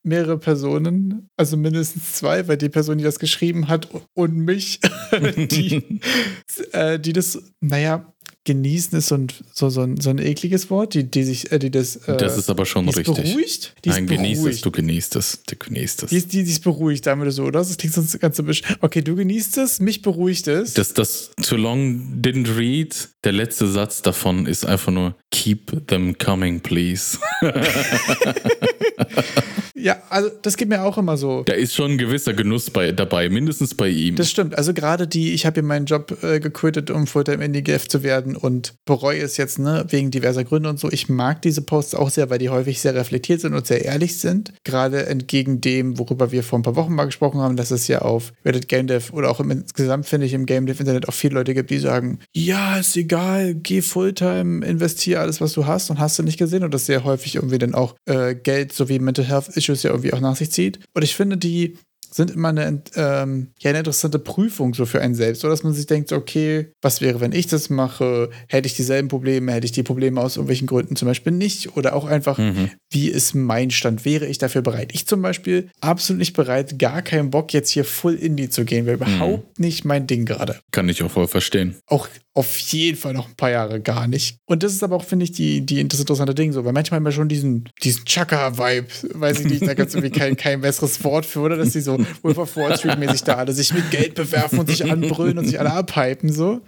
mehrere 0.03 0.37
Personen, 0.37 1.29
also 1.37 1.57
mindestens 1.57 2.13
zwei, 2.13 2.47
weil 2.47 2.57
die 2.57 2.69
Person, 2.69 2.97
die 2.97 3.03
das 3.03 3.19
geschrieben 3.19 3.67
hat 3.67 3.89
und 4.13 4.37
mich, 4.37 4.79
die, 5.11 5.99
äh, 6.71 6.97
die 6.99 7.13
das, 7.13 7.41
naja, 7.61 8.12
genießen 8.45 8.97
ist 8.97 9.07
so 9.07 9.15
ein, 9.15 9.27
so, 9.53 9.69
so, 9.69 9.81
ein, 9.81 9.99
so 9.99 10.09
ein 10.09 10.19
ekliges 10.19 10.69
Wort, 10.69 10.93
die, 10.93 11.05
die 11.05 11.23
sich, 11.23 11.51
äh, 11.51 11.59
die 11.59 11.71
das. 11.71 11.95
Äh, 11.95 12.17
das 12.17 12.37
ist 12.37 12.49
aber 12.49 12.65
schon 12.65 12.87
die 12.87 12.95
richtig. 12.95 13.15
beruhigt? 13.15 13.75
Die 13.85 13.89
Nein, 13.89 14.07
genießt 14.07 14.45
es, 14.45 14.61
du 14.61 14.71
genießt 14.71 15.15
es. 15.15 15.43
Du 15.43 15.55
genießt 15.55 16.03
es. 16.03 16.09
Die 16.09 16.17
ist, 16.17 16.33
die, 16.33 16.43
die 16.43 16.51
ist 16.51 16.63
beruhigt, 16.63 17.05
das 17.05 17.35
so, 17.35 17.43
oder? 17.43 17.59
Das 17.59 17.77
klingt 17.77 17.93
sonst 17.93 18.19
ganz 18.19 18.37
so 18.37 18.43
Okay, 18.81 19.01
du 19.01 19.15
genießt 19.15 19.57
es, 19.57 19.79
mich 19.79 20.01
beruhigt 20.01 20.47
es. 20.47 20.73
Das, 20.73 20.93
das 20.93 21.31
Too 21.41 21.55
Long 21.55 22.21
Didn't 22.21 22.57
Read, 22.57 23.09
der 23.23 23.31
letzte 23.31 23.67
Satz 23.67 24.01
davon 24.01 24.45
ist 24.45 24.65
einfach 24.65 24.91
nur 24.91 25.15
Keep 25.31 25.87
them 25.87 26.17
coming, 26.17 26.59
please. 26.59 27.17
ja, 29.83 29.97
also 30.09 30.29
das 30.41 30.55
geht 30.55 30.69
mir 30.69 30.81
auch 30.81 30.97
immer 30.97 31.17
so. 31.17 31.43
Da 31.43 31.53
ist 31.53 31.75
schon 31.75 31.91
ein 31.91 31.97
gewisser 31.97 32.33
Genuss 32.33 32.69
bei, 32.69 32.93
dabei, 32.93 33.27
mindestens 33.27 33.75
bei 33.75 33.89
ihm. 33.89 34.15
Das 34.15 34.29
stimmt. 34.29 34.57
Also 34.57 34.73
gerade 34.73 35.09
die, 35.09 35.33
ich 35.33 35.45
habe 35.45 35.55
hier 35.55 35.63
meinen 35.63 35.85
Job 35.85 36.23
äh, 36.23 36.39
gequittet, 36.39 36.89
um 36.89 37.05
Fulltime 37.05 37.43
Indie 37.43 37.63
Dev 37.63 37.89
zu 37.89 38.01
werden 38.01 38.37
und 38.37 38.75
bereue 38.85 39.19
es 39.19 39.35
jetzt, 39.35 39.59
ne, 39.59 39.83
wegen 39.89 40.09
diverser 40.09 40.45
Gründe 40.45 40.69
und 40.69 40.79
so. 40.79 40.89
Ich 40.89 41.09
mag 41.09 41.41
diese 41.41 41.61
Posts 41.61 41.95
auch 41.95 42.09
sehr, 42.09 42.29
weil 42.29 42.37
die 42.37 42.47
häufig 42.47 42.79
sehr 42.79 42.95
reflektiert 42.95 43.41
sind 43.41 43.53
und 43.53 43.67
sehr 43.67 43.83
ehrlich 43.83 44.19
sind. 44.19 44.53
Gerade 44.63 45.05
entgegen 45.07 45.59
dem, 45.59 45.99
worüber 45.99 46.31
wir 46.31 46.43
vor 46.43 46.59
ein 46.59 46.63
paar 46.63 46.77
Wochen 46.77 46.95
mal 46.95 47.03
gesprochen 47.03 47.41
haben, 47.41 47.57
dass 47.57 47.69
es 47.69 47.89
ja 47.89 48.03
auf 48.03 48.31
Reddit 48.45 48.69
Game 48.69 48.87
Dev 48.87 49.11
oder 49.11 49.29
auch 49.29 49.41
im, 49.41 49.51
insgesamt 49.51 50.05
finde 50.05 50.27
ich 50.27 50.33
im 50.33 50.45
Game 50.45 50.65
Dev 50.65 50.79
Internet 50.79 51.09
auch 51.09 51.13
viele 51.13 51.33
Leute 51.33 51.53
gibt, 51.53 51.71
die 51.71 51.79
sagen, 51.79 52.19
ja, 52.31 52.77
ist 52.77 52.95
egal, 52.95 53.53
geh 53.53 53.81
Fulltime, 53.81 54.65
investiere 54.65 55.19
alles, 55.19 55.41
was 55.41 55.51
du 55.51 55.67
hast 55.67 55.89
und 55.89 55.99
hast 55.99 56.17
du 56.17 56.23
nicht 56.23 56.39
gesehen 56.39 56.63
und 56.63 56.73
das 56.73 56.85
sehr 56.85 57.03
häufig 57.03 57.35
irgendwie 57.35 57.57
dann 57.57 57.75
auch 57.75 57.95
äh, 58.05 58.33
Geld 58.33 58.71
sowie 58.71 58.99
Mental 58.99 59.25
Health 59.25 59.49
Issues 59.49 59.72
ja 59.81 59.89
irgendwie 59.89 60.13
auch 60.13 60.19
nach 60.19 60.35
sich 60.35 60.51
zieht. 60.51 60.79
Und 60.93 61.01
ich 61.01 61.15
finde, 61.15 61.37
die 61.37 61.77
sind 62.11 62.29
immer 62.29 62.49
eine, 62.49 62.83
ähm, 62.95 63.47
ja, 63.59 63.71
eine 63.71 63.79
interessante 63.79 64.19
Prüfung 64.19 64.75
so 64.75 64.85
für 64.85 65.01
einen 65.01 65.15
selbst, 65.15 65.41
so 65.41 65.47
dass 65.49 65.63
man 65.63 65.73
sich 65.73 65.87
denkt, 65.87 66.11
okay, 66.11 66.67
was 66.79 67.01
wäre, 67.01 67.19
wenn 67.21 67.31
ich 67.31 67.47
das 67.47 67.71
mache? 67.71 68.29
Hätte 68.47 68.67
ich 68.67 68.75
dieselben 68.75 69.07
Probleme? 69.07 69.51
Hätte 69.51 69.65
ich 69.65 69.71
die 69.71 69.81
Probleme 69.81 70.21
aus 70.21 70.35
irgendwelchen 70.35 70.67
Gründen 70.67 70.95
zum 70.95 71.07
Beispiel 71.07 71.33
nicht? 71.33 71.75
Oder 71.75 71.95
auch 71.95 72.05
einfach, 72.05 72.37
Mhm. 72.37 72.69
wie 72.91 73.07
ist 73.07 73.33
mein 73.33 73.71
Stand? 73.71 74.05
Wäre 74.05 74.27
ich 74.27 74.37
dafür 74.37 74.61
bereit? 74.61 74.91
Ich 74.93 75.07
zum 75.07 75.23
Beispiel 75.23 75.71
absolut 75.81 76.19
nicht 76.19 76.33
bereit, 76.33 76.77
gar 76.77 77.01
keinen 77.01 77.31
Bock 77.31 77.51
jetzt 77.51 77.71
hier 77.71 77.83
full 77.83 78.13
Indie 78.13 78.49
zu 78.49 78.63
gehen, 78.63 78.85
wäre 78.85 78.97
überhaupt 78.97 79.57
nicht 79.59 79.83
mein 79.83 80.05
Ding 80.05 80.25
gerade. 80.25 80.59
Kann 80.71 80.89
ich 80.89 81.01
auch 81.01 81.09
voll 81.09 81.27
verstehen. 81.27 81.77
Auch 81.87 82.07
auf 82.35 82.57
jeden 82.57 82.97
Fall 82.97 83.13
noch 83.13 83.29
ein 83.29 83.35
paar 83.35 83.51
Jahre 83.51 83.79
gar 83.79 84.07
nicht. 84.07 84.37
Und 84.45 84.63
das 84.63 84.73
ist 84.73 84.83
aber 84.83 84.95
auch, 84.95 85.03
finde 85.03 85.25
ich, 85.25 85.31
die, 85.31 85.65
die 85.65 85.87
das 85.87 85.99
interessante 85.99 86.33
Ding 86.33 86.51
so, 86.51 86.65
weil 86.65 86.73
manchmal 86.73 86.99
wir 86.99 87.11
schon 87.11 87.29
diesen, 87.29 87.69
diesen 87.83 88.05
Chaka-Vibe, 88.05 88.87
weiß 89.13 89.41
ich 89.41 89.45
nicht, 89.45 89.67
da 89.67 89.73
gibt 89.73 89.89
es 89.89 89.95
irgendwie 89.95 90.17
kein, 90.17 90.35
kein 90.35 90.61
besseres 90.61 91.03
Wort 91.03 91.25
für, 91.25 91.41
oder? 91.41 91.57
Dass 91.57 91.73
die 91.73 91.81
so 91.81 91.97
Wolf 92.23 92.37
of 92.37 92.55
Wall 92.55 92.77
Street-mäßig 92.77 93.23
da 93.23 93.35
alle 93.35 93.53
sich 93.53 93.73
mit 93.73 93.91
Geld 93.91 94.15
bewerfen 94.15 94.59
und 94.59 94.69
sich 94.69 94.89
anbrüllen 94.89 95.37
und 95.37 95.45
sich 95.45 95.59
alle 95.59 95.73
abhypen, 95.73 96.31
so. 96.31 96.61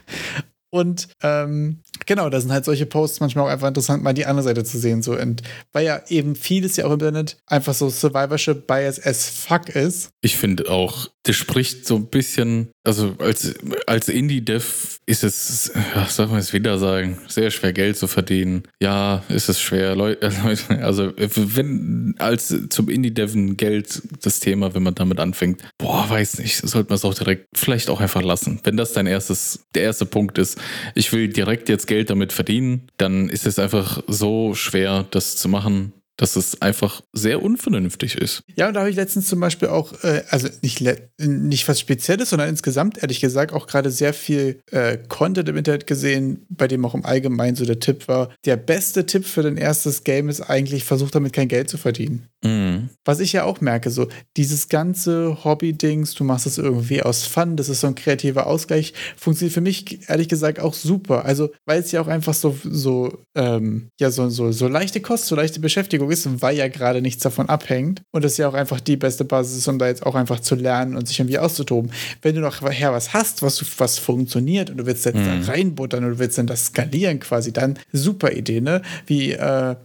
Und 0.76 1.08
ähm, 1.24 1.84
genau, 2.06 2.30
da 2.30 2.42
sind 2.42 2.52
halt 2.52 2.66
solche 2.66 2.86
Posts 2.86 3.22
manchmal 3.22 3.46
auch 3.46 3.50
einfach 3.50 3.70
interessant, 3.70 4.04
mal 4.04 4.14
die 4.14 4.26
andere 4.26 4.44
Seite 4.44 4.66
zu 4.66 4.78
sehen. 4.78 5.02
So. 5.02 5.18
Und 5.18 5.42
weil 5.72 5.86
ja 5.86 6.02
eben 6.10 6.36
vieles 6.36 6.76
ja 6.76 6.84
auch 6.84 6.90
im 6.90 7.00
Internet 7.00 7.38
einfach 7.46 7.74
so 7.74 7.90
Survivorship 7.90 8.68
Bias 8.68 9.02
as 9.02 9.30
fuck 9.30 9.70
ist. 9.70 10.10
Ich 10.20 10.36
finde 10.36 10.70
auch, 10.70 11.08
das 11.24 11.38
spricht 11.38 11.88
so 11.88 11.96
ein 11.96 12.08
bisschen, 12.08 12.72
also 12.86 13.16
als, 13.20 13.54
als 13.88 14.08
Indie-Dev 14.10 15.00
ist 15.06 15.24
es, 15.24 15.72
ja, 15.96 16.06
soll 16.08 16.28
man 16.28 16.40
es 16.40 16.54
wieder 16.54 16.78
sagen, 16.78 17.18
sehr 17.28 17.52
schwer 17.52 17.74
Geld 17.74 17.98
zu 17.98 18.08
verdienen. 18.08 18.64
Ja, 18.82 19.24
ist 19.30 19.50
es 19.50 19.60
schwer. 19.60 19.96
Leu- 19.96 20.16
Also 20.82 21.12
wenn 21.18 22.16
als 22.20 22.54
zum 22.70 22.90
Indie-Deven 22.90 23.58
Geld 23.58 24.02
das 24.22 24.40
Thema, 24.40 24.74
wenn 24.74 24.84
man 24.84 24.96
damit 24.96 25.20
anfängt, 25.20 25.62
boah, 25.78 26.10
weiß 26.10 26.40
nicht, 26.40 26.58
sollte 26.58 26.90
man 26.90 26.96
es 26.96 27.06
auch 27.06 27.14
direkt 27.14 27.48
vielleicht 27.56 27.90
auch 27.90 28.00
einfach 28.02 28.22
lassen. 28.22 28.60
Wenn 28.64 28.78
das 28.78 28.94
dein 28.94 29.08
erstes, 29.08 29.66
der 29.76 29.84
erste 29.84 30.06
Punkt 30.06 30.38
ist, 30.38 30.60
ich 30.96 31.12
will 31.12 31.28
direkt 31.30 31.70
jetzt 31.70 31.88
Geld 31.88 32.10
damit 32.10 32.34
verdienen, 32.34 32.88
dann 32.98 33.30
ist 33.30 33.46
es 33.46 33.60
einfach 33.60 34.02
so 34.08 34.54
schwer, 34.54 35.06
das 35.12 35.36
zu 35.38 35.50
machen, 35.50 35.94
dass 36.18 36.36
es 36.36 36.62
einfach 36.62 37.02
sehr 37.14 37.44
unvernünftig 37.44 38.16
ist. 38.16 38.44
Ja, 38.56 38.68
und 38.68 38.74
da 38.74 38.82
habe 38.82 38.90
ich 38.90 38.96
letztens 38.96 39.28
zum 39.28 39.40
Beispiel 39.40 39.68
auch, 39.68 39.92
äh, 40.04 40.24
also 40.30 40.48
nicht, 40.62 40.84
nicht 41.20 41.68
was 41.68 41.80
Spezielles, 41.80 42.30
sondern 42.30 42.50
insgesamt, 42.50 43.00
ehrlich 43.00 43.20
gesagt, 43.20 43.54
auch 43.54 43.68
gerade 43.68 43.92
sehr 43.92 44.14
viel 44.14 44.60
äh, 44.72 44.98
Content 45.10 45.50
im 45.50 45.58
Internet 45.58 45.88
gesehen, 45.88 46.46
bei 46.50 46.68
dem 46.68 46.86
auch 46.86 46.96
im 46.96 47.06
Allgemeinen 47.06 47.56
so 47.56 47.66
der 47.66 47.80
Tipp 47.80 48.08
war, 48.08 48.30
der 48.46 48.58
beste 48.58 49.06
Tipp 49.06 49.26
für 49.26 49.44
dein 49.44 49.58
erstes 49.58 50.04
Game 50.04 50.30
ist 50.30 50.42
eigentlich, 50.42 50.84
versuch 50.86 51.12
damit 51.12 51.34
kein 51.34 51.48
Geld 51.48 51.70
zu 51.70 51.78
verdienen. 51.78 52.28
Mhm. 52.44 52.90
Was 53.04 53.20
ich 53.20 53.34
ja 53.34 53.44
auch 53.44 53.60
merke, 53.60 53.90
so 53.90 54.08
dieses 54.38 54.70
ganze 54.70 55.44
Hobby-Dings, 55.44 56.14
du 56.14 56.24
machst 56.24 56.46
es 56.46 56.58
irgendwie 56.58 57.02
aus 57.02 57.24
Fun, 57.24 57.58
das 57.58 57.70
ist 57.70 57.82
so 57.82 57.88
ein 57.88 57.96
kreativer 57.96 58.48
Ausgleich, 58.48 58.94
funktioniert 59.18 59.54
für 59.54 59.62
mich 59.62 60.10
ehrlich 60.10 60.30
gesagt 60.30 60.60
auch 60.60 60.74
super. 60.74 61.26
Also, 61.26 61.52
weil 61.66 61.82
es 61.82 61.92
ja 61.92 62.02
auch 62.02 62.08
einfach 62.08 62.34
so, 62.34 62.58
so, 62.64 63.18
ähm, 63.36 63.90
ja, 64.00 64.12
so, 64.12 64.30
so, 64.30 64.52
so 64.52 64.68
leichte 64.68 65.02
Kost, 65.02 65.26
so 65.26 65.36
leichte 65.36 65.60
Beschäftigung 65.60 66.05
ist, 66.10 66.42
weil 66.42 66.56
ja 66.58 66.68
gerade 66.68 67.02
nichts 67.02 67.24
davon 67.24 67.50
abhängt 67.50 68.02
und 68.12 68.24
das 68.24 68.38
ja 68.38 68.48
auch 68.48 68.54
einfach 68.54 68.80
die 68.80 68.98
beste 68.98 69.26
Basis 69.26 69.58
ist, 69.58 69.68
um 69.68 69.80
da 69.80 69.88
jetzt 69.88 70.06
auch 70.06 70.16
einfach 70.16 70.40
zu 70.40 70.56
lernen 70.56 70.96
und 70.96 71.08
sich 71.08 71.20
irgendwie 71.20 71.40
auszutoben. 71.40 71.92
Wenn 72.22 72.36
du 72.36 72.42
noch 72.42 72.62
her 72.70 72.94
was 72.94 73.14
hast, 73.14 73.42
was, 73.42 73.64
was 73.80 74.00
funktioniert 74.00 74.70
und 74.70 74.78
du 74.78 74.86
willst 74.86 75.06
jetzt 75.06 75.18
da 75.18 75.52
reinbuttern 75.52 76.04
und 76.04 76.12
du 76.12 76.20
willst 76.20 76.38
dann 76.38 76.48
das 76.48 76.68
skalieren 76.68 77.20
quasi, 77.20 77.52
dann 77.54 77.78
super 77.92 78.32
Idee, 78.32 78.62
ne? 78.62 78.82
Wie, 79.06 79.32
äh, 79.32 79.76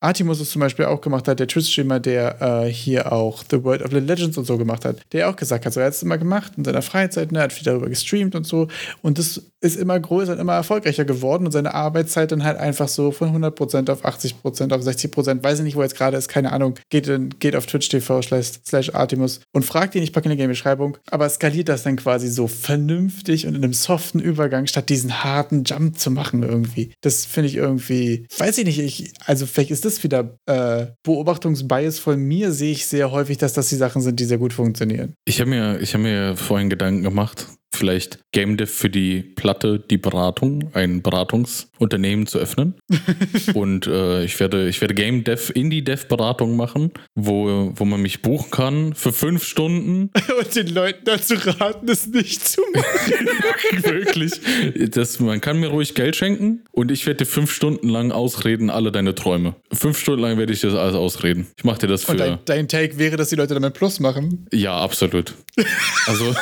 Artimus 0.00 0.40
es 0.40 0.50
zum 0.50 0.60
Beispiel 0.60 0.84
auch 0.84 1.00
gemacht 1.00 1.26
hat, 1.26 1.40
der 1.40 1.48
Twitch-Streamer, 1.48 2.00
der 2.00 2.40
äh, 2.40 2.70
hier 2.70 3.12
auch 3.12 3.42
The 3.50 3.64
World 3.64 3.82
of 3.82 3.92
Little 3.92 4.06
Legends 4.06 4.36
und 4.36 4.44
so 4.44 4.58
gemacht 4.58 4.84
hat, 4.84 5.00
der 5.12 5.30
auch 5.30 5.36
gesagt 5.36 5.64
hat, 5.64 5.72
so 5.72 5.80
er 5.80 5.86
hat 5.86 5.94
es 5.94 6.02
immer 6.02 6.18
gemacht 6.18 6.52
in 6.56 6.64
seiner 6.64 6.82
Freizeit, 6.82 7.32
ne, 7.32 7.40
hat 7.40 7.52
viel 7.52 7.64
darüber 7.64 7.88
gestreamt 7.88 8.34
und 8.34 8.46
so. 8.46 8.68
Und 9.00 9.18
das 9.18 9.42
ist 9.60 9.76
immer 9.76 9.98
größer 9.98 10.32
und 10.32 10.38
immer 10.38 10.54
erfolgreicher 10.54 11.06
geworden 11.06 11.46
und 11.46 11.52
seine 11.52 11.74
Arbeitszeit 11.74 12.30
dann 12.30 12.44
halt 12.44 12.58
einfach 12.58 12.88
so 12.88 13.10
von 13.10 13.34
100% 13.34 13.90
auf 13.90 14.04
80% 14.04 14.74
auf 14.74 14.82
60%, 14.82 15.42
weiß 15.42 15.58
ich 15.58 15.64
nicht, 15.64 15.76
wo 15.76 15.82
jetzt 15.82 15.96
gerade 15.96 16.16
ist, 16.16 16.28
keine 16.28 16.52
Ahnung, 16.52 16.74
geht, 16.90 17.08
in, 17.08 17.30
geht 17.38 17.56
auf 17.56 17.64
Twitch 17.66 17.88
TV 17.88 18.20
slash, 18.20 18.94
Artimus 18.94 19.40
und 19.52 19.64
fragt 19.64 19.94
ihn, 19.94 20.02
ich 20.02 20.12
packe 20.12 20.26
in 20.26 20.32
die 20.32 20.36
Game-Beschreibung, 20.36 20.98
aber 21.10 21.28
skaliert 21.28 21.68
das 21.70 21.82
dann 21.82 21.96
quasi 21.96 22.28
so 22.28 22.46
vernünftig 22.46 23.46
und 23.46 23.54
in 23.54 23.64
einem 23.64 23.72
soften 23.72 24.20
Übergang, 24.20 24.66
statt 24.66 24.90
diesen 24.90 25.24
harten 25.24 25.64
Jump 25.64 25.98
zu 25.98 26.10
machen 26.10 26.42
irgendwie. 26.42 26.92
Das 27.00 27.24
finde 27.24 27.48
ich 27.48 27.56
irgendwie, 27.56 28.26
weiß 28.38 28.58
ich 28.58 28.66
nicht, 28.66 28.78
ich, 28.78 29.12
also 29.24 29.46
vielleicht 29.46 29.70
ist 29.70 29.85
das 29.86 30.02
wieder 30.02 30.38
äh, 30.46 30.86
Beobachtungsbias 31.02 31.98
von 31.98 32.20
mir, 32.20 32.52
sehe 32.52 32.72
ich 32.72 32.86
sehr 32.86 33.10
häufig, 33.10 33.38
dass 33.38 33.52
das 33.52 33.68
die 33.68 33.76
Sachen 33.76 34.02
sind, 34.02 34.20
die 34.20 34.24
sehr 34.24 34.38
gut 34.38 34.52
funktionieren. 34.52 35.14
Ich 35.24 35.40
habe 35.40 35.50
mir, 35.50 35.80
ich 35.80 35.94
hab 35.94 36.00
mir 36.00 36.36
vorhin 36.36 36.68
Gedanken 36.68 37.02
gemacht, 37.02 37.46
vielleicht 37.76 38.18
Game 38.32 38.56
Dev 38.56 38.70
für 38.72 38.90
die 38.90 39.22
Platte, 39.22 39.78
die 39.78 39.98
Beratung, 39.98 40.70
ein 40.74 41.02
Beratungsunternehmen 41.02 42.26
zu 42.26 42.38
öffnen. 42.38 42.74
Und 43.54 43.86
äh, 43.86 44.24
ich 44.24 44.38
werde, 44.40 44.68
ich 44.68 44.80
werde 44.80 44.94
Game 44.94 45.24
Dev, 45.24 45.52
Indie 45.54 45.82
Dev 45.82 46.06
Beratung 46.08 46.56
machen, 46.56 46.92
wo, 47.14 47.72
wo 47.74 47.84
man 47.84 48.02
mich 48.02 48.22
buchen 48.22 48.50
kann 48.50 48.94
für 48.94 49.12
fünf 49.12 49.44
Stunden. 49.44 50.10
Und 50.38 50.54
den 50.54 50.68
Leuten 50.68 51.04
dazu 51.04 51.34
raten, 51.34 51.88
es 51.88 52.06
nicht 52.06 52.46
zu 52.46 52.60
machen. 52.74 53.26
Wirklich. 53.82 54.32
Das, 54.90 55.20
man 55.20 55.40
kann 55.40 55.60
mir 55.60 55.68
ruhig 55.68 55.94
Geld 55.94 56.16
schenken 56.16 56.64
und 56.72 56.90
ich 56.90 57.06
werde 57.06 57.18
dir 57.18 57.26
fünf 57.26 57.52
Stunden 57.52 57.88
lang 57.88 58.12
ausreden, 58.12 58.70
alle 58.70 58.92
deine 58.92 59.14
Träume. 59.14 59.54
Fünf 59.72 59.98
Stunden 59.98 60.22
lang 60.22 60.38
werde 60.38 60.52
ich 60.52 60.60
dir 60.60 60.70
das 60.70 60.78
alles 60.78 60.94
ausreden. 60.94 61.46
Ich 61.56 61.64
mache 61.64 61.80
dir 61.80 61.86
das 61.86 62.04
für. 62.04 62.12
Und 62.12 62.20
dein, 62.20 62.38
dein 62.44 62.68
Take 62.68 62.98
wäre, 62.98 63.16
dass 63.16 63.30
die 63.30 63.36
Leute 63.36 63.54
damit 63.54 63.74
Plus 63.74 64.00
machen. 64.00 64.46
ja, 64.52 64.76
absolut. 64.78 65.34
Also. 66.06 66.34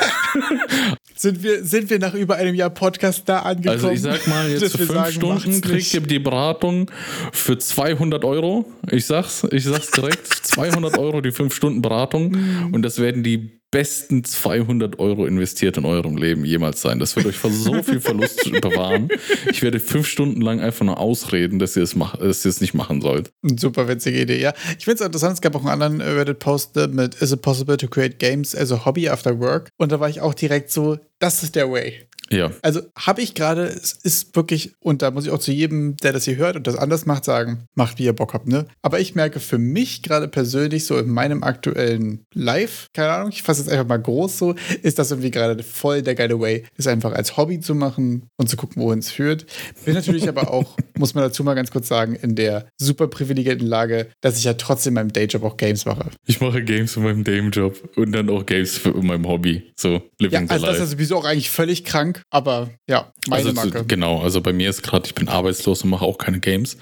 Sind 1.25 1.43
wir, 1.43 1.65
sind 1.65 1.89
wir 1.89 1.99
nach 1.99 2.13
über 2.13 2.37
einem 2.37 2.55
Jahr 2.55 2.69
Podcast 2.69 3.27
da 3.31 3.39
angekommen? 3.39 3.83
Also 3.83 3.89
ich 3.89 4.03
sag 4.03 4.27
mal, 4.27 4.47
jetzt 4.51 4.73
für 4.77 4.85
fünf 4.85 4.91
sagen, 4.91 5.13
Stunden 5.13 5.61
kriegt 5.63 5.95
ihr 5.95 6.03
die 6.03 6.19
Beratung 6.19 6.91
für 7.33 7.57
200 7.57 8.27
Euro. 8.27 8.67
Ich 8.91 9.07
sag's, 9.07 9.43
ich 9.51 9.65
sag's 9.65 9.91
direkt, 9.91 10.27
200 10.43 10.99
Euro 10.99 11.23
die 11.23 11.33
fünf 11.33 11.55
Stunden 11.55 11.81
Beratung. 11.81 12.37
Und 12.73 12.83
das 12.83 12.99
werden 12.99 13.23
die 13.23 13.59
besten 13.75 14.23
200 14.23 15.01
Euro 15.01 15.27
investiert 15.27 15.77
in 15.79 15.85
eurem 15.85 16.17
Leben 16.17 16.45
jemals 16.45 16.81
sein. 16.81 17.01
Das 17.01 17.17
wird 17.17 17.27
euch 17.27 17.37
vor 17.37 17.51
so 17.51 17.83
viel 17.83 18.01
Verlust 18.01 18.49
bewahren. 18.61 19.09
Ich 19.51 19.63
werde 19.63 19.81
fünf 19.81 20.07
Stunden 20.07 20.41
lang 20.41 20.61
einfach 20.61 20.87
nur 20.87 21.01
ausreden, 21.01 21.59
dass 21.59 21.77
ihr 21.77 21.83
es, 21.83 21.97
mach, 21.97 22.17
dass 22.17 22.45
ihr 22.45 22.51
es 22.51 22.61
nicht 22.61 22.75
machen 22.75 23.01
sollt. 23.01 23.33
Super 23.43 23.89
witzige 23.89 24.21
Idee, 24.21 24.41
ja. 24.41 24.55
Ich 24.79 24.85
finde 24.85 25.01
es 25.01 25.07
interessant, 25.07 25.35
es 25.35 25.41
gab 25.41 25.57
auch 25.57 25.65
einen 25.65 25.83
anderen 25.83 26.01
Reddit-Post 26.01 26.77
mit 26.91 27.17
Is 27.17 27.33
it 27.33 27.43
possible 27.43 27.77
to 27.77 27.89
create 27.89 28.21
games 28.21 28.55
as 28.55 28.71
a 28.71 28.85
hobby 28.85 29.09
after 29.09 29.41
work? 29.41 29.71
Und 29.77 29.91
da 29.91 29.99
war 29.99 30.09
ich 30.09 30.21
auch 30.21 30.35
direkt 30.35 30.71
so, 30.71 30.97
das 31.19 31.43
ist 31.43 31.57
der 31.57 31.69
Way. 31.69 32.07
Ja. 32.35 32.51
Also 32.63 32.83
habe 32.97 33.23
ich 33.23 33.35
gerade, 33.35 33.65
es 33.65 33.93
ist 33.93 34.35
wirklich, 34.37 34.75
und 34.81 35.03
da 35.03 35.11
muss 35.11 35.25
ich 35.25 35.31
auch 35.31 35.39
zu 35.39 35.53
jedem, 35.53 35.97
der 35.97 36.13
das 36.13 36.25
hier 36.25 36.37
hört 36.37 36.57
und 36.57 36.67
das 36.67 36.77
anders 36.77 37.07
macht, 37.07 37.25
sagen, 37.25 37.67
macht 37.75 37.99
wie 37.99 38.05
ihr 38.05 38.13
Bock 38.13 38.35
habt, 38.35 38.49
ne? 38.49 38.67
Aber 38.83 39.01
ich 39.01 39.15
merke 39.15 39.41
für 39.41 39.59
mich 39.59 40.03
gerade 40.03 40.29
persönlich 40.29 40.87
so 40.87 40.99
in 40.99 41.09
meinem 41.09 41.43
aktuellen 41.43 42.25
Life, 42.33 42.89
keine 42.93 43.11
Ahnung, 43.11 43.31
ich 43.31 43.43
fasse 43.43 43.63
jetzt 43.63 43.71
einfach 43.71 43.87
mal 43.87 43.99
groß 43.99 44.39
so, 44.39 44.55
ist 44.83 44.99
das 44.99 45.11
irgendwie 45.11 45.31
gerade 45.31 45.63
voll 45.63 46.03
der 46.03 46.15
geile 46.15 46.41
Way, 46.41 46.65
ist 46.77 46.89
einfach 46.89 47.13
als 47.13 47.37
Hobby 47.37 47.61
zu 47.61 47.75
machen 47.75 48.29
und 48.37 48.49
zu 48.49 48.57
gucken, 48.57 48.83
wohin 48.83 48.99
es 48.99 49.11
führt. 49.11 49.47
Bin 49.85 49.95
natürlich 49.95 50.29
aber 50.29 50.51
auch, 50.51 50.77
muss 50.99 51.15
man 51.15 51.25
dazu 51.25 51.45
mal 51.45 51.55
ganz 51.55 51.71
kurz 51.71 51.89
sagen, 51.89 52.15
in 52.15 52.35
der 52.35 52.67
super 52.77 53.07
privilegierten 53.07 53.67
Lage, 53.67 54.09
dass 54.21 54.39
ich 54.39 54.45
ja 54.45 54.55
trotzdem 54.55 54.93
in 54.93 54.95
meinem 54.95 55.13
Dayjob 55.13 55.43
auch 55.43 55.57
Games 55.57 55.85
mache. 55.87 56.11
Ich 56.27 56.41
mache 56.41 56.63
Games 56.63 56.97
in 56.97 57.03
meinem 57.03 57.25
Dayjob 57.25 57.97
und 57.97 58.13
dann 58.13 58.31
auch 58.31 58.47
Games 58.47 58.79
für 58.79 58.93
meinem 59.05 59.27
Hobby. 59.27 59.73
So, 59.77 60.03
living 60.19 60.47
ja, 60.47 60.51
also 60.51 60.67
das 60.67 60.81
ist 60.81 60.91
sowieso 60.91 61.17
auch 61.17 61.25
eigentlich 61.25 61.51
völlig 61.51 61.85
krank, 61.85 62.23
aber 62.31 62.71
ja, 62.89 63.13
meine 63.29 63.49
also, 63.49 63.53
Marke. 63.53 63.85
Genau, 63.87 64.21
also 64.21 64.41
bei 64.41 64.53
mir 64.53 64.71
ist 64.71 64.83
gerade, 64.83 65.07
ich 65.07 65.15
bin 65.15 65.29
arbeitslos 65.29 65.83
und 65.85 65.91
mache 65.91 66.05
auch 66.05 66.19
keine 66.19 66.41
Games. 66.41 66.77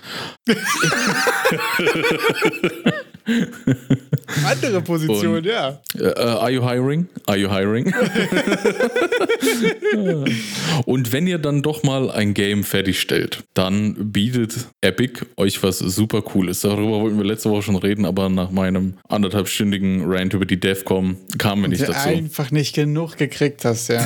Andere 4.45 4.81
Position, 4.83 5.37
und, 5.37 5.47
ja. 5.47 5.81
Uh, 5.99 6.07
are 6.15 6.51
you 6.51 6.63
hiring? 6.63 7.07
Are 7.27 7.37
you 7.37 7.49
hiring? 7.49 7.93
und 10.87 11.13
wenn 11.13 11.27
ihr 11.27 11.39
dann 11.39 11.63
doch 11.63 11.83
mal 11.83 12.11
ein 12.11 12.35
Game 12.35 12.65
fertigstellt, 12.65 13.45
dann 13.55 14.13
bietet 14.13 14.67
Epic 14.81 15.25
euch 15.37 15.63
was 15.63 15.79
super 15.79 16.23
Cooles. 16.23 16.61
Darüber 16.61 17.01
wollten 17.01 17.19
wir 17.19 17.25
letzte 17.25 17.51
Woche 17.51 17.63
schon 17.63 17.77
reden, 17.77 18.05
aber 18.05 18.29
nach 18.29 18.51
meinem 18.51 18.95
anderthalbstündigen 19.09 20.05
Rant 20.07 20.35
über 20.35 20.47
die 20.47 20.59
DEFCOM 20.59 21.17
kamen 21.39 21.63
wir 21.63 21.69
nicht 21.69 21.83
dazu. 21.83 22.09
einfach 22.09 22.51
nicht 22.51 22.75
genug 22.75 23.17
gekriegt 23.17 23.65
hast, 23.65 23.89
ja. 23.89 24.05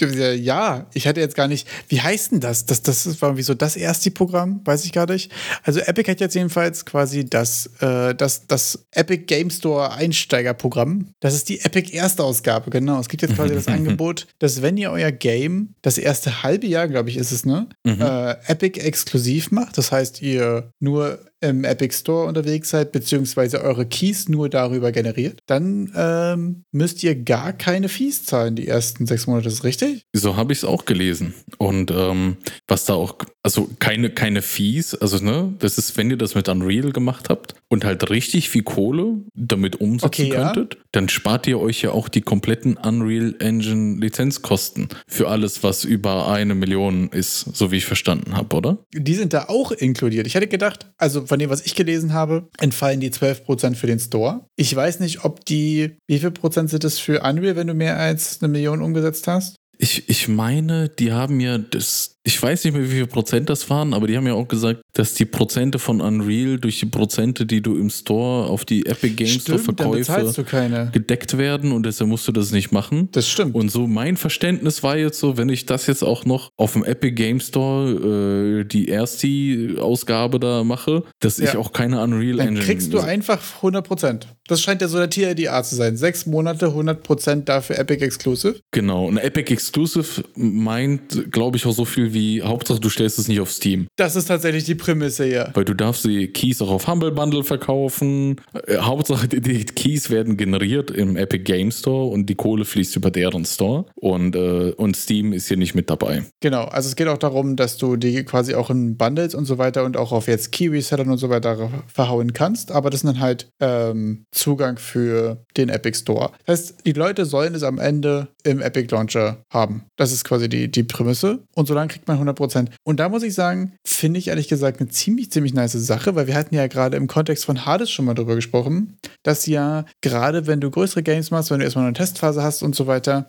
ja, 0.34 0.86
ich 0.92 1.06
hatte 1.06 1.20
jetzt 1.20 1.36
gar 1.36 1.48
nicht. 1.48 1.66
Wie 1.88 2.00
heißt 2.00 2.32
denn 2.32 2.40
das? 2.40 2.66
Das, 2.66 2.82
das 2.82 3.22
war 3.22 3.36
wie 3.36 3.42
so 3.42 3.54
das 3.54 3.76
erste 3.76 4.10
Programm, 4.10 4.60
weiß 4.64 4.84
ich 4.84 4.92
gar 4.92 5.10
nicht. 5.10 5.32
Also 5.62 5.80
Epic 5.80 6.10
hat 6.10 6.20
jetzt 6.20 6.34
jedenfalls 6.34 6.84
quasi 6.84 7.24
das. 7.24 7.70
Äh, 7.80 8.11
äh, 8.12 8.14
das, 8.14 8.46
das 8.46 8.86
Epic 8.92 9.24
Game 9.24 9.50
Store 9.50 9.92
Einsteigerprogramm. 9.92 11.08
Das 11.20 11.34
ist 11.34 11.48
die 11.48 11.60
Epic 11.60 11.94
Erstausgabe, 11.94 12.70
genau. 12.70 13.00
Es 13.00 13.08
gibt 13.08 13.22
jetzt 13.22 13.34
quasi 13.34 13.54
das 13.54 13.68
Angebot, 13.68 14.26
dass 14.38 14.62
wenn 14.62 14.76
ihr 14.76 14.90
euer 14.90 15.12
Game 15.12 15.74
das 15.82 15.98
erste 15.98 16.42
halbe 16.42 16.66
Jahr, 16.66 16.88
glaube 16.88 17.10
ich, 17.10 17.16
ist 17.16 17.32
es, 17.32 17.44
ne? 17.44 17.68
Mhm. 17.84 18.00
Äh, 18.00 18.36
Epic 18.46 18.80
exklusiv 18.80 19.50
macht. 19.50 19.78
Das 19.78 19.92
heißt, 19.92 20.22
ihr 20.22 20.72
nur 20.80 21.18
im 21.42 21.64
Epic 21.64 21.94
Store 21.96 22.26
unterwegs 22.26 22.70
seid, 22.70 22.92
beziehungsweise 22.92 23.62
eure 23.62 23.86
Keys 23.86 24.28
nur 24.28 24.48
darüber 24.48 24.92
generiert, 24.92 25.40
dann 25.46 25.92
ähm, 25.94 26.64
müsst 26.70 27.02
ihr 27.02 27.14
gar 27.14 27.52
keine 27.52 27.88
Fees 27.88 28.24
zahlen 28.24 28.56
die 28.56 28.68
ersten 28.68 29.06
sechs 29.06 29.26
Monate. 29.26 29.48
Ist 29.48 29.64
richtig? 29.64 30.06
So 30.12 30.36
habe 30.36 30.52
ich 30.52 30.60
es 30.60 30.64
auch 30.64 30.84
gelesen. 30.84 31.34
Und 31.58 31.90
ähm, 31.90 32.36
was 32.68 32.84
da 32.84 32.94
auch, 32.94 33.16
also 33.42 33.68
keine, 33.78 34.10
keine 34.10 34.40
Fees, 34.42 34.94
also 34.94 35.22
ne, 35.22 35.52
das 35.58 35.78
ist, 35.78 35.96
wenn 35.96 36.10
ihr 36.10 36.16
das 36.16 36.34
mit 36.34 36.48
Unreal 36.48 36.92
gemacht 36.92 37.28
habt 37.28 37.54
und 37.68 37.84
halt 37.84 38.08
richtig 38.10 38.48
viel 38.48 38.62
Kohle 38.62 39.16
damit 39.34 39.80
umsetzen 39.80 40.06
okay, 40.06 40.28
könntet, 40.30 40.74
ja. 40.74 40.80
dann 40.92 41.08
spart 41.08 41.46
ihr 41.46 41.58
euch 41.58 41.82
ja 41.82 41.90
auch 41.90 42.08
die 42.08 42.20
kompletten 42.20 42.76
Unreal 42.76 43.34
Engine 43.40 44.00
Lizenzkosten 44.00 44.88
für 45.06 45.28
alles, 45.28 45.62
was 45.62 45.84
über 45.84 46.28
eine 46.28 46.54
Million 46.54 47.08
ist, 47.08 47.40
so 47.54 47.70
wie 47.72 47.78
ich 47.78 47.84
verstanden 47.84 48.36
habe, 48.36 48.56
oder? 48.56 48.78
Die 48.94 49.14
sind 49.14 49.32
da 49.32 49.46
auch 49.48 49.72
inkludiert. 49.72 50.26
Ich 50.26 50.34
hätte 50.34 50.46
gedacht, 50.46 50.86
also 50.98 51.26
von 51.32 51.38
dem, 51.38 51.48
was 51.48 51.64
ich 51.64 51.74
gelesen 51.74 52.12
habe, 52.12 52.46
entfallen 52.60 53.00
die 53.00 53.10
12% 53.10 53.74
für 53.74 53.86
den 53.86 53.98
Store. 53.98 54.44
Ich 54.54 54.76
weiß 54.76 55.00
nicht, 55.00 55.24
ob 55.24 55.46
die, 55.46 55.96
wie 56.06 56.18
viel 56.18 56.30
Prozent 56.30 56.68
sind 56.68 56.84
es 56.84 56.98
für 56.98 57.22
Unreal, 57.22 57.56
wenn 57.56 57.68
du 57.68 57.72
mehr 57.72 57.96
als 57.96 58.42
eine 58.42 58.52
Million 58.52 58.82
umgesetzt 58.82 59.26
hast? 59.28 59.56
Ich, 59.78 60.10
ich 60.10 60.28
meine, 60.28 60.90
die 60.90 61.10
haben 61.10 61.40
ja 61.40 61.56
das, 61.56 62.11
ich 62.24 62.40
weiß 62.40 62.64
nicht 62.64 62.74
mehr, 62.74 62.84
wie 62.84 62.94
viel 62.94 63.06
Prozent 63.06 63.50
das 63.50 63.68
waren, 63.68 63.94
aber 63.94 64.06
die 64.06 64.16
haben 64.16 64.26
ja 64.26 64.34
auch 64.34 64.46
gesagt, 64.46 64.80
dass 64.92 65.14
die 65.14 65.24
Prozente 65.24 65.80
von 65.80 66.00
Unreal 66.00 66.58
durch 66.58 66.78
die 66.78 66.86
Prozente, 66.86 67.46
die 67.46 67.60
du 67.60 67.76
im 67.76 67.90
Store 67.90 68.48
auf 68.48 68.64
die 68.64 68.86
Epic 68.86 69.14
Games 69.14 69.42
Store 69.42 69.58
Verkäufe 69.58 70.90
gedeckt 70.92 71.36
werden 71.36 71.72
und 71.72 71.84
deshalb 71.84 72.08
musst 72.08 72.28
du 72.28 72.32
das 72.32 72.52
nicht 72.52 72.70
machen. 72.70 73.08
Das 73.12 73.28
stimmt. 73.28 73.56
Und 73.56 73.70
so 73.70 73.88
mein 73.88 74.16
Verständnis 74.16 74.82
war 74.84 74.96
jetzt 74.96 75.18
so, 75.18 75.36
wenn 75.36 75.48
ich 75.48 75.66
das 75.66 75.88
jetzt 75.88 76.04
auch 76.04 76.24
noch 76.24 76.50
auf 76.56 76.74
dem 76.74 76.84
Epic 76.84 77.14
Games 77.14 77.48
Store 77.48 78.60
äh, 78.60 78.64
die 78.64 78.86
erste 78.86 79.76
Ausgabe 79.80 80.38
da 80.38 80.62
mache, 80.62 81.02
dass 81.18 81.38
ja. 81.38 81.44
ich 81.48 81.56
auch 81.56 81.72
keine 81.72 82.00
Unreal 82.02 82.36
Dann 82.36 82.48
Engine. 82.48 82.64
kriegst 82.64 82.92
du 82.92 83.00
einfach 83.00 83.40
100 83.56 83.86
Prozent. 83.86 84.28
Das 84.46 84.60
scheint 84.60 84.82
ja 84.82 84.88
so 84.88 84.98
der 84.98 85.08
TLDA 85.10 85.62
zu 85.62 85.76
sein. 85.76 85.96
Sechs 85.96 86.26
Monate, 86.26 86.66
100 86.66 87.02
Prozent 87.02 87.48
dafür 87.48 87.78
Epic 87.78 88.04
Exclusive. 88.04 88.60
Genau. 88.70 89.06
Und 89.06 89.18
Epic 89.18 89.52
Exclusive 89.52 90.24
meint, 90.34 91.32
glaube 91.32 91.56
ich, 91.56 91.66
auch 91.66 91.72
so 91.72 91.84
viel 91.84 92.11
wie 92.12 92.42
Hauptsache 92.42 92.80
du 92.80 92.88
stellst 92.88 93.18
es 93.18 93.28
nicht 93.28 93.40
auf 93.40 93.50
Steam. 93.50 93.86
Das 93.96 94.16
ist 94.16 94.26
tatsächlich 94.26 94.64
die 94.64 94.74
Prämisse, 94.74 95.26
ja. 95.26 95.50
Weil 95.54 95.64
du 95.64 95.74
darfst 95.74 96.04
die 96.04 96.28
Keys 96.28 96.60
auch 96.62 96.70
auf 96.70 96.86
Humble 96.86 97.12
Bundle 97.12 97.44
verkaufen. 97.44 98.40
Äh, 98.66 98.78
Hauptsache 98.78 99.28
die, 99.28 99.40
die, 99.40 99.64
Keys 99.64 100.10
werden 100.10 100.36
generiert 100.36 100.90
im 100.90 101.16
Epic 101.16 101.44
Game 101.44 101.70
Store 101.70 102.08
und 102.08 102.26
die 102.26 102.34
Kohle 102.34 102.64
fließt 102.64 102.96
über 102.96 103.10
deren 103.10 103.44
Store. 103.44 103.86
Und, 103.94 104.36
äh, 104.36 104.72
und 104.76 104.96
Steam 104.96 105.32
ist 105.32 105.48
hier 105.48 105.56
nicht 105.56 105.74
mit 105.74 105.90
dabei. 105.90 106.24
Genau, 106.40 106.64
also 106.64 106.88
es 106.88 106.96
geht 106.96 107.08
auch 107.08 107.18
darum, 107.18 107.56
dass 107.56 107.76
du 107.76 107.96
die 107.96 108.24
quasi 108.24 108.54
auch 108.54 108.70
in 108.70 108.96
Bundles 108.96 109.34
und 109.34 109.44
so 109.44 109.58
weiter 109.58 109.84
und 109.84 109.96
auch 109.96 110.12
auf 110.12 110.28
jetzt 110.28 110.52
Key-Resellern 110.52 111.10
und 111.10 111.18
so 111.18 111.30
weiter 111.30 111.70
verhauen 111.86 112.32
kannst. 112.32 112.72
Aber 112.72 112.90
das 112.90 113.00
sind 113.00 113.14
dann 113.14 113.20
halt 113.20 113.48
ähm, 113.60 114.24
Zugang 114.32 114.78
für 114.78 115.44
den 115.56 115.68
Epic 115.68 115.98
Store. 115.98 116.30
Das 116.46 116.60
heißt, 116.60 116.86
die 116.86 116.92
Leute 116.92 117.24
sollen 117.24 117.54
es 117.54 117.62
am 117.62 117.78
Ende 117.78 118.28
im 118.44 118.60
Epic 118.60 118.94
Launcher 118.94 119.44
haben. 119.50 119.84
Das 119.96 120.12
ist 120.12 120.24
quasi 120.24 120.48
die, 120.48 120.70
die 120.70 120.82
Prämisse. 120.82 121.40
Und 121.54 121.66
solange 121.66 121.94
kriegt 122.02 122.08
man 122.08 122.28
100%. 122.28 122.68
Und 122.84 123.00
da 123.00 123.08
muss 123.08 123.22
ich 123.22 123.34
sagen, 123.34 123.72
finde 123.84 124.18
ich 124.18 124.28
ehrlich 124.28 124.48
gesagt 124.48 124.80
eine 124.80 124.88
ziemlich, 124.88 125.30
ziemlich 125.30 125.54
nice 125.54 125.72
Sache, 125.72 126.14
weil 126.14 126.26
wir 126.26 126.34
hatten 126.34 126.54
ja 126.54 126.66
gerade 126.66 126.96
im 126.96 127.06
Kontext 127.06 127.44
von 127.44 127.64
Hades 127.64 127.90
schon 127.90 128.04
mal 128.04 128.14
darüber 128.14 128.34
gesprochen, 128.34 128.98
dass 129.22 129.46
ja 129.46 129.84
gerade 130.00 130.46
wenn 130.46 130.60
du 130.60 130.70
größere 130.70 131.02
Games 131.02 131.30
machst, 131.30 131.50
wenn 131.50 131.58
du 131.58 131.64
erstmal 131.64 131.84
eine 131.84 131.94
Testphase 131.94 132.42
hast 132.42 132.62
und 132.62 132.74
so 132.74 132.86
weiter, 132.86 133.26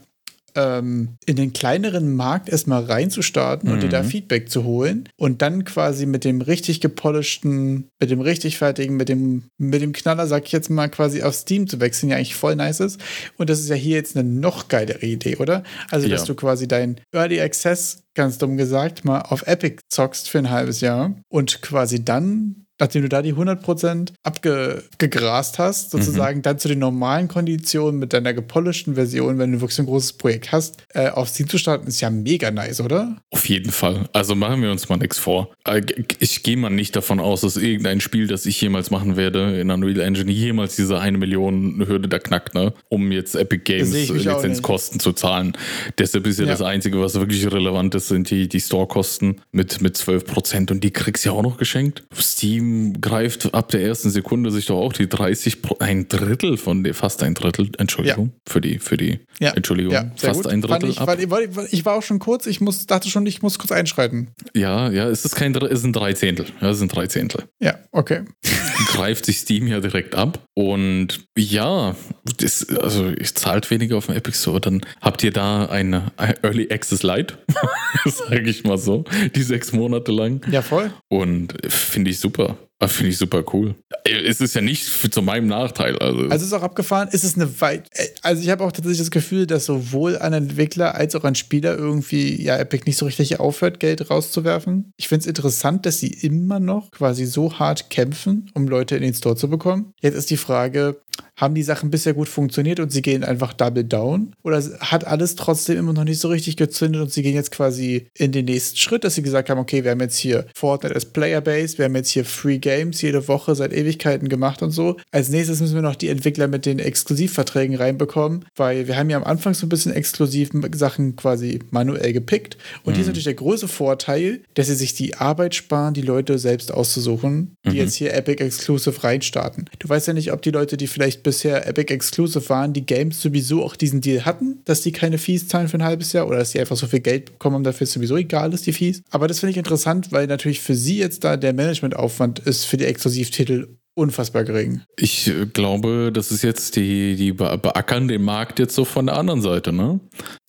ähm, 0.55 1.17
in 1.25 1.35
den 1.35 1.53
kleineren 1.53 2.15
Markt 2.15 2.49
erstmal 2.49 2.83
reinzustarten 2.83 3.69
mhm. 3.69 3.75
und 3.75 3.83
dir 3.83 3.89
da 3.89 4.03
mhm. 4.03 4.07
Feedback 4.07 4.49
zu 4.49 4.63
holen 4.63 5.09
und 5.17 5.41
dann 5.41 5.65
quasi 5.65 6.05
mit 6.05 6.23
dem 6.23 6.41
richtig 6.41 6.81
gepolischten, 6.81 7.89
mit 7.99 8.11
dem 8.11 8.21
richtig 8.21 8.57
fertigen, 8.57 8.97
mit 8.97 9.09
dem, 9.09 9.43
mit 9.57 9.81
dem 9.81 9.93
Knaller, 9.93 10.27
sag 10.27 10.45
ich 10.45 10.51
jetzt 10.51 10.69
mal, 10.69 10.89
quasi 10.89 11.23
auf 11.23 11.33
Steam 11.35 11.67
zu 11.67 11.79
wechseln, 11.79 12.09
ja 12.09 12.17
eigentlich 12.17 12.35
voll 12.35 12.55
nice 12.55 12.79
ist. 12.79 12.99
Und 13.37 13.49
das 13.49 13.59
ist 13.59 13.69
ja 13.69 13.75
hier 13.75 13.97
jetzt 13.97 14.15
eine 14.15 14.27
noch 14.27 14.67
geilere 14.67 15.05
Idee, 15.05 15.37
oder? 15.37 15.63
Also, 15.89 16.07
ja. 16.07 16.15
dass 16.15 16.25
du 16.25 16.35
quasi 16.35 16.67
dein 16.67 16.99
Early 17.11 17.41
Access 17.41 18.03
ganz 18.15 18.37
dumm 18.37 18.57
gesagt, 18.57 19.05
mal 19.05 19.21
auf 19.21 19.47
Epic 19.47 19.81
zockst 19.89 20.29
für 20.29 20.37
ein 20.37 20.49
halbes 20.49 20.81
Jahr 20.81 21.15
und 21.29 21.61
quasi 21.61 22.03
dann 22.03 22.62
nachdem 22.79 23.03
du 23.03 23.09
da 23.09 23.21
die 23.21 23.33
100% 23.33 24.09
abgegrast 24.23 25.59
hast, 25.59 25.91
sozusagen 25.91 26.39
mhm. 26.39 26.41
dann 26.41 26.59
zu 26.59 26.67
den 26.67 26.79
normalen 26.79 27.27
Konditionen 27.27 27.99
mit 27.99 28.13
deiner 28.13 28.33
gepolischten 28.33 28.95
Version, 28.95 29.37
wenn 29.37 29.51
du 29.51 29.61
wirklich 29.61 29.75
so 29.75 29.83
ein 29.83 29.85
großes 29.85 30.13
Projekt 30.13 30.51
hast, 30.51 30.83
äh, 30.93 31.09
auf 31.09 31.29
Steam 31.29 31.47
zu 31.47 31.57
starten, 31.57 31.87
ist 31.87 32.01
ja 32.01 32.09
mega 32.09 32.51
nice, 32.51 32.81
oder? 32.81 33.17
Auf 33.29 33.47
jeden 33.47 33.71
Fall. 33.71 34.09
Also 34.13 34.35
machen 34.35 34.61
wir 34.61 34.71
uns 34.71 34.89
mal 34.89 34.97
nichts 34.97 35.19
vor. 35.19 35.53
Äh, 35.67 35.81
ich 36.19 36.43
gehe 36.43 36.57
mal 36.57 36.69
nicht 36.69 36.95
davon 36.95 37.19
aus, 37.19 37.41
dass 37.41 37.57
irgendein 37.57 38.01
Spiel, 38.01 38.27
das 38.27 38.45
ich 38.45 38.59
jemals 38.59 38.89
machen 38.89 39.15
werde 39.17 39.59
in 39.59 39.69
Unreal 39.69 39.99
Engine, 39.99 40.31
jemals 40.31 40.75
diese 40.75 40.99
eine 40.99 41.17
Million 41.17 41.85
Hürde 41.87 42.09
da 42.09 42.19
knackt, 42.19 42.55
ne? 42.55 42.73
um 42.89 43.11
jetzt 43.11 43.35
Epic 43.35 43.63
Games 43.65 44.09
Lizenzkosten 44.09 44.99
zu 44.99 45.13
zahlen. 45.13 45.53
Deshalb 45.99 46.25
ist 46.25 46.39
ja, 46.39 46.45
ja, 46.45 46.51
das 46.51 46.61
Einzige, 46.61 46.99
was 46.99 47.13
wirklich 47.15 47.45
relevant 47.51 47.93
ist, 47.95 48.07
sind 48.07 48.29
die, 48.29 48.49
die 48.49 48.59
Store-Kosten 48.59 49.41
mit, 49.51 49.81
mit 49.81 49.95
12% 49.95 50.71
und 50.71 50.83
die 50.83 50.91
kriegst 50.91 51.23
du 51.23 51.29
ja 51.29 51.35
auch 51.35 51.43
noch 51.43 51.57
geschenkt. 51.57 52.03
Steam 52.19 52.62
greift 53.01 53.53
ab 53.53 53.69
der 53.69 53.81
ersten 53.81 54.09
Sekunde 54.09 54.51
sich 54.51 54.67
doch 54.67 54.77
auch 54.77 54.93
die 54.93 55.07
30, 55.07 55.57
ein 55.79 56.07
Drittel 56.07 56.57
von 56.57 56.83
der, 56.83 56.93
fast 56.93 57.23
ein 57.23 57.33
Drittel, 57.33 57.69
Entschuldigung, 57.77 58.27
ja. 58.33 58.51
für 58.51 58.61
die, 58.61 58.79
für 58.79 58.97
die, 58.97 59.19
ja. 59.39 59.51
Entschuldigung, 59.51 59.93
ja, 59.93 60.11
fast 60.15 60.43
gut. 60.43 60.51
ein 60.51 60.61
Drittel 60.61 60.89
ich, 60.89 60.99
ab. 60.99 61.07
Weil, 61.07 61.29
weil, 61.29 61.67
ich 61.71 61.85
war 61.85 61.95
auch 61.95 62.03
schon 62.03 62.19
kurz, 62.19 62.45
ich 62.45 62.61
muss, 62.61 62.85
dachte 62.85 63.09
schon, 63.09 63.25
ich 63.25 63.41
muss 63.41 63.59
kurz 63.59 63.71
einschreiten. 63.71 64.31
Ja, 64.55 64.89
ja, 64.89 65.09
es 65.09 65.25
ist 65.25 65.35
kein, 65.35 65.55
es 65.55 65.81
sind 65.81 65.95
drei 65.95 66.13
Zehntel, 66.13 66.45
ja, 66.61 66.69
es 66.69 66.79
sind 66.79 66.93
drei 66.93 67.07
Zehntel. 67.07 67.43
Ja, 67.59 67.79
okay. 67.91 68.21
Greift 68.87 69.25
sich 69.25 69.39
Steam 69.39 69.67
ja 69.67 69.79
direkt 69.79 70.15
ab 70.15 70.39
und 70.55 71.25
ja, 71.37 71.95
das, 72.37 72.67
also 72.69 73.09
ich 73.09 73.33
zahlt 73.35 73.71
weniger 73.71 73.97
auf 73.97 74.07
dem 74.07 74.15
Epic 74.15 74.37
Store, 74.37 74.61
dann 74.61 74.81
habt 75.01 75.23
ihr 75.23 75.31
da 75.31 75.65
eine 75.65 76.11
Early 76.43 76.69
Access 76.71 77.03
Lite, 77.03 77.37
sage 78.05 78.49
ich 78.49 78.63
mal 78.63 78.77
so, 78.77 79.05
die 79.35 79.43
sechs 79.43 79.73
Monate 79.73 80.11
lang. 80.11 80.41
Ja, 80.51 80.61
voll. 80.61 80.91
Und 81.09 81.53
finde 81.67 82.11
ich 82.11 82.19
super. 82.19 82.52
Ah, 82.83 82.87
Finde 82.89 83.11
ich 83.11 83.17
super 83.17 83.43
cool. 83.53 83.75
Es 84.03 84.41
ist 84.41 84.55
ja 84.55 84.61
nicht 84.61 84.85
zu 84.85 85.21
meinem 85.21 85.47
Nachteil. 85.47 85.97
Also, 85.99 86.23
Also 86.23 86.35
es 86.35 86.41
ist 86.43 86.53
auch 86.53 86.63
abgefahren, 86.63 87.07
ist 87.11 87.23
es 87.23 87.35
eine 87.35 87.61
weit. 87.61 87.89
Also 88.21 88.41
ich 88.41 88.49
habe 88.49 88.63
auch 88.63 88.71
tatsächlich 88.73 88.99
das 88.99 89.11
Gefühl, 89.11 89.47
dass 89.47 89.65
sowohl 89.65 90.17
ein 90.17 90.33
Entwickler 90.33 90.95
als 90.95 91.15
auch 91.15 91.23
ein 91.23 91.35
Spieler 91.35 91.77
irgendwie, 91.77 92.41
ja, 92.43 92.57
Epic 92.57 92.83
nicht 92.85 92.97
so 92.97 93.05
richtig 93.05 93.39
aufhört, 93.39 93.79
Geld 93.79 94.09
rauszuwerfen. 94.09 94.91
Ich 94.97 95.07
finde 95.07 95.21
es 95.21 95.27
interessant, 95.27 95.85
dass 95.85 95.99
sie 95.99 96.09
immer 96.09 96.59
noch 96.59 96.91
quasi 96.91 97.25
so 97.25 97.57
hart 97.57 97.89
kämpfen, 97.89 98.51
um 98.53 98.67
Leute 98.67 98.97
in 98.97 99.03
den 99.03 99.13
Store 99.13 99.37
zu 99.37 99.49
bekommen. 99.49 99.93
Jetzt 100.01 100.15
ist 100.15 100.29
die 100.29 100.37
Frage, 100.37 100.97
haben 101.35 101.55
die 101.55 101.63
Sachen 101.63 101.89
bisher 101.89 102.13
gut 102.13 102.29
funktioniert 102.29 102.79
und 102.79 102.91
sie 102.91 103.01
gehen 103.01 103.23
einfach 103.23 103.53
double 103.53 103.83
down? 103.83 104.33
Oder 104.43 104.61
hat 104.79 105.05
alles 105.05 105.35
trotzdem 105.35 105.77
immer 105.77 105.93
noch 105.93 106.03
nicht 106.03 106.19
so 106.19 106.27
richtig 106.27 106.57
gezündet 106.57 107.01
und 107.01 107.11
sie 107.11 107.23
gehen 107.23 107.35
jetzt 107.35 107.51
quasi 107.51 108.07
in 108.17 108.31
den 108.31 108.45
nächsten 108.45 108.77
Schritt, 108.77 109.03
dass 109.03 109.15
sie 109.15 109.23
gesagt 109.23 109.49
haben, 109.49 109.59
okay, 109.59 109.83
wir 109.83 109.91
haben 109.91 109.99
jetzt 109.99 110.17
hier 110.17 110.45
Fortnite 110.55 110.93
als 110.93 111.05
Playerbase, 111.05 111.77
wir 111.77 111.85
haben 111.85 111.95
jetzt 111.95 112.09
hier 112.09 112.25
Free 112.25 112.59
Games 112.59 113.01
jede 113.01 113.27
Woche 113.27 113.55
seit 113.55 113.73
Ewigkeiten 113.73 114.29
gemacht 114.29 114.61
und 114.61 114.71
so. 114.71 114.97
Als 115.11 115.29
nächstes 115.29 115.59
müssen 115.59 115.75
wir 115.75 115.81
noch 115.81 115.95
die 115.95 116.09
Entwickler 116.09 116.47
mit 116.47 116.65
den 116.65 116.79
Exklusivverträgen 116.79 117.75
reinbekommen, 117.75 118.45
weil 118.55 118.87
wir 118.87 118.97
haben 118.97 119.09
ja 119.09 119.17
am 119.17 119.23
Anfang 119.23 119.53
so 119.53 119.65
ein 119.65 119.69
bisschen 119.69 119.93
exklusiv 119.93 120.51
Sachen 120.75 121.15
quasi 121.15 121.59
manuell 121.71 122.13
gepickt. 122.13 122.57
Und 122.83 122.93
hier 122.93 123.01
ist 123.01 123.07
natürlich 123.07 123.23
der 123.23 123.33
große 123.33 123.67
Vorteil, 123.67 124.41
dass 124.53 124.67
sie 124.67 124.75
sich 124.75 124.93
die 124.93 125.15
Arbeit 125.15 125.55
sparen, 125.55 125.93
die 125.93 126.01
Leute 126.01 126.37
selbst 126.37 126.71
auszusuchen, 126.71 127.55
die 127.65 127.77
jetzt 127.77 127.95
hier 127.95 128.13
Epic 128.13 128.43
Exclusive 128.43 129.03
reinstarten. 129.03 129.69
Du 129.79 129.89
weißt 129.89 130.07
ja 130.07 130.13
nicht, 130.13 130.31
ob 130.31 130.41
die 130.41 130.51
Leute, 130.51 130.77
die 130.77 130.87
vielleicht 130.87 131.22
bisher 131.23 131.67
Epic 131.67 131.93
Exclusive 131.93 132.47
waren, 132.49 132.73
die 132.73 132.85
Games 132.85 133.21
sowieso 133.21 133.63
auch 133.63 133.75
diesen 133.75 134.01
Deal 134.01 134.25
hatten, 134.25 134.61
dass 134.65 134.81
die 134.81 134.91
keine 134.91 135.17
Fees 135.17 135.47
zahlen 135.47 135.67
für 135.67 135.77
ein 135.77 135.83
halbes 135.83 136.13
Jahr 136.13 136.27
oder 136.27 136.37
dass 136.37 136.51
die 136.51 136.59
einfach 136.59 136.77
so 136.77 136.87
viel 136.87 136.99
Geld 136.99 137.25
bekommen 137.25 137.57
und 137.57 137.63
dafür 137.63 137.85
ist 137.85 137.93
sowieso 137.93 138.17
egal 138.17 138.53
ist, 138.53 138.67
die 138.67 138.73
Fees. 138.73 139.01
Aber 139.09 139.27
das 139.27 139.39
finde 139.39 139.51
ich 139.51 139.57
interessant, 139.57 140.11
weil 140.11 140.27
natürlich 140.27 140.61
für 140.61 140.75
sie 140.75 140.97
jetzt 140.97 141.23
da 141.23 141.37
der 141.37 141.53
Managementaufwand 141.53 142.39
ist 142.39 142.65
für 142.65 142.77
die 142.77 142.85
Exklusivtitel 142.85 143.67
unfassbar 143.95 144.43
gering. 144.43 144.81
Ich 144.97 145.27
äh, 145.27 145.45
glaube, 145.45 146.11
das 146.13 146.31
ist 146.31 146.43
jetzt 146.43 146.75
die, 146.75 147.15
die 147.15 147.31
be- 147.31 147.57
beackern 147.57 148.07
den 148.07 148.23
Markt 148.23 148.59
jetzt 148.59 148.75
so 148.75 148.85
von 148.85 149.05
der 149.05 149.17
anderen 149.17 149.41
Seite, 149.41 149.71
ne? 149.71 149.99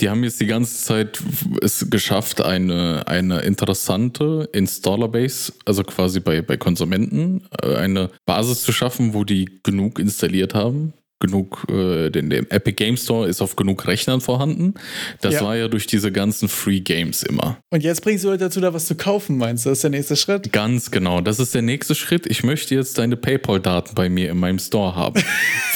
Die 0.01 0.09
haben 0.09 0.25
jetzt 0.25 0.41
die 0.41 0.47
ganze 0.47 0.83
Zeit 0.85 1.23
es 1.61 1.89
geschafft, 1.91 2.41
eine, 2.41 3.07
eine 3.07 3.41
interessante 3.41 4.49
Installer-Base, 4.53 5.53
also 5.65 5.83
quasi 5.83 6.21
bei, 6.21 6.43
bei 6.43 6.57
Konsumenten, 6.57 7.47
äh, 7.63 7.77
eine 7.77 8.11
Basis 8.27 8.63
zu 8.63 8.73
schaffen, 8.73 9.15
wo 9.15 9.25
die 9.25 9.61
genug 9.63 9.99
installiert 9.99 10.55
haben. 10.55 10.95
Genug, 11.25 11.65
äh, 11.71 12.11
den, 12.11 12.29
der 12.29 12.41
Epic 12.51 12.73
Game 12.77 12.97
Store 12.99 13.27
ist 13.29 13.41
auf 13.41 13.57
genug 13.57 13.87
Rechnern 13.87 14.21
vorhanden. 14.21 14.75
Das 15.23 15.35
Ja. 15.35 15.41
war 15.43 15.57
ja 15.57 15.69
durch 15.69 15.87
diese 15.87 16.13
ganzen 16.13 16.49
Free 16.49 16.81
Games 16.81 17.23
immer. 17.23 17.57
Und 17.71 17.83
jetzt 17.83 18.03
bringst 18.03 18.25
du 18.25 18.29
Leute 18.29 18.45
dazu, 18.45 18.61
da 18.61 18.75
was 18.75 18.87
zu 18.87 18.95
kaufen, 18.95 19.39
meinst 19.39 19.65
du? 19.65 19.71
Das 19.71 19.79
ist 19.79 19.83
der 19.85 19.91
nächste 19.91 20.17
Schritt? 20.17 20.53
Ganz 20.53 20.91
genau, 20.91 21.21
das 21.21 21.39
ist 21.41 21.55
der 21.55 21.63
nächste 21.63 21.95
Schritt. 21.95 22.27
Ich 22.27 22.43
möchte 22.45 22.75
jetzt 22.75 22.99
deine 22.99 23.17
PayPal-Daten 23.17 23.95
bei 23.95 24.09
mir 24.09 24.31
in 24.31 24.39
meinem 24.39 24.59
Store 24.59 24.95
haben. 24.95 25.23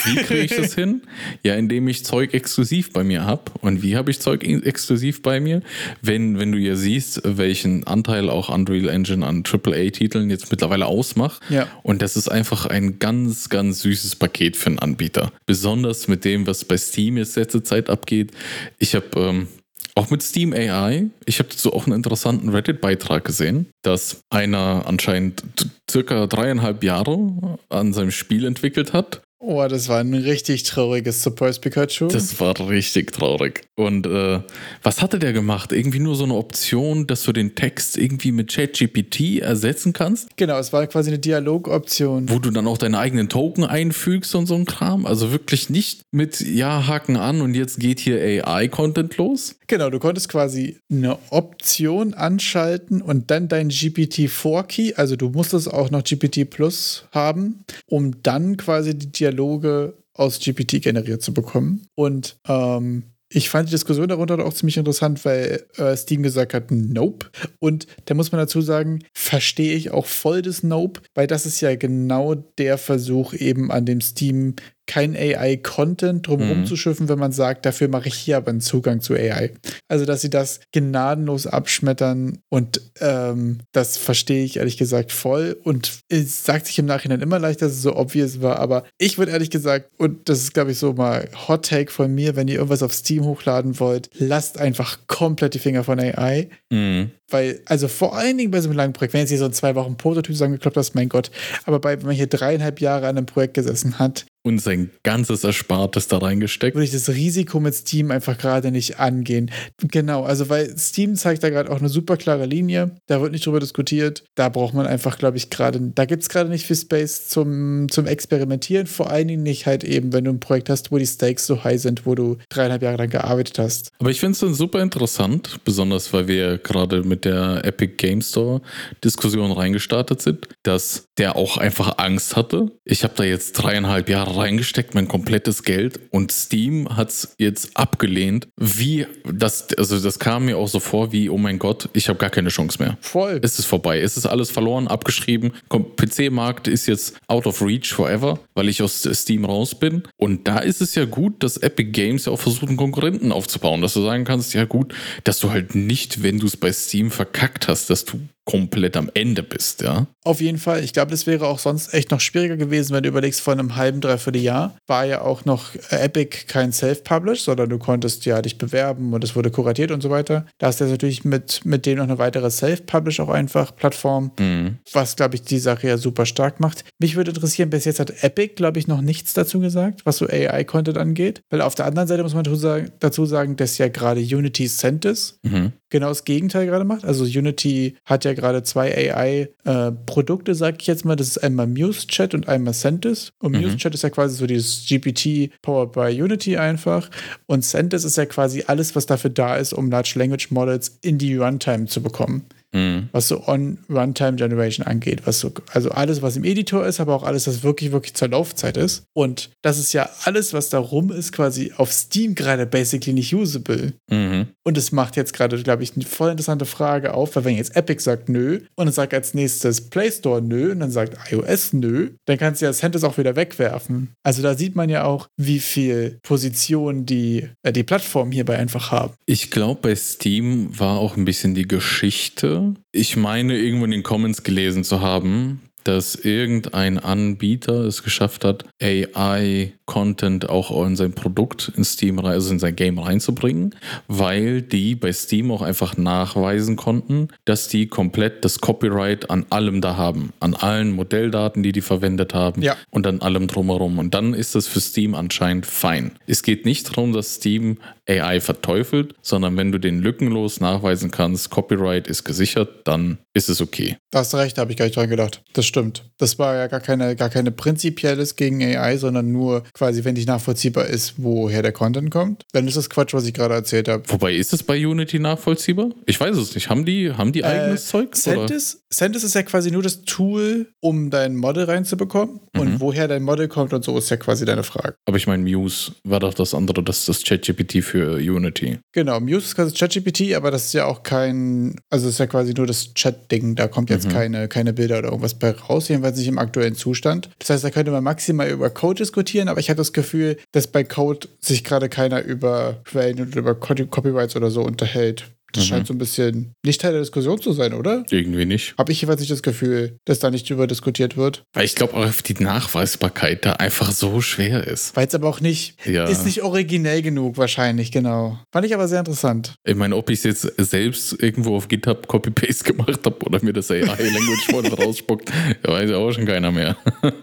Wie 0.05 0.17
kriege 0.17 0.43
ich 0.43 0.55
das 0.55 0.75
hin? 0.75 1.03
Ja, 1.43 1.55
indem 1.55 1.89
ich 1.89 2.05
Zeug 2.05 2.35
exklusiv 2.35 2.93
bei 2.93 3.05
mir 3.05 3.25
habe. 3.25 3.43
Und 3.61 3.83
wie 3.83 3.97
habe 3.97 4.11
ich 4.11 4.21
Zeug 4.21 4.45
exklusiv 4.45 5.23
bei 5.23 5.41
mir? 5.41 5.63
Wenn, 6.03 6.39
wenn 6.39 6.53
du 6.53 6.59
ja 6.59 6.77
siehst, 6.77 7.23
welchen 7.25 7.87
Anteil 7.87 8.29
auch 8.29 8.49
Unreal 8.49 8.89
Engine 8.89 9.25
an 9.27 9.43
AAA-Titeln 9.45 10.31
jetzt 10.31 10.51
mittlerweile 10.51 10.87
ausmacht. 10.87 11.41
Ja. 11.49 11.67
Und 11.83 12.03
das 12.03 12.17
ist 12.17 12.29
einfach 12.29 12.67
ein 12.67 12.99
ganz, 12.99 13.49
ganz 13.49 13.81
süßes 13.81 14.17
Paket 14.17 14.57
für 14.57 14.67
einen 14.67 14.79
Anbieter. 14.79 15.33
Besonders 15.47 16.09
mit 16.09 16.25
dem, 16.25 16.47
was 16.47 16.65
bei 16.65 16.77
Steam 16.77 17.17
jetzt 17.17 17.37
letzte 17.37 17.63
Zeit 17.63 17.91
abgeht. 17.91 18.33
Ich 18.79 18.95
habe 18.95 19.07
ähm, 19.17 19.49
auch 19.95 20.11
mit 20.11 20.23
Steam 20.23 20.53
AI, 20.53 21.07
ich 21.27 21.41
habe 21.41 21.49
dazu 21.49 21.73
auch 21.73 21.87
einen 21.87 21.97
interessanten 21.97 22.51
Reddit-Beitrag 22.51 23.25
gesehen, 23.25 23.67
dass 23.83 24.21
einer 24.31 24.85
anscheinend 24.87 25.43
circa 25.91 26.29
dreieinhalb 26.29 26.85
Jahre 26.85 27.59
an 27.69 27.93
seinem 27.93 28.13
Spiel 28.13 28.45
entwickelt 28.45 28.93
hat. 28.93 29.23
Oh, 29.41 29.65
das 29.69 29.89
war 29.89 30.01
ein 30.01 30.15
richtig 30.15 30.65
trauriges 30.65 31.23
Surprise 31.23 31.61
Pikachu. 31.61 32.09
Das 32.09 32.41
war 32.41 32.59
richtig 32.69 33.13
traurig. 33.13 33.69
Und 33.77 34.05
äh, 34.07 34.41
was 34.83 35.01
hatte 35.01 35.21
der 35.21 35.33
gemacht? 35.33 35.71
Irgendwie 35.73 36.01
nur 36.01 36.17
so 36.17 36.25
eine 36.25 36.35
Option, 36.35 37.07
dass 37.07 37.23
du 37.23 37.33
den 37.33 37.55
Text 37.55 37.97
irgendwie 37.97 38.33
mit 38.33 38.53
ChatGPT 38.53 39.39
ersetzen 39.41 39.93
kannst, 39.93 40.37
genau, 40.37 40.59
es 40.59 40.73
war 40.73 40.85
quasi 40.89 41.11
eine 41.11 41.21
Dialogoption. 41.21 42.29
wo 42.29 42.41
du 42.41 42.51
dann 42.51 42.67
auch 42.67 42.79
deine 42.79 42.99
eigenen 42.99 43.29
Token 43.29 43.65
einfügst 43.65 44.35
und 44.35 44.47
so 44.47 44.57
ein 44.57 44.65
Kram. 44.65 45.07
Also 45.07 45.31
wirklich 45.31 45.71
nicht 45.71 46.03
mit 46.11 46.41
Ja, 46.41 46.89
Haken 46.89 47.17
an 47.17 47.41
und 47.41 47.55
jetzt 47.55 47.79
geht 47.79 48.01
hier 48.01 48.21
AI-Content 48.21 49.17
los. 49.19 49.55
Genau, 49.69 49.91
du 49.91 49.99
konntest 49.99 50.31
quasi 50.31 50.79
eine 50.91 51.19
Option 51.29 52.15
anschalten 52.15 53.03
und 53.03 53.31
dann 53.31 53.49
dein 53.49 53.69
GPT-4-Key, 53.69 54.95
also 54.95 55.15
du 55.15 55.29
musstest 55.29 55.71
auch 55.71 55.91
noch 55.91 56.03
GPT 56.03 56.49
Plus 56.49 57.05
haben, 57.13 57.65
um 57.87 58.23
dann 58.23 58.57
quasi 58.57 58.99
die 58.99 59.13
Dialoge 59.13 59.95
aus 60.15 60.41
GPT 60.41 60.83
generiert 60.83 61.21
zu 61.21 61.35
bekommen. 61.35 61.87
Und 61.95 62.39
ähm, 62.49 63.05
ich 63.31 63.51
fand 63.51 63.69
die 63.69 63.73
Diskussion 63.73 64.09
darunter 64.09 64.43
auch 64.43 64.55
ziemlich 64.55 64.79
interessant, 64.79 65.23
weil 65.27 65.67
äh, 65.77 65.95
Steam 65.97 66.23
gesagt 66.23 66.55
hat, 66.55 66.71
nope. 66.71 67.27
Und 67.59 67.87
da 68.07 68.15
muss 68.15 68.33
man 68.33 68.39
dazu 68.39 68.63
sagen, 68.63 69.01
verstehe 69.13 69.77
ich 69.77 69.91
auch 69.91 70.07
voll 70.07 70.41
das 70.41 70.63
Nope, 70.63 71.03
weil 71.15 71.27
das 71.27 71.45
ist 71.45 71.61
ja 71.61 71.77
genau 71.77 72.35
der 72.35 72.79
Versuch 72.79 73.35
eben 73.35 73.71
an 73.71 73.85
dem 73.85 74.01
Steam 74.01 74.55
kein 74.89 75.15
AI-Content 75.15 76.27
drumherum 76.27 76.61
Mhm. 76.63 76.67
zu 76.67 76.75
schiffen, 76.77 77.09
wenn 77.09 77.19
man 77.19 77.31
sagt, 77.31 77.65
dafür 77.67 77.87
mache 77.89 78.09
ich 78.09 78.15
hier 78.15 78.39
aber 78.39 78.49
einen 78.51 78.61
Zugang 78.61 79.01
zu 79.01 79.15
AI. 79.15 79.53
Also, 79.87 80.05
dass 80.05 80.23
sie 80.23 80.31
das 80.31 80.59
gnadenlos 80.73 81.47
abschmettern 81.47 82.39
und 82.49 82.81
ähm, 83.01 83.59
das 83.73 83.97
verstehe 83.97 84.45
ich 84.45 84.57
ehrlich 84.57 84.77
gesagt 84.79 85.13
voll 85.13 85.57
und 85.63 86.01
es 86.09 86.45
sagt 86.45 86.67
sich 86.67 86.79
im 86.79 86.87
Nachhinein 86.87 87.21
immer 87.21 87.39
leicht, 87.39 87.63
dass 87.63 87.73
es 87.73 87.83
so 87.83 87.95
obvious 87.95 88.41
war, 88.43 88.59
aber 88.59 88.85
ich 88.99 89.19
würde 89.19 89.33
ehrlich 89.33 89.51
gesagt, 89.51 89.91
und 89.99 90.29
das 90.29 90.41
ist 90.41 90.55
glaube 90.55 90.73
ich 90.73 90.79
so 90.79 90.93
mal 90.95 91.29
Hot 91.47 91.67
Take 91.69 91.93
von 91.93 92.13
mir, 92.15 92.35
wenn 92.35 92.49
ihr 92.49 92.57
irgendwas 92.57 92.83
auf 92.83 92.93
Steam 92.95 93.25
hochladen 93.25 93.79
wollt, 93.79 94.11
lasst 94.19 94.59
einfach 94.59 94.99
komplett 95.07 95.55
die 95.55 95.59
Finger 95.59 95.85
von 95.85 96.01
AI. 96.01 96.49
Mhm. 96.71 97.11
Weil, 97.31 97.61
also 97.67 97.89
vor 97.89 98.17
allen 98.17 98.39
Dingen 98.39 98.51
bei 98.51 98.61
so 98.63 98.69
einem 98.71 98.79
langen 98.79 98.95
Projekt, 98.95 99.13
wenn 99.13 99.21
jetzt 99.21 99.29
hier 99.29 99.39
so 99.39 99.45
ein 99.45 99.53
zwei 99.53 99.75
Wochen 99.75 99.97
Prototyp 99.99 100.35
zusammengekloppt 100.35 100.79
hast, 100.79 100.95
mein 100.95 101.11
Gott, 101.11 101.31
aber 101.67 101.79
bei, 101.79 101.99
wenn 101.99 102.07
man 102.07 102.15
hier 102.17 102.27
dreieinhalb 102.27 102.81
Jahre 102.81 103.07
an 103.07 103.19
einem 103.19 103.27
Projekt 103.27 103.53
gesessen 103.53 103.99
hat, 103.99 104.25
Und 104.49 104.63
sein 104.63 104.91
ganzes 105.03 105.45
Erspartes 105.45 106.09
da 106.09 106.19
reingesteckt. 106.19 106.75
würde 106.75 106.87
ich 106.87 106.91
das 106.93 107.11
Risiko 107.11 107.61
mit 107.61 107.75
Steam 107.75 108.11
einfach 108.11 108.39
gerade 108.39 108.71
nicht 108.71 108.99
angehen. 108.99 109.51
Genau, 109.79 110.25
also 110.25 110.49
weil 110.49 110.77
Steam 110.79 111.17
zeigt 111.17 111.43
da 111.43 111.51
gerade 111.51 111.71
auch 111.71 111.81
eine 111.81 111.91
super 111.91 112.17
klare 112.17 112.47
Linie, 112.47 112.93
da 113.09 113.21
wird 113.21 113.33
nicht 113.33 113.45
drüber 113.45 113.61
diskutiert, 113.61 114.25
da 114.35 114.49
braucht 114.49 114.73
man 114.73 114.87
einfach, 114.87 115.19
glaube 115.19 115.37
ich, 115.37 115.51
gerade, 115.51 115.81
da 115.95 116.07
gibt 116.07 116.23
es 116.23 116.31
gerade 116.31 116.49
nicht 116.49 116.67
viel 116.67 116.77
Space 116.77 117.29
zum, 117.29 117.91
zum 117.91 118.07
Experimentieren, 118.07 118.87
vor 118.87 119.11
allen 119.11 119.29
Dingen 119.29 119.43
nicht 119.43 119.67
halt 119.67 119.85
eben, 119.85 120.15
wenn 120.15 120.25
du 120.25 120.31
ein 120.31 120.41
Projekt 120.41 120.71
hast, 120.71 120.91
wo 120.91 120.97
die 120.97 121.07
Stakes 121.07 121.47
so 121.47 121.63
high 121.63 121.81
sind, 121.81 122.07
wo 122.07 122.15
du 122.15 122.39
dreieinhalb 122.49 122.83
Jahre 122.83 122.97
lang 122.97 123.11
gearbeitet 123.11 123.59
hast. 123.59 123.91
Aber 123.99 124.11
ich 124.11 124.21
finde 124.21 124.33
es 124.33 124.39
dann 124.39 124.55
super 124.55 124.81
interessant, 124.81 125.61
besonders 125.65 126.11
weil 126.15 126.27
wir 126.27 126.57
gerade 126.57 127.03
mit 127.03 127.27
der 127.27 127.65
Epic 127.65 127.97
Game 127.99 128.23
Store 128.23 128.63
Diskussion 129.05 129.53
reingestartet 129.53 130.23
sind, 130.23 130.49
dass 130.63 131.05
der 131.19 131.37
auch 131.37 131.59
einfach 131.59 131.99
Angst 131.99 132.37
hatte. 132.37 132.71
Ich 132.85 133.05
habe 133.05 133.15
da 133.17 133.25
jetzt 133.25 133.53
dreieinhalb 133.53 134.09
Jahre 134.09 134.38
reingesteckt, 134.39 134.95
mein 134.95 135.09
komplettes 135.09 135.63
Geld 135.63 136.01
und 136.11 136.33
Steam 136.33 136.97
hat 136.97 137.11
es 137.11 137.35
jetzt 137.39 137.77
abgelehnt. 137.77 138.49
Wie 138.57 139.07
das, 139.25 139.69
also 139.77 140.01
das 140.01 140.19
kam 140.19 140.47
mir 140.47 140.57
auch 140.59 140.69
so 140.69 140.81
vor 140.81 141.13
wie, 141.13 141.29
oh 141.29 141.39
mein 141.39 141.59
Gott, 141.59 141.89
ich 141.93 142.09
habe 142.09 142.19
gar 142.19 142.31
keine 142.31 142.49
Chance 142.49 142.83
mehr. 142.83 142.97
Voll. 143.01 143.41
Es 143.43 143.59
ist 143.59 143.67
vorbei. 143.67 144.01
Es 144.01 144.17
ist 144.17 144.27
alles 144.27 144.51
verloren, 144.51 144.89
abgeschrieben. 144.89 145.53
PC-Markt 145.69 146.69
ist 146.69 146.87
jetzt 146.87 147.17
out 147.27 147.47
of 147.47 147.63
reach 147.63 147.93
forever, 147.93 148.39
weil 148.55 148.69
ich 148.69 148.83
aus 148.83 149.03
Steam 149.03 149.45
raus 149.45 149.75
bin. 149.75 150.03
Und 150.17 150.47
da 150.49 150.59
ist 150.59 150.81
es 150.81 150.95
ja 150.95 151.05
gut, 151.05 151.43
dass 151.43 151.57
Epic 151.57 151.91
Games 151.91 152.27
ja 152.27 152.33
auch 152.33 152.41
versucht, 152.41 152.69
einen 152.69 152.77
Konkurrenten 152.77 153.33
aufzubauen, 153.33 153.83
dass 153.83 153.95
du 153.95 154.03
sagen 154.03 154.25
kannst, 154.25 154.55
ja 154.55 154.65
gut, 154.65 154.95
dass 155.25 155.39
du 155.41 155.51
halt 155.51 155.75
nicht, 155.75 156.23
wenn 156.23 156.39
du 156.39 156.47
es 156.47 156.57
bei 156.57 156.73
Steam 156.73 157.11
verkackt 157.11 157.69
hast, 157.69 157.91
dass 157.91 158.05
du 158.05 158.21
komplett 158.49 158.97
am 158.97 159.11
Ende 159.13 159.43
bist, 159.43 159.83
ja. 159.83 160.07
Auf 160.25 160.41
jeden 160.41 160.57
Fall. 160.57 160.83
Ich 160.83 160.95
glaube, 160.95 161.11
das 161.11 161.27
wäre 161.27 161.47
auch 161.47 161.59
sonst 161.59 161.93
echt 161.93 162.11
noch 162.11 162.21
schwieriger 162.21 162.57
gewesen, 162.57 162.95
wenn 162.95 163.03
du 163.03 163.11
überlegst, 163.11 163.43
vor 163.43 163.53
einem 163.53 163.77
halben, 163.77 164.01
dreiviertel 164.01 164.41
Jahr 164.41 164.75
war 164.87 165.05
ja 165.05 165.21
auch 165.21 165.45
noch 165.45 165.75
äh, 165.91 165.97
Epic 166.05 166.47
kein 166.47 166.73
Self-Publish, 166.73 167.43
sondern 167.43 167.69
du 167.69 167.79
konntest 167.79 168.25
ja 168.25 168.41
dich 168.41 168.57
bewerben 168.57 169.13
und 169.13 169.23
es 169.23 169.37
wurde 169.37 169.51
kuratiert 169.51 169.91
und 169.91 170.03
so 170.03 170.09
weiter. 170.09 170.47
Da 170.57 170.71
ist 170.71 170.81
jetzt 170.81 170.89
natürlich 170.91 171.25
mit, 171.27 171.61
mit 171.67 171.85
dem 171.85 171.99
noch 171.99 172.05
eine 172.05 172.17
weitere 172.19 172.51
Self-Publish 172.51 173.21
auch 173.21 173.29
einfach 173.29 173.77
Plattform, 173.77 174.31
Mhm. 174.41 174.79
was, 174.95 175.17
glaube 175.17 175.35
ich, 175.35 175.43
die 175.43 175.59
Sache 175.59 175.87
ja 175.87 175.99
super 175.99 176.25
stark 176.25 176.59
macht. 176.59 176.85
Mich 176.99 177.17
würde 177.17 177.33
interessieren, 177.33 177.69
bis 177.69 177.85
jetzt 177.85 178.01
hat 178.01 178.23
Epic, 178.25 178.55
glaube 178.55 178.79
ich, 178.79 178.89
noch 178.89 179.03
nichts 179.03 179.35
dazu 179.35 179.61
gesagt, 179.61 180.07
was 180.07 180.17
so 180.17 180.27
AI-Content 180.27 180.97
angeht. 180.97 181.43
Weil 181.51 181.61
auf 181.61 181.75
der 181.75 181.85
anderen 181.85 182.09
Seite 182.09 182.23
muss 182.23 182.33
man 182.35 182.45
dazu 182.45 182.57
sagen, 182.57 182.91
dazu 183.01 183.27
sagen 183.27 183.57
dass 183.57 183.77
ja 183.77 183.89
gerade 183.89 184.21
Unity 184.23 184.69
Cent 184.69 185.05
ist 185.05 185.39
Mhm. 185.43 185.73
Genau 185.91 186.09
das 186.09 186.25
Gegenteil 186.25 186.67
gerade 186.67 186.85
macht. 186.85 187.05
Also 187.05 187.25
Unity 187.25 187.97
hat 188.05 188.25
ja 188.25 188.35
gerade 188.35 188.63
zwei 188.63 189.13
AI-Produkte, 189.13 190.55
sag 190.55 190.81
ich 190.81 190.87
jetzt 190.87 191.05
mal. 191.05 191.17
Das 191.17 191.29
ist 191.29 191.39
einmal 191.39 191.67
Muse 191.67 192.07
Chat 192.07 192.35
und 192.35 192.49
einmal 192.49 192.75
Sentis. 192.75 193.33
Und 193.39 193.53
Mhm. 193.53 193.63
Muse 193.63 193.77
Chat 193.77 193.95
ist 193.95 194.03
ja 194.03 194.11
quasi 194.11 194.37
so 194.37 194.47
dieses 194.47 194.87
GPT 194.87 195.51
powered 195.63 195.93
by 195.93 196.23
Unity 196.23 196.57
einfach. 196.57 197.11
Und 197.47 197.65
Sentis 197.65 198.05
ist 198.05 198.17
ja 198.17 198.27
quasi 198.27 198.65
alles, 198.67 198.95
was 198.97 199.07
dafür 199.07 199.31
da 199.31 199.57
ist, 199.57 199.73
um 199.73 199.91
Large 199.91 200.15
Language 200.17 200.51
Models 200.51 200.99
in 201.03 201.19
die 201.19 201.37
Runtime 201.37 201.87
zu 201.87 202.03
bekommen. 202.03 202.45
Mhm. 202.75 203.09
was 203.13 203.29
so 203.29 203.47
On-Runtime-Generation 203.47 204.87
angeht. 204.87 205.23
Was 205.25 205.41
so, 205.41 205.53
also 205.73 205.91
alles, 205.91 206.21
was 206.21 206.37
im 206.37 206.45
Editor 206.45 206.87
ist, 206.87 207.01
aber 207.01 207.15
auch 207.15 207.23
alles, 207.23 207.47
was 207.47 207.63
wirklich, 207.63 207.93
wirklich 207.93 208.15
zur 208.15 208.29
Laufzeit 208.29 208.77
ist. 208.77 209.05
Und 209.15 209.51
das 209.63 209.79
ist 209.79 209.93
ja 209.95 210.11
alles, 210.25 210.53
was 210.53 210.69
da 210.69 210.79
rum 210.79 211.11
ist, 211.11 211.33
quasi 211.33 211.73
auf 211.77 211.93
Steam 211.93 212.35
gerade 212.35 212.67
basically 212.67 213.15
nicht 213.15 213.35
usable. 213.35 213.95
Mhm. 214.11 214.49
Und 214.65 214.77
es 214.77 214.93
macht 214.93 215.17
jetzt 215.17 215.33
gerade, 215.33 215.63
glaube 215.63 215.83
ich, 215.83 215.95
eine 215.95 216.05
voll 216.05 216.31
interessante 216.31 216.67
Frage 216.67 217.15
auf, 217.15 217.37
weil 217.37 217.45
wenn 217.45 217.57
jetzt 217.57 217.75
Epic 217.75 218.03
sagt 218.03 218.29
nö 218.29 218.61
und 218.77 218.87
dann 218.87 218.93
sagt 218.93 219.15
als 219.15 219.33
nächstes 219.33 219.89
Play 219.89 220.11
Store 220.11 220.43
nö 220.43 220.73
und 220.73 220.81
dann 220.81 220.91
sagt 220.91 221.17
iOS 221.33 221.73
nö, 221.73 222.11
dann 222.27 222.37
kannst 222.37 222.61
du 222.61 222.67
ja 222.67 222.73
Centis 222.73 223.03
auch 223.03 223.17
wieder 223.17 223.35
wegwerfen. 223.35 224.11
Also 224.23 224.43
da 224.43 224.55
sieht 224.55 224.77
man 224.77 224.91
ja 224.91 225.05
auch, 225.05 225.29
wie 225.39 225.61
viel 225.61 226.19
Position 226.23 227.07
die, 227.07 227.49
äh, 227.63 227.73
die 227.73 227.83
Plattformen 227.83 228.33
hierbei 228.33 228.59
einfach 228.59 228.93
haben. 228.93 229.15
Ich 229.25 229.51
glaube, 229.51 229.81
bei 229.81 229.97
Steam 229.97 230.79
war 230.79 230.99
auch 230.99 231.17
ein 231.17 231.25
bisschen 231.25 231.55
die 231.55 231.67
Geschichte. 231.67 232.58
Ich 232.93 233.17
meine, 233.17 233.57
irgendwo 233.59 233.85
in 233.85 233.91
den 233.91 234.03
Comments 234.03 234.43
gelesen 234.43 234.85
zu 234.85 235.01
haben, 235.01 235.61
dass 235.85 236.15
irgendein 236.17 236.99
Anbieter 236.99 237.85
es 237.87 238.03
geschafft 238.03 238.45
hat, 238.45 238.65
AI-Content 238.83 240.49
auch 240.51 240.85
in 240.87 240.97
sein 240.97 241.13
Produkt 241.13 241.73
in 241.77 241.85
Steam, 241.85 242.19
rein- 242.19 242.33
also 242.33 242.53
in 242.53 242.59
sein 242.59 242.77
Game 242.77 242.99
reinzubringen, 242.99 243.75
weil 244.07 244.61
die 244.61 244.95
bei 244.95 245.13
Steam 245.13 245.51
auch 245.51 245.63
einfach 245.63 245.97
nachweisen 245.97 246.77
konnten, 246.77 247.29
dass 247.47 247.69
die 247.69 247.87
komplett 247.87 248.45
das 248.45 248.61
Copyright 248.61 249.31
an 249.31 249.47
allem 249.51 249.81
da 249.81 249.97
haben, 249.97 250.33
an 250.41 250.55
allen 250.55 250.93
Modelldaten, 250.93 251.63
die 251.63 251.73
die 251.73 251.81
verwendet 251.81 252.35
haben 252.35 252.61
Ja. 252.61 252.77
und 252.91 253.07
an 253.07 253.23
allem 253.23 253.47
drumherum. 253.47 253.99
Und 253.99 254.13
dann 254.13 254.35
ist 254.35 254.55
das 254.55 254.67
für 254.67 254.81
Steam 254.81 255.15
anscheinend 255.15 255.65
fein. 255.65 256.13
Es 256.27 256.43
geht 256.43 256.67
nicht 256.67 256.89
darum, 256.91 257.13
dass 257.15 257.37
Steam 257.37 257.79
AI 258.09 258.41
verteufelt, 258.41 259.15
sondern 259.23 259.57
wenn 259.57 259.73
du 259.73 259.79
den 259.79 260.01
lückenlos 260.01 260.61
nachweisen 260.61 261.11
kannst, 261.11 261.51
Copyright 261.51 262.09
ist 262.09 262.25
gesichert, 262.25 262.69
dann 262.85 263.19
ist 263.35 263.49
es 263.49 263.61
okay. 263.61 263.97
Da 264.11 264.21
hast 264.21 264.35
recht, 264.35 264.57
da 264.57 264.63
habe 264.63 264.73
ich 264.73 264.79
gar 264.79 264.87
nicht 264.87 264.97
dran 264.97 265.11
gedacht. 265.11 265.43
Das 265.53 265.67
stimmt. 265.67 266.05
Das 266.19 266.39
war 266.39 266.57
ja 266.57 266.67
gar 266.67 266.81
keine, 266.81 267.15
gar 267.17 267.29
keine 267.29 267.51
prinzipielles 267.51 268.37
gegen 268.37 268.63
AI, 268.63 268.97
sondern 268.97 269.31
nur 269.31 269.63
quasi, 269.75 270.05
wenn 270.05 270.15
nicht 270.15 270.29
nachvollziehbar 270.29 270.87
ist, 270.87 271.15
woher 271.19 271.63
der 271.63 271.73
Content 271.73 272.11
kommt. 272.11 272.45
Dann 272.53 272.67
ist 272.67 272.77
das 272.77 272.89
Quatsch, 272.89 273.15
was 273.15 273.27
ich 273.27 273.35
gerade 273.35 273.55
erzählt 273.55 273.89
habe. 273.89 274.03
Wobei, 274.09 274.35
ist 274.35 274.53
es 274.53 274.63
bei 274.63 274.87
Unity 274.87 275.19
nachvollziehbar? 275.19 275.91
Ich 276.07 276.19
weiß 276.19 276.37
es 276.37 276.55
nicht. 276.55 276.71
Haben 276.71 276.85
die, 276.85 277.13
haben 277.13 277.33
die 277.33 277.45
eigenes 277.45 277.87
Zeug? 277.87 278.09
Oder? 278.09 278.17
Centis, 278.17 278.85
Centis 278.91 279.25
ist 279.25 279.35
ja 279.35 279.43
quasi 279.43 279.71
nur 279.71 279.83
das 279.83 280.03
Tool, 280.03 280.73
um 280.81 281.11
dein 281.11 281.37
Model 281.37 281.65
reinzubekommen. 281.65 282.41
Und 282.57 282.81
woher 282.81 283.07
dein 283.09 283.23
Model 283.23 283.49
kommt 283.49 283.73
und 283.73 283.85
so 283.85 283.97
ist 283.97 284.11
ja 284.11 284.17
quasi 284.17 284.45
deine 284.45 284.63
Frage. 284.63 284.97
Aber 285.07 285.17
ich 285.17 285.27
meine, 285.27 285.43
Muse 285.43 285.93
war 286.05 286.21
doch 286.21 286.35
das 286.35 286.55
andere, 286.55 286.83
das 286.83 287.01
ist 287.01 287.09
das 287.09 287.23
ChatGPT 287.23 287.85
für 287.85 287.98
Unity. 288.07 288.79
Genau, 288.93 289.21
Muse 289.21 289.47
ist 289.47 289.55
quasi 289.55 289.75
ChatGPT, 289.75 290.35
aber 290.35 290.51
das 290.51 290.67
ist 290.67 290.73
ja 290.75 290.87
auch 290.87 291.03
kein, 291.03 291.77
also 291.91 292.07
das 292.07 292.15
ist 292.15 292.19
ja 292.19 292.27
quasi 292.27 292.55
nur 292.55 292.67
das 292.67 292.95
Chat-Ding. 292.95 293.55
Da 293.55 293.69
kommt 293.69 293.91
jetzt 293.91 294.07
keine, 294.11 294.49
keine 294.49 294.73
Bilder 294.73 294.99
oder 294.99 295.09
irgendwas 295.09 295.35
bei 295.39 295.51
raus, 295.51 295.89
jedenfalls 295.89 296.19
nicht 296.19 296.29
im 296.29 296.39
aktuellen 296.39 296.75
Zustand. 296.75 297.31
Das 297.39 297.51
heißt, 297.51 297.65
da 297.65 297.71
könnte 297.71 297.91
man 297.91 298.05
maximal 298.05 298.49
über 298.49 298.71
Code 298.71 298.99
diskutieren, 299.03 299.49
aber 299.49 299.61
ich 299.61 299.71
habe 299.71 299.79
das 299.79 299.93
Gefühl, 299.93 300.37
dass 300.53 300.67
bei 300.67 300.85
Code 300.85 301.29
sich 301.41 301.65
gerade 301.65 301.89
keiner 301.89 302.23
über 302.23 302.81
Quellen 302.85 303.21
oder 303.21 303.39
über 303.39 303.55
Co- 303.55 303.75
Copyrights 303.89 304.37
oder 304.37 304.51
so 304.51 304.63
unterhält. 304.63 305.31
Das 305.53 305.65
scheint 305.67 305.87
so 305.87 305.95
ein 305.95 305.99
bisschen 305.99 306.53
nicht 306.65 306.81
Teil 306.81 306.93
der 306.93 307.01
Diskussion 307.01 307.41
zu 307.41 307.53
sein, 307.53 307.73
oder? 307.73 308.05
Irgendwie 308.11 308.45
nicht. 308.45 308.75
Habe 308.79 308.93
ich 308.93 309.01
jeweils 309.01 309.21
nicht 309.21 309.31
das 309.33 309.43
Gefühl, 309.43 309.97
dass 310.05 310.19
da 310.19 310.31
nicht 310.31 310.49
drüber 310.49 310.67
diskutiert 310.67 311.17
wird. 311.17 311.43
Weil 311.55 311.65
ich 311.65 311.75
glaube 311.75 311.95
auch, 311.95 312.11
die 312.13 312.35
Nachweisbarkeit 312.35 313.47
da 313.47 313.55
einfach 313.55 313.91
so 313.93 314.21
schwer 314.21 314.67
ist. 314.67 314.95
Weil 314.97 315.07
es 315.07 315.15
aber 315.15 315.29
auch 315.29 315.41
nicht, 315.41 315.77
Ja. 315.87 316.05
ist 316.05 316.27
nicht 316.27 316.43
originell 316.43 317.01
genug 317.03 317.39
wahrscheinlich, 317.39 317.91
genau. 317.93 318.39
Fand 318.53 318.67
ich 318.67 318.75
aber 318.75 318.89
sehr 318.89 318.99
interessant. 318.99 319.55
Ich 319.67 319.75
meine, 319.75 319.97
ob 319.97 320.11
ich 320.11 320.19
es 320.19 320.25
jetzt 320.25 320.53
selbst 320.59 321.21
irgendwo 321.23 321.57
auf 321.57 321.69
GitHub 321.69 322.07
Copy-Paste 322.07 322.65
gemacht 322.73 323.01
habe 323.05 323.17
oder 323.25 323.43
mir 323.43 323.53
das 323.55 323.71
AI-Language 323.71 324.49
Model 324.53 324.75
rausspuckt, 324.85 325.31
weiß 325.63 325.91
ja 325.91 325.97
auch 325.97 326.13
schon 326.13 326.27
keiner 326.27 326.53
mehr. 326.53 326.77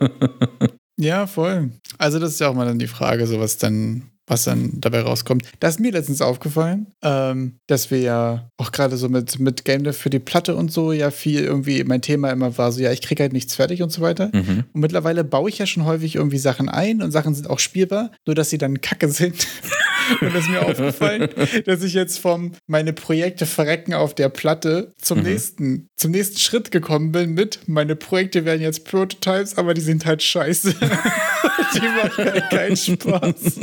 Ja, 0.98 1.28
voll. 1.28 1.72
Also 1.98 2.20
das 2.20 2.32
ist 2.32 2.40
ja 2.40 2.48
auch 2.50 2.54
mal 2.54 2.66
dann 2.66 2.80
die 2.80 2.88
Frage, 2.88 3.28
so 3.28 3.38
was 3.40 3.58
dann, 3.58 4.04
was 4.28 4.44
dann 4.44 4.72
dabei 4.80 5.02
rauskommt. 5.02 5.44
Da 5.60 5.68
ist 5.68 5.80
mir 5.80 5.92
letztens 5.92 6.22
aufgefallen, 6.22 6.88
ähm, 7.04 7.60
dass 7.68 7.92
wir 7.92 8.00
ja 8.00 8.50
auch 8.58 8.72
gerade 8.72 8.98
so 8.98 9.10
mit, 9.10 9.40
mit 9.40 9.66
Game 9.66 9.84
Dev 9.84 9.98
für 9.98 10.10
die 10.10 10.20
Platte 10.20 10.56
und 10.56 10.72
so 10.72 10.92
ja 10.92 11.12
viel 11.12 11.42
irgendwie, 11.42 11.84
mein 11.84 12.02
Thema 12.02 12.32
immer 12.32 12.58
war 12.58 12.72
so, 12.72 12.82
ja, 12.82 12.92
ich 12.92 13.02
kriege 13.02 13.22
halt 13.22 13.34
nichts 13.34 13.56
fertig 13.56 13.84
und 13.84 13.92
so 13.92 14.02
weiter. 14.02 14.32
Mhm. 14.34 14.64
Und 14.74 14.82
mittlerweile 14.82 15.24
baue 15.24 15.50
ich 15.50 15.58
ja 15.58 15.66
schon 15.66 15.86
häufig 15.86 16.16
irgendwie 16.16 16.40
Sachen 16.40 16.70
ein 16.70 17.02
und 17.02 17.12
Sachen 17.12 17.36
sind 17.36 17.50
auch 17.50 17.60
spielbar, 17.60 18.12
nur 18.26 18.36
dass 18.36 18.50
sie 18.50 18.58
dann 18.58 18.82
kacke 18.82 19.10
sind. 19.10 19.48
und 20.22 20.34
das 20.34 20.44
ist 20.44 20.50
mir 20.50 20.66
aufgefallen, 20.66 21.30
dass 21.66 21.84
ich 21.84 21.94
jetzt 21.94 22.20
vom 22.20 22.54
meine 22.68 22.94
Projekte 22.94 23.46
verrecken 23.46 23.94
auf 23.94 24.14
der 24.14 24.30
Platte 24.30 24.94
zum 25.02 25.22
nächsten, 25.22 25.90
zum 25.96 26.12
nächsten 26.12 26.40
Schritt 26.40 26.72
gekommen 26.72 27.12
bin 27.12 27.34
mit, 27.34 27.60
meine 27.68 27.96
Projekte 27.96 28.46
werden 28.46 28.62
jetzt 28.62 28.86
Prototypes, 28.86 29.58
aber 29.58 29.74
die 29.74 29.82
sind 29.82 30.06
halt 30.06 30.24
scheiße. 30.24 30.76
die 31.74 31.80
machen 31.80 32.26
halt 32.26 32.50
keinen 32.50 32.78
Spaß. 32.78 33.60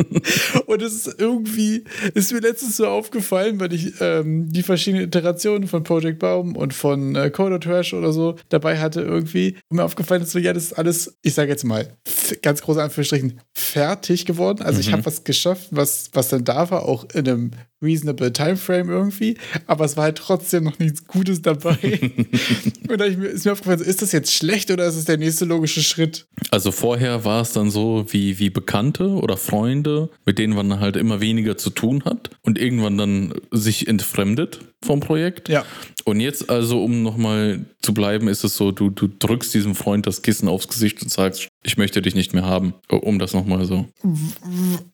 Und 0.67 0.83
es 0.83 1.07
ist 1.07 1.21
irgendwie, 1.21 1.85
ist 2.15 2.33
mir 2.33 2.41
letztens 2.41 2.77
so 2.77 2.87
aufgefallen, 2.87 3.61
weil 3.61 3.73
ich 3.73 3.95
ähm, 4.01 4.51
die 4.51 4.63
verschiedenen 4.63 5.05
Iterationen 5.05 5.69
von 5.69 5.83
Project 5.83 6.19
Baum 6.19 6.57
und 6.57 6.75
von 6.75 7.15
äh, 7.17 7.31
Coder 7.31 7.61
Trash 7.61 7.95
oder 7.95 8.13
so 8.13 8.37
dabei 8.49 8.79
hatte 8.79 9.01
irgendwie. 9.01 9.57
Und 9.69 9.79
mir 9.79 9.85
aufgefallen 9.85 10.23
ist 10.23 10.33
so, 10.33 10.39
ja, 10.39 10.53
das 10.53 10.65
ist 10.65 10.73
alles, 10.75 11.17
ich 11.23 11.35
sage 11.35 11.51
jetzt 11.51 11.65
mal, 11.65 11.97
ganz 12.43 12.63
große 12.63 12.83
Anführungsstrichen, 12.83 13.41
fertig 13.55 14.27
geworden. 14.27 14.63
Also 14.63 14.81
ich 14.81 14.93
habe 14.93 15.05
was 15.05 15.25
geschafft, 15.25 15.69
was, 15.71 16.11
was 16.13 16.29
dann 16.33 16.45
da 16.45 16.71
war, 16.71 16.85
auch 16.87 17.07
in 17.15 17.29
einem 17.29 17.51
reasonable 17.83 18.33
Timeframe 18.33 18.89
irgendwie, 18.89 19.37
aber 19.67 19.85
es 19.85 19.97
war 19.97 20.05
halt 20.05 20.19
trotzdem 20.19 20.65
noch 20.65 20.79
nichts 20.79 21.07
Gutes 21.07 21.43
dabei. 21.43 21.77
und 22.89 23.01
da 23.01 23.07
ich 23.07 23.17
mir, 23.17 23.27
ist 23.27 23.45
mir 23.45 23.53
aufgefallen, 23.53 23.81
ist 23.81 24.03
das 24.03 24.13
jetzt 24.13 24.33
schlecht 24.33 24.71
oder 24.71 24.87
ist 24.87 24.97
es 24.97 25.05
der 25.05 25.19
nächste 25.19 25.45
logische 25.45 25.83
Schritt? 25.83 26.27
Also 26.51 26.71
vorher 26.71 27.25
war 27.25 27.43
es 27.43 27.53
dann 27.53 27.71
so 27.71 28.07
wie, 28.09 28.39
wie 28.39 28.51
Bekannte 28.51 29.09
oder 29.09 29.37
Freunde, 29.37 30.11
mit 30.25 30.39
denen 30.39 30.55
man 30.55 30.81
halt 30.81 30.97
immer 30.97 31.21
weniger 31.21 31.59
zu 31.59 31.71
tun 31.71 32.05
hat 32.05 32.31
und 32.43 32.59
irgendwann 32.59 32.97
dann 32.97 33.35
sich 33.51 33.89
entfremdet 33.89 34.61
vom 34.85 35.01
Projekt. 35.01 35.49
Ja. 35.49 35.65
Und 36.05 36.21
jetzt 36.21 36.51
also, 36.51 36.83
um 36.83 37.03
nochmal 37.03 37.65
zu 37.81 37.95
bleiben, 37.95 38.29
ist 38.29 38.45
es 38.45 38.57
so, 38.57 38.73
du, 38.73 38.91
du 38.91 39.09
drückst 39.09 39.55
diesem 39.55 39.75
Freund 39.75 40.07
das 40.07 40.23
Kissen 40.23 40.49
aufs 40.49 40.69
Gesicht 40.69 41.03
und 41.03 41.11
sagst, 41.11 41.49
ich 41.65 41.77
möchte 41.77 42.03
dich 42.03 42.15
nicht 42.15 42.35
mehr 42.35 42.45
haben. 42.45 42.75
Um 42.89 43.19
das 43.19 43.35
nochmal 43.35 43.65
so. 43.65 43.87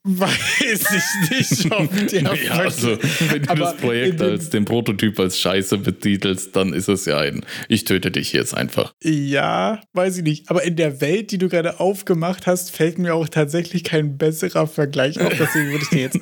Weiß 0.05 0.85
ich 1.31 1.31
nicht, 1.31 1.73
ob 1.73 1.91
der 2.11 2.35
Ja, 2.35 2.53
also, 2.53 2.99
wenn 3.31 3.43
du 3.43 3.55
das 3.55 3.77
Projekt 3.77 4.21
als 4.21 4.51
den 4.51 4.65
Prototyp 4.65 5.19
als 5.19 5.39
Scheiße 5.41 5.79
betitelst, 5.79 6.55
dann 6.55 6.73
ist 6.75 6.89
es 6.89 7.07
ja 7.07 7.19
ein, 7.19 7.45
ich 7.69 7.85
töte 7.85 8.11
dich 8.11 8.33
jetzt 8.33 8.55
einfach. 8.55 8.93
Ja, 9.03 9.81
weiß 9.95 10.19
ich 10.19 10.25
nicht. 10.25 10.51
Aber 10.51 10.63
in 10.63 10.77
der 10.77 11.01
Welt, 11.01 11.31
die 11.31 11.39
du 11.39 11.49
gerade 11.49 11.81
aufgemacht 11.81 12.47
hast, 12.47 12.71
fällt 12.71 12.99
mir 12.99 13.15
auch 13.15 13.29
tatsächlich 13.29 13.85
kein 13.85 14.19
besserer 14.19 14.67
Vergleich 14.67 15.19
auf. 15.21 15.33
Deswegen 15.39 15.71
würde 15.71 15.85
ich 15.85 15.91
dir 15.91 16.01
jetzt 16.01 16.21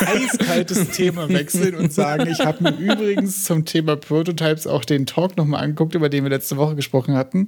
eiskaltes 0.00 0.90
Thema 0.90 1.28
wechseln 1.28 1.74
und 1.76 1.92
sagen, 1.92 2.28
ich 2.28 2.40
habe 2.40 2.62
mir 2.64 2.76
übrigens 2.76 3.44
zum 3.44 3.64
Thema 3.64 3.96
Prototypes 3.96 4.66
auch 4.66 4.84
den 4.84 5.06
Talk 5.06 5.36
nochmal 5.36 5.62
angeguckt, 5.62 5.94
über 5.94 6.08
den 6.08 6.24
wir 6.24 6.30
letzte 6.30 6.56
Woche 6.56 6.74
gesprochen 6.74 7.14
hatten, 7.14 7.46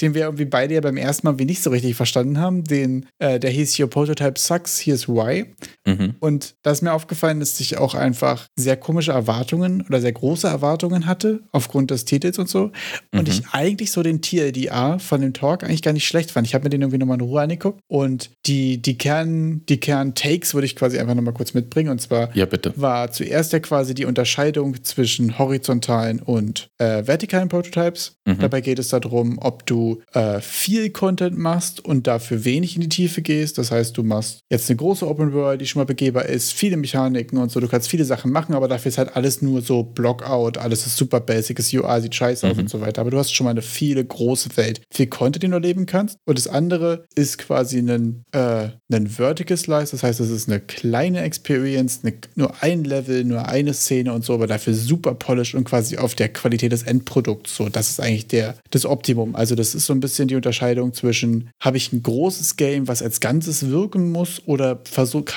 den 0.00 0.14
wir 0.14 0.22
irgendwie 0.22 0.44
beide 0.44 0.74
ja 0.74 0.80
beim 0.80 0.96
ersten 0.96 1.26
Mal 1.26 1.32
irgendwie 1.32 1.46
nicht 1.46 1.62
so 1.62 1.70
richtig 1.70 1.96
verstanden 1.96 2.38
haben. 2.38 2.64
Den, 2.64 3.06
äh, 3.18 3.40
der 3.40 3.50
hieß 3.50 3.78
Your 3.78 3.88
Prototype 3.88 4.38
Sucks, 4.38 4.80
Here's 4.80 5.08
Why. 5.08 5.46
Mhm. 5.86 6.14
Und 6.20 6.54
da 6.62 6.72
ist 6.72 6.82
mir 6.82 6.92
aufgefallen, 6.92 7.40
dass 7.40 7.58
ich 7.58 7.78
auch 7.78 7.94
einfach 7.94 8.46
sehr 8.56 8.76
komische 8.76 9.12
Erwartungen 9.12 9.82
oder 9.82 10.00
sehr 10.00 10.12
große 10.12 10.46
Erwartungen 10.46 11.06
hatte, 11.06 11.40
aufgrund 11.52 11.90
des 11.90 12.04
Titels 12.04 12.38
und 12.38 12.48
so. 12.48 12.70
Und 13.12 13.28
ich 13.28 13.42
eigentlich 13.52 13.92
so 13.92 14.02
den 14.02 14.20
TLDA 14.20 14.98
von 14.98 15.20
dem 15.20 15.32
Talk 15.32 15.64
eigentlich 15.64 15.82
gar 15.82 15.92
nicht 15.92 16.06
schlecht 16.06 16.30
fand. 16.30 16.46
Ich 16.46 16.54
habe 16.54 16.64
mir 16.64 16.70
den 16.70 16.82
irgendwie 16.82 16.98
nochmal 16.98 17.16
in 17.18 17.22
Ruhe 17.22 17.42
angeguckt. 17.42 17.80
Und 17.88 18.30
die, 18.46 18.82
die 18.82 18.98
Kern, 18.98 19.62
die 19.68 19.78
Kern-Takes 19.78 20.54
würde 20.54 20.66
ich 20.66 20.76
quasi 20.76 20.98
einfach 20.98 21.14
nochmal 21.14 21.23
kurz 21.32 21.54
mitbringen. 21.54 21.90
Und 21.90 22.00
zwar 22.00 22.34
Ja, 22.36 22.46
war 22.76 23.10
zuerst 23.10 23.52
ja 23.52 23.60
quasi 23.60 23.94
die 23.94 24.04
Unterscheidung 24.04 24.82
zwischen 24.84 25.38
horizontalen 25.38 26.20
und 26.20 26.68
äh, 26.78 27.06
vertikalen 27.06 27.48
Prototypes. 27.48 28.16
Dabei 28.40 28.60
geht 28.62 28.78
es 28.78 28.88
darum, 28.88 29.38
ob 29.40 29.66
du 29.66 30.00
äh, 30.12 30.40
viel 30.40 30.90
Content 30.90 31.36
machst 31.38 31.84
und 31.84 32.06
dafür 32.06 32.44
wenig 32.44 32.74
in 32.74 32.80
die 32.80 32.88
Tiefe 32.88 33.20
gehst. 33.22 33.58
Das 33.58 33.70
heißt, 33.70 33.96
du 33.96 34.02
machst 34.02 34.40
jetzt 34.50 34.70
eine 34.70 34.76
große 34.76 35.06
Open 35.06 35.32
World, 35.32 35.60
die 35.60 35.66
schon 35.66 35.80
mal 35.80 35.84
begehbar 35.84 36.24
ist, 36.26 36.52
viele 36.52 36.76
Mechaniken 36.76 37.38
und 37.38 37.50
so. 37.50 37.60
Du 37.60 37.68
kannst 37.68 37.88
viele 37.88 38.04
Sachen 38.04 38.32
machen, 38.32 38.54
aber 38.54 38.66
dafür 38.66 38.88
ist 38.88 38.98
halt 38.98 39.14
alles 39.14 39.42
nur 39.42 39.60
so 39.60 39.82
Blockout, 39.82 40.58
alles 40.58 40.86
ist 40.86 40.96
super 40.96 41.20
basic, 41.20 41.56
das 41.58 41.72
UI 41.72 42.00
sieht 42.00 42.14
scheiße 42.14 42.48
aus 42.48 42.56
und 42.58 42.70
so 42.70 42.80
weiter. 42.80 43.02
Aber 43.02 43.10
du 43.10 43.18
hast 43.18 43.34
schon 43.34 43.44
mal 43.44 43.50
eine 43.50 43.62
viele 43.62 44.04
große 44.04 44.56
Welt, 44.56 44.80
viel 44.90 45.06
Content, 45.06 45.42
den 45.42 45.50
du 45.50 45.56
erleben 45.56 45.86
kannst. 45.86 46.16
Und 46.24 46.38
das 46.38 46.48
andere 46.48 47.04
ist 47.14 47.38
quasi 47.38 47.78
ein, 47.78 48.24
äh, 48.32 48.68
ein 48.92 49.06
Vertical 49.06 49.56
Slice, 49.56 49.90
das 49.90 50.02
heißt, 50.02 50.20
es 50.20 50.30
ist 50.30 50.48
eine 50.48 50.60
eine 51.04 51.22
Experience, 51.22 52.00
eine, 52.02 52.14
nur 52.34 52.62
ein 52.62 52.84
Level, 52.84 53.24
nur 53.24 53.46
eine 53.46 53.74
Szene 53.74 54.12
und 54.12 54.24
so, 54.24 54.34
aber 54.34 54.46
dafür 54.46 54.74
super 54.74 55.14
polished 55.14 55.54
und 55.54 55.64
quasi 55.64 55.98
auf 55.98 56.14
der 56.14 56.28
Qualität 56.28 56.72
des 56.72 56.82
Endprodukts. 56.82 57.56
So, 57.56 57.68
das 57.68 57.90
ist 57.90 58.00
eigentlich 58.00 58.26
der, 58.26 58.56
das 58.70 58.86
Optimum. 58.86 59.34
Also, 59.34 59.54
das 59.54 59.74
ist 59.74 59.86
so 59.86 59.92
ein 59.92 60.00
bisschen 60.00 60.28
die 60.28 60.36
Unterscheidung 60.36 60.94
zwischen, 60.94 61.50
habe 61.60 61.76
ich 61.76 61.92
ein 61.92 62.02
großes 62.02 62.56
Game, 62.56 62.88
was 62.88 63.02
als 63.02 63.20
Ganzes 63.20 63.70
wirken 63.70 64.10
muss, 64.10 64.42
oder 64.46 64.80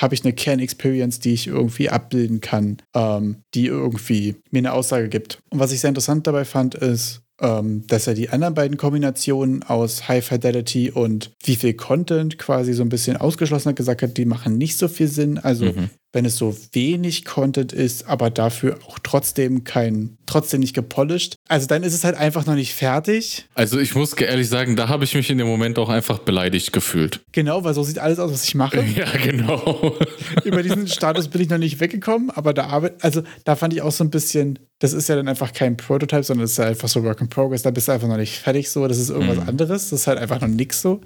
habe 0.00 0.14
ich 0.14 0.24
eine 0.24 0.32
Kernexperience, 0.32 1.20
die 1.20 1.34
ich 1.34 1.46
irgendwie 1.46 1.90
abbilden 1.90 2.40
kann, 2.40 2.78
ähm, 2.94 3.36
die 3.54 3.66
irgendwie 3.66 4.36
mir 4.50 4.58
eine 4.58 4.72
Aussage 4.72 5.08
gibt. 5.08 5.38
Und 5.50 5.58
was 5.58 5.72
ich 5.72 5.80
sehr 5.80 5.88
interessant 5.88 6.26
dabei 6.26 6.44
fand, 6.44 6.74
ist, 6.74 7.22
ähm, 7.40 7.86
dass 7.86 8.06
er 8.06 8.14
die 8.14 8.30
anderen 8.30 8.54
beiden 8.54 8.76
Kombinationen 8.76 9.62
aus 9.62 10.08
High 10.08 10.24
Fidelity 10.24 10.90
und 10.90 11.32
wie 11.44 11.56
viel 11.56 11.74
Content 11.74 12.38
quasi 12.38 12.72
so 12.72 12.82
ein 12.82 12.88
bisschen 12.88 13.16
ausgeschlossen 13.16 13.70
hat, 13.70 13.76
gesagt 13.76 14.02
hat, 14.02 14.16
die 14.16 14.24
machen 14.24 14.58
nicht 14.58 14.76
so 14.76 14.88
viel 14.88 15.08
Sinn. 15.08 15.38
Also 15.38 15.66
mhm 15.66 15.90
wenn 16.12 16.24
es 16.24 16.36
so 16.36 16.56
wenig 16.72 17.24
Content 17.24 17.72
ist, 17.72 18.08
aber 18.08 18.30
dafür 18.30 18.78
auch 18.86 18.98
trotzdem 18.98 19.64
kein, 19.64 20.16
trotzdem 20.24 20.60
nicht 20.60 20.74
gepolished. 20.74 21.36
Also 21.48 21.66
dann 21.66 21.82
ist 21.82 21.92
es 21.92 22.04
halt 22.04 22.16
einfach 22.16 22.46
noch 22.46 22.54
nicht 22.54 22.74
fertig. 22.74 23.46
Also 23.54 23.78
ich 23.78 23.94
muss 23.94 24.14
ehrlich 24.14 24.48
sagen, 24.48 24.74
da 24.74 24.88
habe 24.88 25.04
ich 25.04 25.14
mich 25.14 25.28
in 25.28 25.38
dem 25.38 25.46
Moment 25.46 25.78
auch 25.78 25.90
einfach 25.90 26.20
beleidigt 26.20 26.72
gefühlt. 26.72 27.20
Genau, 27.32 27.62
weil 27.64 27.74
so 27.74 27.82
sieht 27.82 27.98
alles 27.98 28.18
aus, 28.18 28.32
was 28.32 28.44
ich 28.44 28.54
mache. 28.54 28.78
Ja, 28.98 29.06
genau. 29.22 29.96
Über 30.44 30.62
diesen 30.62 30.88
Status 30.88 31.28
bin 31.28 31.42
ich 31.42 31.50
noch 31.50 31.58
nicht 31.58 31.78
weggekommen, 31.78 32.30
aber 32.30 32.54
da 32.54 32.66
arbeite, 32.66 32.96
also 33.02 33.22
da 33.44 33.54
fand 33.54 33.74
ich 33.74 33.82
auch 33.82 33.92
so 33.92 34.02
ein 34.02 34.10
bisschen, 34.10 34.58
das 34.78 34.92
ist 34.92 35.08
ja 35.08 35.16
dann 35.16 35.28
einfach 35.28 35.52
kein 35.52 35.76
Prototype, 35.76 36.22
sondern 36.22 36.44
das 36.44 36.52
ist 36.52 36.58
ja 36.58 36.64
einfach 36.66 36.88
so 36.88 37.04
Work 37.04 37.20
in 37.20 37.28
Progress, 37.28 37.62
da 37.62 37.70
bist 37.70 37.86
du 37.86 37.92
einfach 37.92 38.08
noch 38.08 38.16
nicht 38.16 38.38
fertig 38.38 38.70
so, 38.70 38.88
das 38.88 38.98
ist 38.98 39.10
irgendwas 39.10 39.36
mhm. 39.36 39.48
anderes, 39.48 39.90
das 39.90 40.00
ist 40.00 40.06
halt 40.06 40.18
einfach 40.18 40.40
noch 40.40 40.48
nix 40.48 40.80
so. 40.80 41.00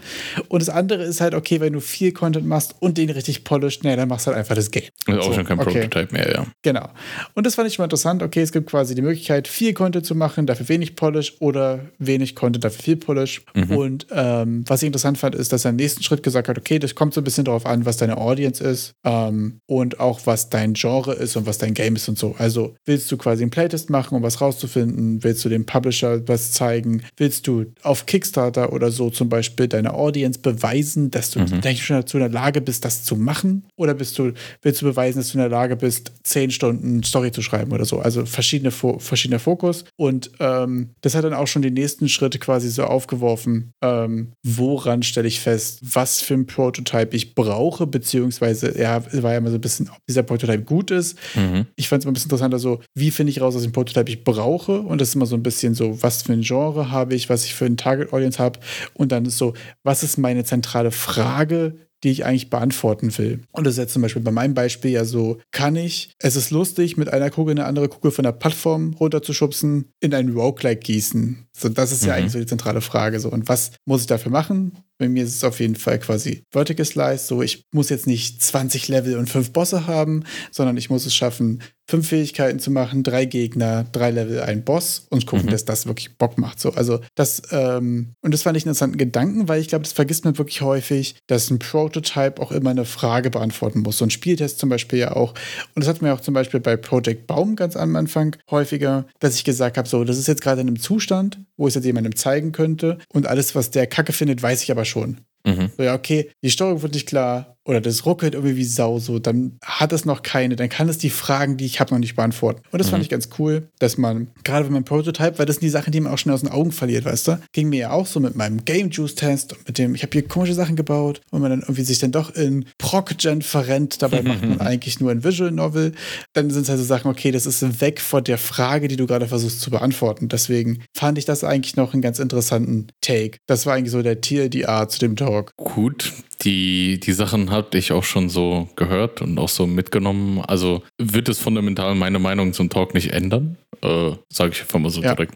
Und 0.49 0.63
das 0.63 0.69
andere 0.69 1.03
ist 1.03 1.21
halt, 1.21 1.35
okay, 1.35 1.61
wenn 1.61 1.73
du 1.73 1.81
viel 1.81 2.13
Content 2.13 2.47
machst 2.47 2.77
und 2.81 2.97
den 2.99 3.11
richtig 3.11 3.45
polished, 3.45 3.85
nee, 3.85 3.97
dann 3.97 4.09
machst 4.09 4.27
du 4.27 4.31
halt 4.31 4.39
einfach 4.39 4.55
das 4.55 4.71
Game. 4.71 4.92
Das 5.07 5.17
ist 5.17 5.21
auch 5.23 5.27
so, 5.29 5.35
schon 5.35 5.45
kein 5.45 5.59
okay. 5.59 5.89
Prototype 5.89 6.13
mehr, 6.13 6.31
ja. 6.33 6.47
Genau. 6.63 6.89
Und 7.35 7.45
das 7.45 7.57
fand 7.57 7.69
ich 7.69 7.79
mal 7.79 7.85
interessant. 7.85 8.23
Okay, 8.23 8.41
es 8.41 8.53
gibt 8.53 8.71
quasi 8.71 8.95
die 8.95 9.03
Möglichkeit, 9.03 9.49
viel 9.49 9.75
Content 9.75 10.07
zu 10.07 10.15
machen, 10.15 10.47
dafür 10.47 10.69
wenig 10.69 10.95
Polish 10.95 11.35
oder 11.41 11.81
wenig 11.99 12.37
Content, 12.37 12.65
dafür 12.65 12.83
viel 12.83 12.97
Polish. 12.97 13.43
Mhm. 13.55 13.77
Und 13.77 14.07
ähm, 14.13 14.65
was 14.69 14.83
ich 14.83 14.87
interessant 14.87 15.19
fand, 15.19 15.35
ist, 15.35 15.53
dass 15.53 15.65
er 15.65 15.71
im 15.71 15.77
nächsten 15.77 16.03
Schritt 16.03 16.23
gesagt 16.23 16.49
hat, 16.49 16.57
okay, 16.57 16.79
das 16.79 16.95
kommt 16.95 17.15
so 17.15 17.21
ein 17.21 17.25
bisschen 17.25 17.45
darauf 17.45 17.67
an, 17.67 17.85
was 17.85 17.97
deine 17.97 18.17
Audience 18.17 18.63
ist 18.63 18.95
ähm, 19.05 19.59
und 19.67 19.99
auch 19.99 20.21
was 20.25 20.51
dein 20.51 20.75
Genre 20.75 21.15
ist 21.15 21.37
und 21.37 21.47
was 21.47 21.59
dein 21.59 21.75
Game 21.75 21.97
ist 21.97 22.09
und 22.09 22.19
so. 22.19 22.37
Also 22.39 22.77
willst 22.85 23.11
du 23.11 23.17
quasi 23.17 23.43
einen 23.43 23.51
Playtest 23.51 23.91
machen, 23.91 24.15
um 24.15 24.23
was 24.23 24.41
rauszufinden? 24.41 25.25
Willst 25.25 25.45
du 25.45 25.49
dem 25.49 25.67
Publisher 25.67 26.27
was 26.29 26.53
zeigen? 26.53 27.03
Willst 27.17 27.49
du 27.49 27.67
auf 27.83 28.07
Kickstarter 28.07 28.73
oder 28.73 28.93
so 28.93 29.11
zum 29.11 29.29
Beispiel 29.29 29.67
deine 29.67 29.95
Audience 29.95 30.39
beweisen, 30.39 31.11
dass 31.11 31.33
du 31.33 31.41
mhm. 31.41 31.63
schon 31.77 31.97
dazu 31.97 32.19
in 32.19 32.23
der 32.23 32.31
Lage 32.31 32.61
bist, 32.61 32.85
das 32.85 33.03
zu 33.03 33.17
machen? 33.17 33.65
Oder 33.75 33.95
bist 33.95 34.17
du, 34.19 34.33
willst 34.63 34.81
du 34.81 34.82
beweisen, 34.85 35.19
dass 35.19 35.29
du 35.29 35.39
in 35.39 35.41
der 35.41 35.49
Lage 35.49 35.77
bist, 35.77 36.13
zehn 36.23 36.51
Stunden 36.51 37.03
Story 37.03 37.33
zu 37.33 37.43
schreiben 37.43 37.73
oder 37.73 37.85
so. 37.85 37.99
Also 37.99 38.27
verschiedene, 38.27 38.71
verschiedener 38.71 39.39
Fokus. 39.39 39.85
Und 39.97 40.31
ähm, 40.41 40.91
das 41.01 41.15
hat 41.15 41.25
dann 41.25 41.35
auch 41.35 41.47
schon 41.47 41.63
die 41.63 41.71
nächsten 41.71 42.09
Schritte 42.09 42.39
quasi 42.39 42.69
so 42.69 42.85
aufgeworfen. 42.85 43.73
Ähm, 43.83 44.33
woran 44.45 45.03
stelle 45.03 45.29
ich 45.29 45.41
fest, 45.41 45.81
was 45.83 46.21
für 46.21 46.35
ein 46.35 46.47
Prototype 46.47 47.15
ich 47.17 47.35
brauche, 47.35 47.87
beziehungsweise 47.87 48.79
ja, 48.79 49.03
war 49.23 49.33
ja 49.33 49.39
immer 49.39 49.51
so 49.51 49.57
ein 49.57 49.61
bisschen, 49.61 49.89
ob 49.89 49.99
dieser 50.09 50.23
Prototype 50.23 50.63
gut 50.63 50.91
ist. 50.91 51.19
Mhm. 51.35 51.67
Ich 51.77 51.89
fand 51.89 52.03
es 52.03 52.05
immer 52.05 52.13
ein 52.13 52.15
bisschen 52.15 52.29
interessanter, 52.29 52.59
so, 52.59 52.81
wie 52.95 53.11
finde 53.11 53.31
ich 53.31 53.41
raus, 53.41 53.55
was 53.55 53.65
ein 53.65 53.73
Prototype 53.73 54.11
ich 54.11 54.25
brauche? 54.25 54.81
Und 54.81 55.01
das 55.01 55.09
ist 55.09 55.15
immer 55.15 55.27
so 55.27 55.37
ein 55.37 55.43
bisschen 55.43 55.75
so, 55.75 56.03
was 56.03 56.23
für 56.23 56.33
ein 56.33 56.43
Genre 56.43 56.91
habe 56.91 57.15
ich, 57.15 57.29
was 57.29 57.45
ich 57.45 57.55
für 57.55 57.67
ein 57.67 57.77
Target 57.77 58.13
Audience 58.13 58.39
habe. 58.39 58.61
Und 58.95 59.13
dann 59.13 59.25
ist 59.25 59.39
so, 59.39 59.55
was 59.83 60.03
ist 60.03 60.19
meine 60.19 60.45
zentrale 60.45 60.91
Frage, 60.91 61.77
die 62.03 62.11
ich 62.11 62.25
eigentlich 62.25 62.51
beantworten 62.51 63.17
will. 63.19 63.41
Und 63.53 63.67
das 63.67 63.75
ist 63.75 63.79
jetzt 63.79 63.93
zum 63.93 64.03
Beispiel 64.03 64.23
bei 64.23 64.31
meinem 64.31 64.55
Beispiel 64.55 64.91
ja 64.91 65.05
so, 65.05 65.39
kann 65.51 65.77
ich, 65.77 66.15
es 66.19 66.37
ist 66.37 66.51
lustig, 66.51 66.97
mit 66.97 67.13
einer 67.13 67.31
Kugel 67.31 67.53
eine 67.53 67.67
andere 67.67 67.89
Kugel 67.89 68.11
von 68.11 68.25
der 68.25 68.33
Plattform 68.33 68.95
runterzuschubsen, 68.95 69.93
in 70.01 70.15
ein 70.15 70.31
Roguelike 70.31 70.81
gießen. 70.81 71.47
So, 71.57 71.69
das 71.69 71.93
ist 71.93 72.03
mhm. 72.03 72.09
ja 72.09 72.15
eigentlich 72.15 72.33
so 72.33 72.39
die 72.39 72.47
zentrale 72.47 72.81
Frage. 72.81 73.21
So, 73.21 73.31
und 73.31 73.49
was 73.49 73.73
muss 73.85 74.03
ich 74.03 74.07
dafür 74.07 74.33
machen? 74.33 74.79
Bei 74.99 75.09
mir 75.09 75.25
ist 75.25 75.35
es 75.35 75.45
auf 75.45 75.61
jeden 75.61 75.77
Fall 75.77 75.99
quasi 75.99 76.45
Vertical 76.51 76.85
Slice. 76.85 77.27
So, 77.27 77.43
ich 77.43 77.65
muss 77.73 77.89
jetzt 77.89 78.07
nicht 78.07 78.43
20 78.43 78.89
Level 78.89 79.17
und 79.19 79.29
fünf 79.29 79.53
Bosse 79.53 79.87
haben, 79.87 80.25
sondern 80.51 80.77
ich 80.77 80.91
muss 80.91 81.07
es 81.07 81.15
schaffen, 81.15 81.61
fünf 81.89 82.09
Fähigkeiten 82.09 82.59
zu 82.59 82.71
machen, 82.71 83.03
drei 83.03 83.25
Gegner, 83.25 83.85
drei 83.93 84.11
Level, 84.11 84.41
ein 84.41 84.65
Boss 84.65 85.07
und 85.11 85.27
gucken, 85.27 85.47
mhm. 85.47 85.51
dass 85.51 85.65
das 85.65 85.87
wirklich 85.87 86.17
Bock 86.17 86.39
macht. 86.39 86.61
So, 86.61 86.73
also 86.73 87.01
das, 87.17 87.43
ähm, 87.51 88.15
und 88.23 88.33
das 88.33 88.43
fand 88.43 88.57
ich 88.57 88.65
einen 88.65 88.71
interessanten 88.71 88.97
Gedanken, 88.97 89.49
weil 89.49 89.61
ich 89.61 89.69
glaube, 89.69 89.83
das 89.83 89.93
vergisst 89.93 90.25
man 90.25 90.39
wirklich 90.39 90.63
häufig, 90.63 91.17
dass 91.27 91.51
ein 91.51 91.59
Prototype 91.59 92.41
auch 92.41 92.53
immer 92.53 92.71
eine 92.71 92.85
Frage 92.85 93.31
beantworten 93.31 93.81
muss. 93.81 93.99
So 93.99 94.07
ein 94.07 94.11
Spieltest 94.11 94.59
zum 94.59 94.69
Beispiel 94.69 95.01
ja 95.01 95.17
auch. 95.17 95.35
Und 95.75 95.85
das 95.85 95.89
hat 95.89 96.01
mir 96.01 96.15
auch 96.15 96.21
zum 96.21 96.33
Beispiel 96.33 96.61
bei 96.61 96.77
Project 96.77 97.27
Baum 97.27 97.57
ganz 97.57 97.77
am 97.77 97.95
Anfang 97.97 98.37
häufiger, 98.51 99.07
dass 99.19 99.35
ich 99.35 99.45
gesagt 99.45 99.77
habe, 99.77 99.89
so, 99.89 100.05
das 100.05 100.19
ist 100.19 100.29
jetzt 100.29 100.43
gerade 100.43 100.61
in 100.63 100.69
einem 100.69 100.81
Zustand, 100.81 101.41
wo 101.63 101.69
ich 101.69 101.73
es 101.73 101.75
jetzt 101.77 101.85
jemandem 101.85 102.17
zeigen 102.17 102.51
könnte. 102.51 102.99
Und 103.13 103.29
alles, 103.29 103.55
was 103.55 103.71
der 103.71 103.87
Kacke 103.87 104.13
findet, 104.13 104.43
weiß 104.43 104.65
ich 104.65 104.73
aber 104.73 104.85
schon. 104.85 105.19
Mhm. 105.47 105.71
So, 105.77 105.85
ja, 105.85 105.95
okay, 105.95 106.29
die 106.43 106.51
Steuerung 106.51 106.83
wird 106.83 106.95
nicht 106.95 107.07
klar 107.07 107.57
oder 107.65 107.81
das 107.81 108.07
ruckelt 108.07 108.35
irgendwie 108.35 108.57
wie 108.57 108.65
Sau, 108.65 108.99
so, 108.99 109.19
dann 109.19 109.59
hat 109.65 109.93
es 109.93 110.05
noch 110.05 110.23
keine, 110.23 110.57
dann 110.57 110.69
kann 110.69 110.89
es 110.89 110.99
die 110.99 111.11
Fragen, 111.11 111.57
die 111.57 111.67
ich 111.67 111.81
habe, 111.81 111.93
noch 111.93 111.99
nicht 111.99 112.17
beantworten. 112.17 112.63
Und 112.71 112.79
das 112.79 112.89
mhm. 112.89 112.93
fand 112.93 113.03
ich 113.05 113.09
ganz 113.09 113.29
cool, 113.39 113.69
dass 113.79 113.99
man, 113.99 114.29
gerade 114.45 114.67
wenn 114.67 114.73
man 114.73 114.85
Prototype, 114.85 115.39
weil 115.39 115.47
das 115.47 115.57
sind 115.57 115.65
die 115.65 115.71
Sachen, 115.71 115.93
die 115.93 116.01
man 116.01 116.13
auch 116.13 116.19
schnell 116.19 116.35
aus 116.35 116.41
den 116.41 116.51
Augen 116.51 116.73
verliert, 116.73 117.05
weißt 117.05 117.29
du? 117.29 117.41
Ging 117.53 117.69
mir 117.69 117.79
ja 117.79 117.91
auch 117.91 118.07
so 118.07 118.21
mit 118.21 118.35
meinem 118.35 118.65
Game 118.65 118.91
Juice 118.91 119.15
Test 119.15 119.53
und 119.53 119.67
mit 119.67 119.79
dem, 119.79 119.95
ich 119.95 120.03
habe 120.03 120.13
hier 120.13 120.27
komische 120.27 120.55
Sachen 120.55 120.77
gebaut 120.77 121.21
und 121.31 121.41
man 121.41 121.51
dann 121.51 121.61
irgendwie 121.61 121.83
sich 121.83 121.99
dann 121.99 122.13
doch 122.13 122.35
in 122.35 122.67
Proc-Gen 122.79 123.43
verrennt, 123.43 124.03
dabei 124.03 124.23
macht 124.23 124.43
man 124.45 124.61
eigentlich 124.61 125.01
nur 125.01 125.11
ein 125.11 125.23
Visual 125.23 125.51
Novel. 125.51 125.93
Dann 126.33 126.51
sind 126.51 126.63
es 126.63 126.69
halt 126.69 126.79
so 126.79 126.85
Sachen, 126.85 127.11
okay, 127.11 127.31
das 127.31 127.47
ist 127.47 127.81
weg 127.81 128.01
von 128.01 128.25
der 128.25 128.39
Frage, 128.39 128.89
die 128.89 128.97
du 128.97 129.07
gerade 129.07 129.29
versuchst 129.29 129.61
zu 129.61 129.71
beantworten. 129.71 130.29
Deswegen 130.29 130.83
fand 130.97 131.19
ich 131.19 131.25
das 131.25 131.45
eigentlich 131.45 131.77
noch 131.77 131.93
einen 131.93 132.03
ganz 132.03 132.19
interessanten 132.19 132.89
Take. 133.01 133.39
Das 133.47 133.67
war 133.67 133.75
eigentlich 133.75 133.93
so 133.93 134.03
der 134.03 134.21
TLDR 134.21 134.89
zu 134.89 134.99
dem 134.99 135.17
Talk. 135.17 135.53
Gut, 135.57 136.13
die, 136.43 137.01
die 137.01 137.13
Sachen 137.13 137.51
hatte 137.51 137.79
ich 137.79 137.93
auch 137.93 138.05
schon 138.05 138.29
so 138.29 138.69
gehört 138.77 139.23
und 139.23 139.39
auch 139.39 139.49
so 139.49 139.67
mitgenommen. 139.67 140.41
Also 140.41 140.83
wird 140.99 141.29
es 141.29 141.39
fundamental 141.39 141.95
meine 141.95 142.19
Meinung 142.19 142.53
zum 142.53 142.71
Talk 142.71 142.95
nicht 142.95 143.13
ändern? 143.13 143.57
Äh, 143.83 144.13
Sage 144.29 144.53
ich 144.53 144.61
einfach 144.63 144.79
mal 144.79 144.91
so 144.91 145.03
ja. 145.03 145.15
direkt 145.15 145.35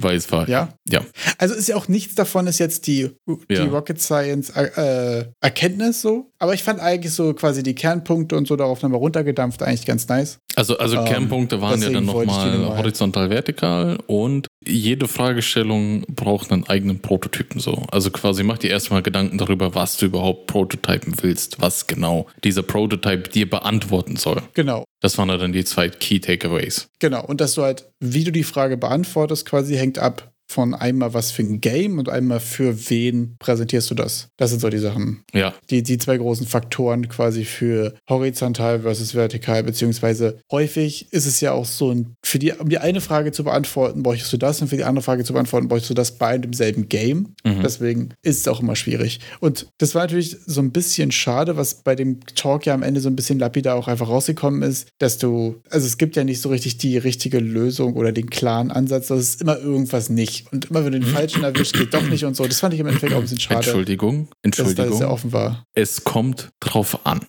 weil 0.00 0.16
es 0.16 0.30
war. 0.30 0.48
Ja. 0.48 0.68
ja. 0.88 1.00
Also 1.38 1.54
ist 1.54 1.68
ja 1.68 1.76
auch 1.76 1.88
nichts 1.88 2.14
davon, 2.14 2.46
ist 2.46 2.58
jetzt 2.58 2.86
die, 2.86 3.10
die 3.50 3.54
ja. 3.54 3.64
Rocket 3.64 4.00
Science 4.00 4.50
äh, 4.50 5.24
Erkenntnis 5.40 6.00
so. 6.00 6.30
Aber 6.38 6.54
ich 6.54 6.62
fand 6.62 6.80
eigentlich 6.80 7.12
so 7.12 7.34
quasi 7.34 7.62
die 7.62 7.74
Kernpunkte 7.74 8.36
und 8.36 8.46
so 8.46 8.56
darauf 8.56 8.82
nochmal 8.82 9.00
runtergedampft 9.00 9.62
eigentlich 9.62 9.86
ganz 9.86 10.08
nice. 10.08 10.38
Also, 10.54 10.78
also 10.78 10.96
ähm, 10.96 11.04
Kernpunkte 11.04 11.60
waren 11.60 11.82
ja 11.82 11.90
dann 11.90 12.04
nochmal 12.04 12.76
horizontal, 12.76 13.30
vertikal 13.30 13.98
und 14.06 14.47
jede 14.66 15.08
Fragestellung 15.08 16.02
braucht 16.08 16.52
einen 16.52 16.68
eigenen 16.68 17.00
Prototypen 17.00 17.60
so. 17.60 17.84
Also 17.90 18.10
quasi 18.10 18.42
mach 18.42 18.58
dir 18.58 18.70
erstmal 18.70 19.02
Gedanken 19.02 19.38
darüber, 19.38 19.74
was 19.74 19.96
du 19.96 20.06
überhaupt 20.06 20.46
prototypen 20.46 21.14
willst, 21.22 21.60
was 21.60 21.86
genau 21.86 22.26
dieser 22.44 22.62
Prototype 22.62 23.28
dir 23.28 23.48
beantworten 23.48 24.16
soll. 24.16 24.42
Genau. 24.54 24.84
Das 25.00 25.16
waren 25.16 25.28
dann 25.28 25.52
die 25.52 25.64
zwei 25.64 25.88
Key 25.88 26.20
Takeaways. 26.20 26.88
Genau. 26.98 27.24
Und 27.24 27.40
dass 27.40 27.54
du 27.54 27.62
halt, 27.62 27.90
wie 28.00 28.24
du 28.24 28.32
die 28.32 28.44
Frage 28.44 28.76
beantwortest, 28.76 29.46
quasi 29.46 29.76
hängt 29.76 29.98
ab 29.98 30.32
von 30.50 30.74
einmal 30.74 31.14
was 31.14 31.30
für 31.30 31.42
ein 31.42 31.60
Game 31.60 31.98
und 31.98 32.08
einmal 32.08 32.40
für 32.40 32.90
wen 32.90 33.36
präsentierst 33.38 33.90
du 33.90 33.94
das. 33.94 34.28
Das 34.36 34.50
sind 34.50 34.60
so 34.60 34.68
die 34.68 34.78
Sachen. 34.78 35.22
Ja. 35.32 35.54
Die, 35.70 35.82
die 35.82 35.98
zwei 35.98 36.16
großen 36.16 36.46
Faktoren 36.46 37.08
quasi 37.08 37.44
für 37.44 37.94
horizontal 38.08 38.80
versus 38.80 39.14
vertikal, 39.14 39.62
beziehungsweise 39.62 40.40
häufig 40.50 41.12
ist 41.12 41.26
es 41.26 41.40
ja 41.40 41.52
auch 41.52 41.66
so, 41.66 41.90
ein, 41.90 42.14
für 42.24 42.38
die, 42.38 42.52
um 42.52 42.68
die 42.68 42.78
eine 42.78 43.00
Frage 43.00 43.32
zu 43.32 43.44
beantworten, 43.44 44.02
bräuchtest 44.02 44.32
du 44.32 44.36
das 44.36 44.60
und 44.60 44.68
für 44.68 44.76
die 44.76 44.84
andere 44.84 45.02
Frage 45.02 45.24
zu 45.24 45.32
beantworten, 45.32 45.68
bräuchtest 45.68 45.90
du 45.90 45.94
das 45.94 46.12
bei 46.12 46.28
einem 46.28 46.42
demselben 46.42 46.88
Game. 46.88 47.34
Mhm. 47.44 47.62
Deswegen 47.62 48.08
ist 48.22 48.40
es 48.40 48.48
auch 48.48 48.60
immer 48.60 48.76
schwierig. 48.76 49.20
Und 49.40 49.68
das 49.78 49.94
war 49.94 50.02
natürlich 50.02 50.36
so 50.46 50.60
ein 50.60 50.72
bisschen 50.72 51.12
schade, 51.12 51.56
was 51.56 51.82
bei 51.82 51.94
dem 51.94 52.20
Talk 52.34 52.66
ja 52.66 52.74
am 52.74 52.82
Ende 52.82 53.00
so 53.00 53.08
ein 53.08 53.16
bisschen 53.16 53.38
lapidar 53.38 53.76
auch 53.76 53.88
einfach 53.88 54.08
rausgekommen 54.08 54.62
ist, 54.62 54.88
dass 54.98 55.18
du, 55.18 55.56
also 55.70 55.86
es 55.86 55.98
gibt 55.98 56.16
ja 56.16 56.24
nicht 56.24 56.40
so 56.40 56.48
richtig 56.48 56.78
die 56.78 56.96
richtige 56.96 57.38
Lösung 57.38 57.94
oder 57.94 58.12
den 58.12 58.30
klaren 58.30 58.70
Ansatz, 58.70 59.08
das 59.08 59.20
ist 59.20 59.42
immer 59.42 59.58
irgendwas 59.58 60.08
nicht. 60.08 60.37
Und 60.50 60.66
immer 60.66 60.84
wenn 60.84 60.92
du 60.92 61.00
den 61.00 61.08
hm? 61.08 61.14
falschen 61.14 61.44
erwischt, 61.44 61.76
geht 61.76 61.94
doch 61.94 62.02
nicht 62.02 62.24
und 62.24 62.34
so. 62.34 62.46
Das 62.46 62.60
fand 62.60 62.74
ich 62.74 62.80
im 62.80 62.86
Endeffekt 62.86 63.12
auch 63.12 63.18
ein 63.18 63.22
bisschen 63.22 63.40
schade. 63.40 63.56
Entschuldigung, 63.56 64.28
Entschuldigung. 64.42 64.76
Dass 64.76 64.88
das 64.90 64.98
sehr 64.98 65.10
offen 65.10 65.32
war. 65.32 65.64
Es 65.74 66.04
kommt 66.04 66.50
drauf 66.60 67.06
an. 67.06 67.20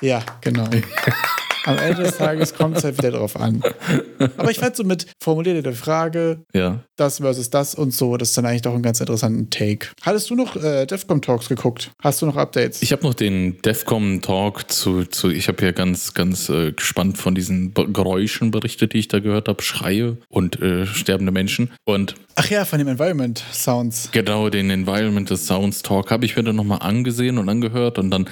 Ja, 0.00 0.22
genau. 0.40 0.68
Am 1.64 1.78
Ende 1.78 2.02
des 2.04 2.16
Tages 2.16 2.54
kommt 2.54 2.76
es 2.78 2.84
halt 2.84 2.98
wieder 2.98 3.10
drauf 3.12 3.36
an. 3.38 3.62
Aber 4.36 4.50
ich 4.50 4.58
fand 4.58 4.76
so 4.76 4.84
mit 4.84 5.06
formulierter 5.22 5.72
Frage, 5.72 6.40
Ja. 6.54 6.80
das 6.96 7.18
versus 7.18 7.50
das 7.50 7.74
und 7.74 7.92
so, 7.92 8.16
das 8.16 8.30
ist 8.30 8.38
dann 8.38 8.46
eigentlich 8.46 8.62
doch 8.62 8.74
ein 8.74 8.82
ganz 8.82 9.00
interessanten 9.00 9.50
Take. 9.50 9.88
Hattest 10.02 10.30
du 10.30 10.34
noch 10.34 10.56
äh, 10.56 10.86
Defcom 10.86 11.20
Talks 11.20 11.48
geguckt? 11.48 11.90
Hast 12.02 12.22
du 12.22 12.26
noch 12.26 12.36
Updates? 12.36 12.82
Ich 12.82 12.92
habe 12.92 13.02
noch 13.02 13.14
den 13.14 13.60
Defcom 13.62 14.20
Talk 14.22 14.70
zu, 14.70 15.04
zu 15.04 15.30
ich 15.30 15.48
habe 15.48 15.64
ja 15.64 15.72
ganz, 15.72 16.14
ganz 16.14 16.48
äh, 16.48 16.72
gespannt 16.72 17.18
von 17.18 17.34
diesen 17.34 17.72
Be 17.72 17.88
Geräuschen 17.90 18.50
berichtet, 18.50 18.92
die 18.92 18.98
ich 18.98 19.08
da 19.08 19.18
gehört 19.18 19.48
habe, 19.48 19.62
Schreie 19.62 20.16
und 20.28 20.60
äh, 20.62 20.86
sterbende 20.86 21.32
Menschen. 21.32 21.70
Und 21.84 22.14
Ach 22.36 22.48
ja, 22.50 22.64
von 22.64 22.78
dem 22.78 22.86
Environment 22.88 23.42
Sounds. 23.52 24.10
genau 24.12 24.48
den 24.48 24.70
Environmental 24.70 25.36
Sounds 25.36 25.82
Talk 25.82 26.10
habe 26.12 26.24
ich 26.24 26.36
mir 26.36 26.44
dann 26.44 26.56
nochmal 26.56 26.78
angesehen 26.82 27.36
und 27.38 27.48
angehört 27.48 27.98
und 27.98 28.10
dann 28.12 28.28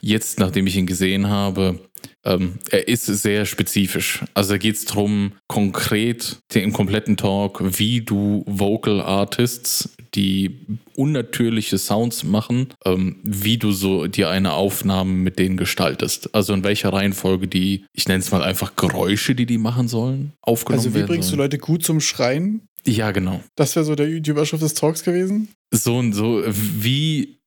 jetzt, 0.00 0.38
nachdem 0.40 0.66
ich 0.66 0.76
ihn 0.76 0.86
gesehen 0.86 1.28
habe, 1.28 1.78
ähm, 2.24 2.58
er 2.70 2.88
ist 2.88 3.06
sehr 3.06 3.46
spezifisch. 3.46 4.24
Also 4.34 4.52
da 4.52 4.58
geht 4.58 4.76
es 4.76 4.84
darum, 4.84 5.32
konkret 5.48 6.38
im 6.54 6.72
kompletten 6.72 7.16
Talk, 7.16 7.62
wie 7.78 8.02
du 8.02 8.44
Vocal 8.46 9.00
Artists, 9.00 9.90
die 10.14 10.66
unnatürliche 10.96 11.78
Sounds 11.78 12.24
machen, 12.24 12.68
ähm, 12.84 13.16
wie 13.22 13.58
du 13.58 13.72
so 13.72 14.06
dir 14.06 14.28
eine 14.28 14.52
Aufnahme 14.52 15.12
mit 15.12 15.38
denen 15.38 15.56
gestaltest. 15.56 16.34
Also 16.34 16.52
in 16.52 16.64
welcher 16.64 16.92
Reihenfolge 16.92 17.48
die, 17.48 17.84
ich 17.92 18.08
nenne 18.08 18.20
es 18.20 18.30
mal 18.30 18.42
einfach 18.42 18.76
Geräusche, 18.76 19.34
die 19.34 19.46
die 19.46 19.58
machen 19.58 19.88
sollen, 19.88 20.32
aufgenommen 20.42 20.80
Also 20.80 20.90
wie 20.90 20.98
werden 21.00 21.06
bringst 21.08 21.28
du 21.28 21.36
sollen. 21.36 21.40
Leute 21.40 21.58
gut 21.58 21.84
zum 21.84 22.00
Schreien? 22.00 22.62
Ja, 22.86 23.10
genau. 23.10 23.42
Das 23.56 23.76
wäre 23.76 23.84
so 23.84 23.94
der, 23.94 24.20
die 24.20 24.30
Überschrift 24.30 24.62
des 24.62 24.74
Talks 24.74 25.02
gewesen. 25.02 25.48
so 25.70 25.98
und 25.98 26.12
so, 26.12 26.42
wie, 26.46 27.39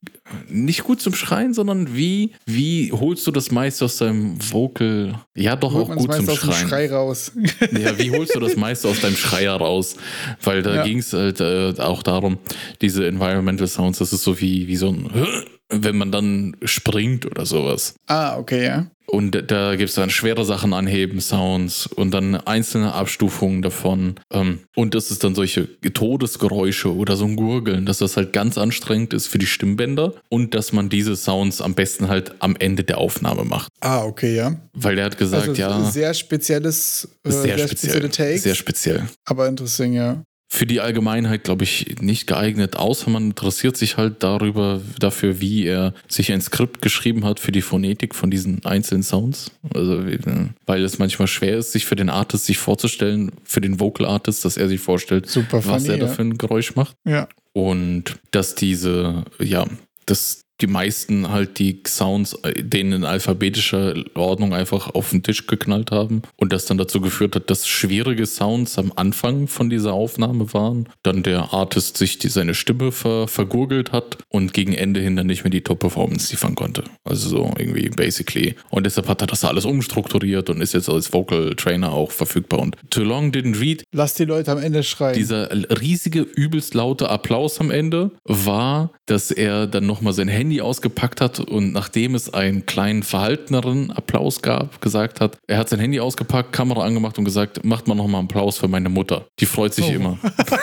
nicht 0.49 0.83
gut 0.83 1.01
zum 1.01 1.13
Schreien, 1.13 1.53
sondern 1.53 1.95
wie, 1.95 2.31
wie 2.45 2.91
holst 2.91 3.27
du 3.27 3.31
das 3.31 3.51
meiste 3.51 3.85
aus 3.85 3.97
deinem 3.97 4.37
Vocal? 4.51 5.19
Ja, 5.35 5.55
doch 5.55 5.73
Holt 5.73 5.89
auch 5.89 5.95
gut 5.95 6.13
zum 6.13 6.25
meist 6.25 6.29
aus 6.29 6.39
dem 6.41 6.51
Schreien. 6.51 6.67
Schrei 6.67 6.91
raus. 6.91 7.31
Ja, 7.71 7.97
wie 7.99 8.11
holst 8.11 8.33
du 8.35 8.39
das 8.39 8.55
meiste 8.55 8.87
aus 8.87 8.99
deinem 9.01 9.15
Schreier 9.15 9.55
raus? 9.55 9.95
Weil 10.43 10.61
da 10.63 10.75
Ja. 10.75 10.83
ging 10.83 10.99
es 10.99 11.13
halt 11.13 11.39
äh, 11.39 11.73
auch 11.79 12.03
darum, 12.03 12.37
diese 12.81 13.05
Environmental 13.07 13.67
Sounds, 13.67 13.99
das 13.99 14.13
ist 14.13 14.23
so 14.23 14.39
wie, 14.39 14.67
wie 14.67 14.75
so 14.75 14.89
ein, 14.89 15.09
wenn 15.69 15.97
man 15.97 16.11
dann 16.11 16.55
springt 16.63 17.25
oder 17.25 17.45
sowas. 17.45 17.95
ah, 18.07 18.37
okay, 18.37 18.65
ja. 18.65 18.87
Und 19.13 19.51
da 19.51 19.75
gibt 19.75 19.89
es 19.89 19.95
dann 19.95 20.09
schwere 20.09 20.43
Sachen 20.43 20.73
anheben, 20.73 21.21
Sounds 21.21 21.85
und 21.85 22.09
dann 22.15 22.33
einzelne 22.35 22.93
Abstufungen 22.95 23.61
davon. 23.61 24.15
Ähm, 24.31 24.61
Und 24.75 24.95
das 24.95 25.11
ist 25.11 25.23
dann 25.23 25.35
solche 25.35 25.69
Todesgeräusche 25.81 26.91
oder 26.91 27.15
so 27.15 27.25
ein 27.25 27.35
Gurgeln, 27.35 27.85
dass 27.85 27.99
das 27.99 28.17
halt 28.17 28.33
ganz 28.33 28.57
anstrengend 28.57 29.13
ist 29.13 29.27
für 29.27 29.37
die 29.37 29.45
Stimmbänder 29.45 30.15
und 30.29 30.55
dass 30.55 30.73
man 30.73 30.89
diese 30.89 31.15
Sounds 31.15 31.61
am 31.61 31.75
besten 31.75 32.07
halt 32.07 32.33
am 32.39 32.55
Ende 32.57 32.83
der 32.83 32.97
Aufnahme 32.97 33.43
macht. 33.45 33.71
Ah, 33.81 34.03
okay, 34.03 34.35
ja. 34.35 34.55
Weil 34.73 34.95
der 34.95 35.05
hat 35.05 35.17
gesagt, 35.19 35.47
also 35.47 35.61
ja, 35.61 35.83
sehr 35.91 36.15
spezielles, 36.15 37.07
äh, 37.23 37.29
sehr, 37.29 37.41
sehr, 37.41 37.57
speziell. 37.67 37.91
spezielle 37.91 38.09
Takes. 38.09 38.43
Sehr 38.43 38.55
speziell. 38.55 39.03
aber 39.25 39.47
interessant, 39.47 39.93
ja. 39.93 40.23
Für 40.55 40.67
die 40.67 40.81
Allgemeinheit, 40.81 41.43
glaube 41.45 41.63
ich, 41.63 41.95
nicht 41.99 42.27
geeignet, 42.27 42.75
außer 42.75 43.09
man 43.09 43.23
interessiert 43.31 43.75
sich 43.75 43.97
halt 43.97 44.21
darüber, 44.21 44.81
dafür, 44.99 45.41
wie 45.41 45.65
er 45.65 45.95
sich 46.07 46.31
ein 46.31 46.41
Skript 46.41 46.83
geschrieben 46.83 47.25
hat 47.25 47.39
für 47.39 47.51
die 47.51 47.63
Phonetik 47.63 48.13
von 48.13 48.29
diesen 48.29 48.63
einzelnen 48.63 49.01
Sounds. 49.01 49.49
Also, 49.73 50.05
wie- 50.05 50.19
weil 50.67 50.83
es 50.83 50.99
manchmal 50.99 51.27
schwer 51.27 51.57
ist, 51.57 51.71
sich 51.71 51.85
für 51.87 51.95
den 51.95 52.11
Artist 52.11 52.45
sich 52.45 52.59
vorzustellen, 52.59 53.31
für 53.43 53.61
den 53.61 53.79
Vocal 53.79 54.05
Artist, 54.05 54.45
dass 54.45 54.55
er 54.55 54.67
sich 54.69 54.79
vorstellt, 54.79 55.27
Super 55.27 55.57
was 55.65 55.81
funny, 55.85 55.87
er 55.89 55.97
da 55.97 56.05
ja. 56.05 56.11
für 56.11 56.21
ein 56.21 56.37
Geräusch 56.37 56.75
macht. 56.75 56.95
Ja. 57.03 57.27
Und 57.53 58.19
dass 58.29 58.53
diese, 58.53 59.23
ja, 59.39 59.65
dass 60.05 60.42
die 60.61 60.67
meisten 60.67 61.29
halt 61.31 61.59
die 61.59 61.81
Sounds 61.85 62.33
äh, 62.43 62.63
denen 62.63 62.93
in 62.93 63.05
alphabetischer 63.05 63.95
Ordnung 64.15 64.53
einfach 64.53 64.93
auf 64.93 65.09
den 65.09 65.23
Tisch 65.23 65.47
geknallt 65.47 65.91
haben 65.91 66.21
und 66.37 66.53
das 66.53 66.65
dann 66.65 66.77
dazu 66.77 67.01
geführt 67.01 67.35
hat, 67.35 67.49
dass 67.49 67.67
schwierige 67.67 68.25
Sounds 68.25 68.77
am 68.77 68.93
Anfang 68.95 69.47
von 69.47 69.69
dieser 69.69 69.93
Aufnahme 69.93 70.53
waren, 70.53 70.87
dann 71.01 71.23
der 71.23 71.53
Artist 71.53 71.97
sich 71.97 72.19
die, 72.19 72.29
seine 72.29 72.53
Stimme 72.53 72.91
ver, 72.91 73.27
vergurgelt 73.27 73.91
hat 73.91 74.17
und 74.29 74.53
gegen 74.53 74.73
Ende 74.73 74.99
hin 74.99 75.15
dann 75.15 75.27
nicht 75.27 75.43
mehr 75.43 75.51
die 75.51 75.61
Top-Performance 75.61 76.31
liefern 76.31 76.55
konnte. 76.55 76.83
Also 77.03 77.29
so 77.29 77.51
irgendwie 77.57 77.89
basically. 77.89 78.55
Und 78.69 78.85
deshalb 78.85 79.07
hat 79.07 79.21
er 79.21 79.27
das 79.27 79.43
alles 79.43 79.65
umstrukturiert 79.65 80.49
und 80.49 80.61
ist 80.61 80.73
jetzt 80.73 80.89
als 80.89 81.11
Vocal 81.11 81.55
Trainer 81.55 81.91
auch 81.91 82.11
verfügbar. 82.11 82.59
Und 82.59 82.77
Too 82.89 83.03
Long 83.03 83.31
Didn't 83.31 83.59
Read 83.59 83.83
Lass 83.91 84.13
die 84.13 84.25
Leute 84.25 84.51
am 84.51 84.59
Ende 84.59 84.83
schreien. 84.83 85.15
dieser 85.15 85.49
riesige, 85.81 86.21
übelst 86.21 86.73
laute 86.73 87.09
Applaus 87.09 87.59
am 87.59 87.71
Ende 87.71 88.11
war, 88.23 88.91
dass 89.07 89.31
er 89.31 89.67
dann 89.67 89.85
nochmal 89.85 90.13
sein 90.13 90.27
Handy 90.27 90.42
ausgepackt 90.61 91.21
hat 91.21 91.39
und 91.39 91.71
nachdem 91.73 92.15
es 92.15 92.33
einen 92.33 92.65
kleinen 92.65 93.03
verhalteneren 93.03 93.91
Applaus 93.91 94.41
gab, 94.41 94.81
gesagt 94.81 95.19
hat, 95.21 95.37
er 95.47 95.57
hat 95.57 95.69
sein 95.69 95.79
Handy 95.79 95.99
ausgepackt, 95.99 96.51
Kamera 96.53 96.83
angemacht 96.83 97.17
und 97.17 97.25
gesagt, 97.25 97.63
macht 97.65 97.87
mal 97.87 97.95
nochmal 97.95 98.19
einen 98.19 98.27
Applaus 98.29 98.57
für 98.57 98.67
meine 98.67 98.89
Mutter. 98.89 99.25
Die 99.39 99.45
freut 99.45 99.73
sich 99.73 99.85
Oh. 99.85 99.91
immer. 99.93 100.17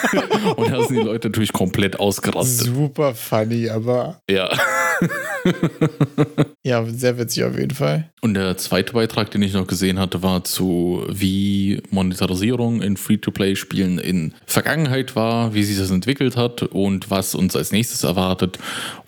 und 0.57 0.71
da 0.71 0.83
sind 0.85 0.97
die 1.01 1.05
Leute 1.05 1.29
natürlich 1.29 1.53
komplett 1.53 1.99
ausgerastet. 2.01 2.67
Super 2.67 3.15
funny, 3.15 3.69
aber 3.69 4.21
Ja. 4.31 4.51
ja, 6.63 6.85
sehr 6.87 7.19
witzig 7.19 7.45
auf 7.45 7.57
jeden 7.59 7.75
Fall. 7.75 8.11
Und 8.21 8.35
der 8.35 8.57
zweite 8.59 8.93
Beitrag, 8.93 9.31
den 9.31 9.43
ich 9.43 9.55
noch 9.55 9.67
gesehen 9.67 9.99
hatte, 9.99 10.23
war 10.23 10.45
zu, 10.45 11.05
wie 11.09 11.83
Monetarisierung 11.91 12.83
in 12.83 12.97
Free-to-Play-Spielen 12.97 13.99
in 13.99 14.35
Vergangenheit 14.47 15.17
war, 15.17 15.55
wie 15.55 15.63
sich 15.65 15.79
das 15.79 15.91
entwickelt 15.91 16.37
hat 16.37 16.63
und 16.63 17.11
was 17.11 17.35
uns 17.35 17.57
als 17.57 17.73
nächstes 17.73 18.05
erwartet. 18.05 18.59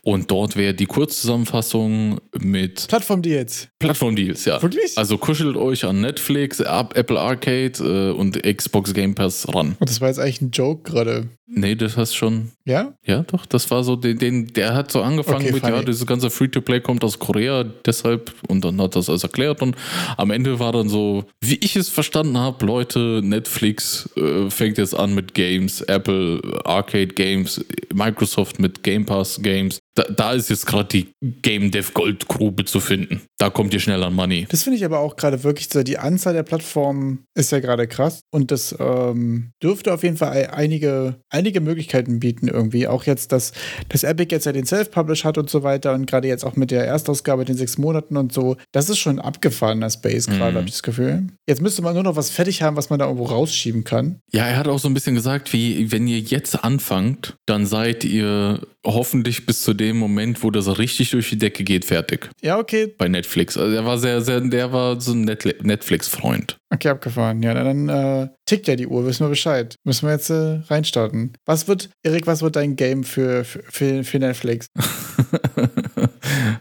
Und 0.04 0.30
dort 0.30 0.56
wäre 0.62 0.74
die 0.74 0.86
Kurzzusammenfassung 0.86 2.20
mit 2.38 2.86
Plattform-Deals. 2.88 3.68
Plattform-Deals, 3.80 4.44
ja. 4.44 4.62
Wirklich? 4.62 4.96
Also 4.96 5.18
kuschelt 5.18 5.56
euch 5.56 5.84
an 5.84 6.00
Netflix, 6.00 6.60
Ab- 6.60 6.96
Apple 6.96 7.18
Arcade 7.18 7.72
äh, 7.80 8.12
und 8.12 8.40
Xbox 8.42 8.94
Game 8.94 9.14
Pass 9.16 9.46
ran. 9.52 9.76
Und 9.80 9.90
das 9.90 10.00
war 10.00 10.08
jetzt 10.08 10.18
eigentlich 10.20 10.40
ein 10.40 10.50
Joke 10.50 10.88
gerade. 10.88 11.28
Nee, 11.54 11.74
das 11.74 11.96
hast 11.96 12.14
schon. 12.14 12.50
Ja? 12.64 12.94
Ja, 13.04 13.22
doch, 13.24 13.44
das 13.44 13.70
war 13.70 13.84
so, 13.84 13.96
den, 13.96 14.18
den, 14.18 14.46
der 14.54 14.74
hat 14.74 14.90
so 14.90 15.02
angefangen 15.02 15.42
Okay, 15.42 15.52
mit, 15.52 15.60
funny. 15.62 15.74
ja, 15.76 15.82
dieses 15.82 16.06
ganze 16.06 16.30
Free-to-Play 16.30 16.80
kommt 16.80 17.04
aus 17.04 17.18
Korea, 17.18 17.64
deshalb, 17.84 18.32
und 18.48 18.64
dann 18.64 18.80
hat 18.80 18.96
das 18.96 19.08
alles 19.10 19.22
erklärt 19.24 19.60
und 19.62 19.76
am 20.16 20.30
Ende 20.30 20.58
war 20.58 20.72
dann 20.72 20.88
so, 20.88 21.24
wie 21.44 21.56
ich 21.56 21.76
es 21.76 21.88
verstanden 21.88 22.38
habe, 22.38 22.64
Leute, 22.64 23.20
Netflix 23.22 24.08
äh, 24.16 24.48
fängt 24.48 24.78
jetzt 24.78 24.94
an 24.94 25.14
mit 25.14 25.34
Games, 25.34 25.80
Apple 25.82 26.40
Arcade 26.64 27.08
Games, 27.08 27.62
Microsoft 27.92 28.58
mit 28.58 28.82
Game 28.82 29.04
Pass 29.04 29.40
Games. 29.42 29.80
Da, 29.94 30.04
da 30.04 30.32
ist 30.32 30.48
jetzt 30.48 30.64
gerade 30.66 30.88
die 30.88 31.08
Game 31.42 31.70
Dev 31.70 31.90
Goldgrube 31.92 32.64
zu 32.64 32.80
finden. 32.80 33.20
Da 33.38 33.50
kommt 33.50 33.74
ihr 33.74 33.80
schnell 33.80 34.02
an 34.02 34.14
Money. 34.14 34.46
Das 34.48 34.62
finde 34.62 34.78
ich 34.78 34.84
aber 34.86 35.00
auch 35.00 35.16
gerade 35.16 35.44
wirklich 35.44 35.68
so, 35.70 35.82
die 35.82 35.98
Anzahl 35.98 36.32
der 36.32 36.44
Plattformen 36.44 37.24
ist 37.34 37.52
ja 37.52 37.60
gerade 37.60 37.86
krass 37.86 38.20
und 38.32 38.50
das 38.50 38.74
ähm, 38.78 39.50
dürfte 39.62 39.92
auf 39.92 40.02
jeden 40.02 40.16
Fall 40.16 40.30
ei- 40.32 40.50
einige, 40.50 41.16
einige 41.42 41.60
Möglichkeiten 41.60 42.20
bieten 42.20 42.46
irgendwie. 42.46 42.86
Auch 42.86 43.02
jetzt, 43.04 43.32
dass, 43.32 43.52
dass 43.88 44.04
Epic 44.04 44.32
jetzt 44.32 44.46
ja 44.46 44.52
den 44.52 44.64
Self-Publish 44.64 45.24
hat 45.24 45.38
und 45.38 45.50
so 45.50 45.64
weiter 45.64 45.92
und 45.92 46.06
gerade 46.06 46.28
jetzt 46.28 46.44
auch 46.44 46.54
mit 46.54 46.70
der 46.70 46.86
Erstausgabe 46.86 47.42
in 47.42 47.46
den 47.46 47.56
sechs 47.56 47.78
Monaten 47.78 48.16
und 48.16 48.32
so, 48.32 48.56
das 48.70 48.88
ist 48.88 48.98
schon 48.98 49.18
abgefahrener 49.18 49.90
Space 49.90 50.26
gerade, 50.26 50.52
Mhm. 50.52 50.56
habe 50.56 50.66
ich 50.66 50.72
das 50.72 50.82
Gefühl. 50.84 51.24
Jetzt 51.48 51.60
müsste 51.60 51.82
man 51.82 51.94
nur 51.94 52.04
noch 52.04 52.14
was 52.14 52.30
fertig 52.30 52.62
haben, 52.62 52.76
was 52.76 52.90
man 52.90 53.00
da 53.00 53.06
irgendwo 53.06 53.24
rausschieben 53.24 53.82
kann. 53.82 54.20
Ja, 54.32 54.46
er 54.46 54.56
hat 54.56 54.68
auch 54.68 54.78
so 54.78 54.88
ein 54.88 54.94
bisschen 54.94 55.14
gesagt, 55.16 55.52
wie 55.52 55.90
wenn 55.90 56.06
ihr 56.06 56.20
jetzt 56.20 56.62
anfangt, 56.64 57.34
dann 57.46 57.66
seid 57.66 58.04
ihr 58.04 58.60
hoffentlich 58.84 59.46
bis 59.46 59.62
zu 59.62 59.74
dem 59.74 59.96
Moment, 59.96 60.42
wo 60.42 60.50
das 60.50 60.78
richtig 60.78 61.10
durch 61.10 61.30
die 61.30 61.38
Decke 61.38 61.64
geht, 61.64 61.84
fertig. 61.84 62.30
Ja, 62.42 62.58
okay, 62.58 62.92
bei 62.98 63.08
Netflix. 63.08 63.56
Also 63.56 63.74
er 63.74 63.84
war 63.84 63.98
sehr, 63.98 64.20
sehr, 64.22 64.40
der 64.40 64.72
war 64.72 65.00
so 65.00 65.12
ein 65.12 65.24
Netfli- 65.28 65.62
Netflix-Freund. 65.62 66.58
okay, 66.72 66.88
abgefahren. 66.88 67.42
Ja, 67.42 67.54
dann 67.54 67.88
äh, 67.88 68.28
tickt 68.46 68.66
ja 68.68 68.76
die 68.76 68.86
Uhr, 68.86 69.06
wissen 69.06 69.24
wir 69.24 69.30
Bescheid. 69.30 69.76
Müssen 69.84 70.06
wir 70.08 70.12
jetzt 70.14 70.30
äh, 70.30 70.60
reinstarten. 70.68 71.32
Was 71.44 71.68
wird, 71.68 71.90
Erik, 72.02 72.26
was 72.26 72.42
wird 72.42 72.56
dein 72.56 72.76
Game 72.76 73.04
für, 73.04 73.44
für, 73.44 73.62
für, 73.70 74.04
für 74.04 74.18
Netflix? 74.18 74.66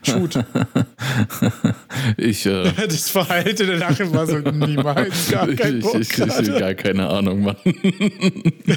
Shoot. 0.04 0.36
ich, 2.18 2.45
äh, 2.45 2.72
Das 2.88 3.10
verhaltene 3.10 3.76
Lachen 3.76 4.14
war 4.14 4.28
so 4.28 4.38
niemals 4.39 5.30
gar 5.30 5.47
ich, 5.49 5.60
kein 5.60 5.80
ich, 5.80 5.86
ich, 5.93 6.18
ich, 6.18 6.60
gar 6.60 6.74
keine 6.74 7.08
Ahnung, 7.08 7.43
Mann. 7.43 7.56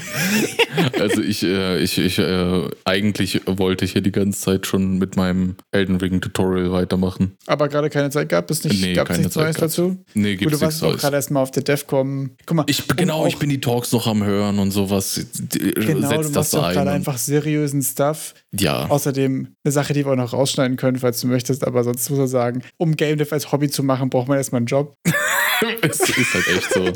also 1.01 1.22
ich, 1.22 1.43
äh, 1.43 1.79
ich, 1.79 1.99
ich, 1.99 2.18
äh, 2.18 2.68
eigentlich 2.85 3.41
wollte 3.47 3.85
ich 3.85 3.93
hier 3.93 4.03
die 4.03 4.12
ganze 4.12 4.41
Zeit 4.41 4.66
schon 4.66 4.99
mit 4.99 5.16
meinem 5.16 5.57
Elden 5.72 5.97
Ring 5.97 6.20
Tutorial 6.20 6.72
weitermachen. 6.72 7.37
Aber 7.47 7.68
gerade 7.68 7.91
keine 7.91 8.11
Zeit 8.11 8.29
gab 8.29 8.51
es 8.51 8.64
nicht, 8.64 8.81
Nee, 8.81 8.95
gab 8.95 9.07
es 9.09 9.09
keine 9.09 9.18
nichts 9.20 9.35
Zeit 9.35 9.45
Neues 9.45 9.57
dazu. 9.57 9.97
Nee, 10.14 10.33
Gut, 10.33 10.41
gibt's 10.41 10.59
du 10.59 10.64
nichts 10.66 10.83
warst 10.83 10.97
auch 10.97 11.01
gerade 11.01 11.16
erstmal 11.16 11.43
auf 11.43 11.51
der 11.51 11.62
DEFCOM. 11.62 12.31
Guck 12.47 12.57
mal, 12.57 12.64
Ich, 12.68 12.87
genau, 12.89 13.27
ich 13.27 13.39
bin 13.39 13.51
die 13.51 13.61
Talks 13.61 13.93
noch 13.93 14.07
am 14.07 14.25
Hören 14.25 14.59
und 14.59 14.70
sowas. 14.70 15.20
Genau, 15.51 16.09
Setz 16.09 16.27
du 16.29 16.33
das 16.33 16.53
machst 16.53 16.55
ein. 16.57 16.75
gerade 16.75 16.91
einfach 16.91 17.18
seriösen 17.18 17.83
Stuff. 17.83 18.35
ja. 18.53 18.87
Außerdem 18.89 19.49
eine 19.64 19.72
Sache, 19.72 19.93
die 19.95 20.05
wir 20.05 20.12
auch 20.12 20.16
noch 20.16 20.33
rausschneiden 20.33 20.77
können, 20.77 20.99
falls 20.99 21.14
du 21.23 21.29
möchtest, 21.29 21.67
aber 21.67 21.85
sonst 21.85 22.09
muss 22.11 22.19
man 22.19 22.29
sagen, 22.29 22.62
um 22.77 22.97
Game 22.97 23.19
Dev 23.19 23.33
als 23.33 23.53
Hobby 23.53 23.69
zu 23.69 23.83
machen, 23.83 24.11
braucht 24.11 24.29
man 24.29 24.39
erstmal 24.39 24.61
einen 24.61 24.67
Job. 24.67 24.97
es 25.83 26.01
ist 26.01 26.35
halt 26.35 26.49
echt 26.49 26.73
so. 26.73 26.93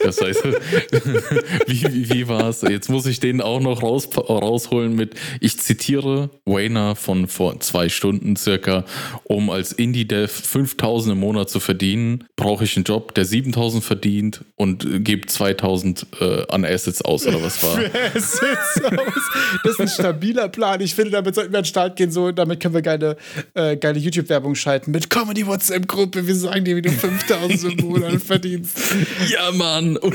Das 0.00 0.20
heißt, 0.20 0.44
wie, 1.66 1.82
wie, 1.92 2.10
wie 2.10 2.28
war 2.28 2.48
es? 2.48 2.62
Jetzt 2.62 2.88
muss 2.88 3.06
ich 3.06 3.20
den 3.20 3.40
auch 3.40 3.60
noch 3.60 3.82
raus, 3.82 4.08
rausholen 4.16 4.94
mit, 4.94 5.14
ich 5.40 5.58
zitiere 5.58 6.30
Wayner 6.44 6.96
von 6.96 7.28
vor 7.28 7.58
zwei 7.60 7.88
Stunden 7.88 8.36
circa, 8.36 8.84
um 9.24 9.50
als 9.50 9.72
Indie-Dev 9.72 10.32
5000 10.32 11.12
im 11.12 11.20
Monat 11.20 11.50
zu 11.50 11.60
verdienen, 11.60 12.24
brauche 12.36 12.64
ich 12.64 12.76
einen 12.76 12.84
Job, 12.84 13.14
der 13.14 13.24
7000 13.24 13.82
verdient 13.82 14.44
und 14.56 15.04
gebe 15.04 15.26
2000 15.26 16.06
äh, 16.20 16.46
an 16.48 16.64
Assets 16.64 17.02
aus 17.02 17.26
oder 17.26 17.42
was 17.42 17.62
war? 17.62 17.78
Assets 18.14 18.82
aus. 18.84 19.60
Das 19.64 19.72
ist 19.72 19.80
ein 19.80 19.88
stabiler 19.88 20.48
Plan. 20.48 20.80
Ich 20.80 20.94
finde, 20.94 21.12
damit 21.12 21.34
sollten 21.34 21.52
wir 21.52 21.58
an 21.58 21.64
den 21.64 21.68
Start 21.68 21.96
gehen, 21.96 22.10
so, 22.10 22.32
damit 22.32 22.60
können 22.60 22.74
wir 22.74 22.82
geile, 22.82 23.16
äh, 23.54 23.76
geile 23.76 23.98
YouTube-Werbung 23.98 24.54
schalten 24.54 24.90
mit 24.90 25.10
Comedy 25.10 25.46
WhatsApp-Gruppe. 25.46 26.26
Wir 26.26 26.34
sagen 26.34 26.64
dir, 26.64 26.76
wie 26.76 26.82
du 26.82 26.90
5000 26.90 27.80
im 27.80 27.88
Monat 27.88 28.05
verdienst. 28.18 28.78
Ja, 29.28 29.50
Mann. 29.52 29.96
Und, 29.96 30.14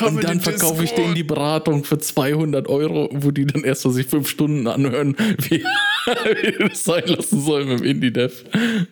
und 0.00 0.24
dann 0.24 0.40
verkaufe 0.40 0.82
ich 0.82 0.92
denen 0.92 1.14
die 1.14 1.22
Beratung 1.22 1.84
für 1.84 1.98
200 1.98 2.68
Euro, 2.68 3.08
wo 3.12 3.30
die 3.30 3.46
dann 3.46 3.62
erst 3.62 3.84
mal 3.84 3.92
sich 3.92 4.06
fünf 4.06 4.28
Stunden 4.28 4.66
anhören, 4.66 5.16
wie, 5.38 5.62
wie 5.62 6.68
das 6.68 6.84
sein 6.84 7.04
lassen 7.06 7.40
sollen 7.40 7.68
mit 7.68 7.80
dem 7.80 7.86
Indie-Dev. 7.86 8.44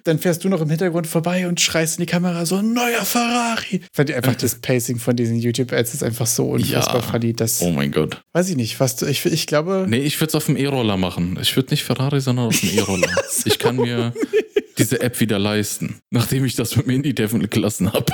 Dann 0.05 0.19
fährst 0.19 0.45
du 0.45 0.49
noch 0.49 0.61
im 0.61 0.69
Hintergrund 0.69 1.07
vorbei 1.07 1.49
und 1.49 1.61
schreist 1.61 1.99
in 1.99 2.03
die 2.03 2.11
Kamera 2.11 2.47
so, 2.47 2.57
ein 2.57 2.73
neuer 2.73 3.05
Ferrari. 3.05 3.81
Ich 3.83 3.89
fand 3.93 4.11
einfach 4.13 4.35
das 4.35 4.57
Pacing 4.57 4.99
von 4.99 5.17
diesen 5.17 5.39
YouTube-Ads 5.39 5.95
ist 5.95 6.03
einfach 6.03 6.27
so 6.27 6.51
unfassbar 6.51 7.01
ja. 7.01 7.03
funny. 7.03 7.33
Das, 7.33 7.63
oh 7.63 7.71
mein 7.71 7.91
Gott. 7.91 8.23
Weiß 8.33 8.49
ich 8.49 8.57
nicht, 8.57 8.79
was 8.81 8.97
du, 8.97 9.07
ich, 9.07 9.25
ich 9.27 9.47
glaube. 9.47 9.87
Nee, 9.89 9.99
ich 9.99 10.21
würde 10.21 10.29
es 10.29 10.35
auf 10.35 10.47
dem 10.47 10.57
E-Roller 10.57 10.97
machen. 10.97 11.39
Ich 11.41 11.55
würde 11.57 11.71
nicht 11.71 11.85
Ferrari, 11.85 12.21
sondern 12.21 12.47
auf 12.47 12.61
dem 12.61 12.71
E-Roller. 12.77 13.09
ich 13.45 13.59
kann 13.59 13.77
mir 13.77 14.13
diese 14.81 15.01
App 15.01 15.21
wieder 15.21 15.39
leisten, 15.39 16.01
nachdem 16.11 16.45
ich 16.45 16.57
das 16.57 16.77
mit 16.77 16.87
dem 16.87 16.91
Indie-Dev 16.91 17.39
gelassen 17.51 17.93
habe. 17.93 18.07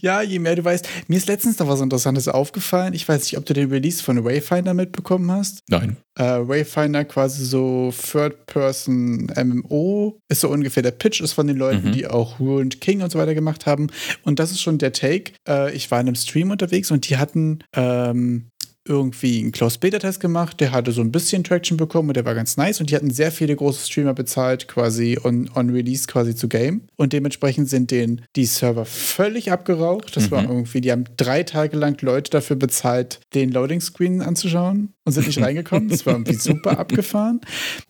ja, 0.00 0.22
je 0.22 0.38
mehr 0.38 0.56
du 0.56 0.64
weißt. 0.64 0.88
Mir 1.08 1.16
ist 1.16 1.28
letztens 1.28 1.58
noch 1.58 1.68
was 1.68 1.80
Interessantes 1.80 2.28
aufgefallen. 2.28 2.94
Ich 2.94 3.08
weiß 3.08 3.22
nicht, 3.22 3.36
ob 3.38 3.46
du 3.46 3.54
den 3.54 3.70
Release 3.70 4.02
von 4.02 4.24
Wayfinder 4.24 4.74
mitbekommen 4.74 5.30
hast. 5.30 5.60
Nein. 5.68 5.96
Äh, 6.16 6.46
Wayfinder 6.46 7.04
quasi 7.04 7.44
so 7.44 7.92
Third-Person-MMO 7.92 10.18
ist 10.28 10.40
so 10.40 10.48
ungefähr 10.48 10.82
der 10.82 10.92
Pitch, 10.92 11.20
ist 11.20 11.32
von 11.32 11.46
den 11.46 11.56
Leuten, 11.56 11.88
mhm. 11.88 11.92
die 11.92 12.06
auch 12.06 12.40
Ruined 12.40 12.80
King 12.80 13.02
und 13.02 13.12
so 13.12 13.18
weiter 13.18 13.34
gemacht 13.34 13.66
haben. 13.66 13.88
Und 14.22 14.38
das 14.38 14.50
ist 14.50 14.60
schon 14.60 14.78
der 14.78 14.92
Take. 14.92 15.32
Äh, 15.48 15.74
ich 15.74 15.90
war 15.90 16.00
in 16.00 16.06
einem 16.06 16.16
Stream 16.16 16.50
unterwegs 16.50 16.90
und 16.90 17.08
die 17.08 17.16
hatten 17.16 17.60
ähm, 17.74 18.50
irgendwie 18.86 19.40
einen 19.40 19.52
Closed-Beta-Test 19.52 20.20
gemacht, 20.20 20.60
der 20.60 20.72
hatte 20.72 20.92
so 20.92 21.00
ein 21.00 21.12
bisschen 21.12 21.44
Traction 21.44 21.76
bekommen 21.76 22.08
und 22.08 22.16
der 22.16 22.24
war 22.24 22.34
ganz 22.34 22.56
nice 22.56 22.80
und 22.80 22.90
die 22.90 22.96
hatten 22.96 23.10
sehr 23.10 23.32
viele 23.32 23.56
große 23.56 23.86
Streamer 23.86 24.14
bezahlt, 24.14 24.68
quasi 24.68 25.18
on, 25.22 25.50
on 25.54 25.70
Release 25.70 26.06
quasi 26.06 26.34
zu 26.34 26.48
Game 26.48 26.82
und 26.96 27.12
dementsprechend 27.12 27.68
sind 27.68 27.90
denen 27.90 28.22
die 28.36 28.46
Server 28.46 28.84
völlig 28.84 29.52
abgeraucht. 29.52 30.16
Das 30.16 30.26
mhm. 30.26 30.30
war 30.30 30.42
irgendwie, 30.44 30.80
die 30.80 30.92
haben 30.92 31.04
drei 31.16 31.42
Tage 31.42 31.76
lang 31.76 32.00
Leute 32.02 32.30
dafür 32.30 32.56
bezahlt, 32.56 33.20
den 33.34 33.50
Loading-Screen 33.50 34.22
anzuschauen 34.22 34.93
und 35.04 35.12
sind 35.12 35.26
nicht 35.26 35.40
reingekommen. 35.40 35.88
Das 35.88 36.06
war 36.06 36.14
irgendwie 36.14 36.34
super 36.34 36.78
abgefahren 36.78 37.40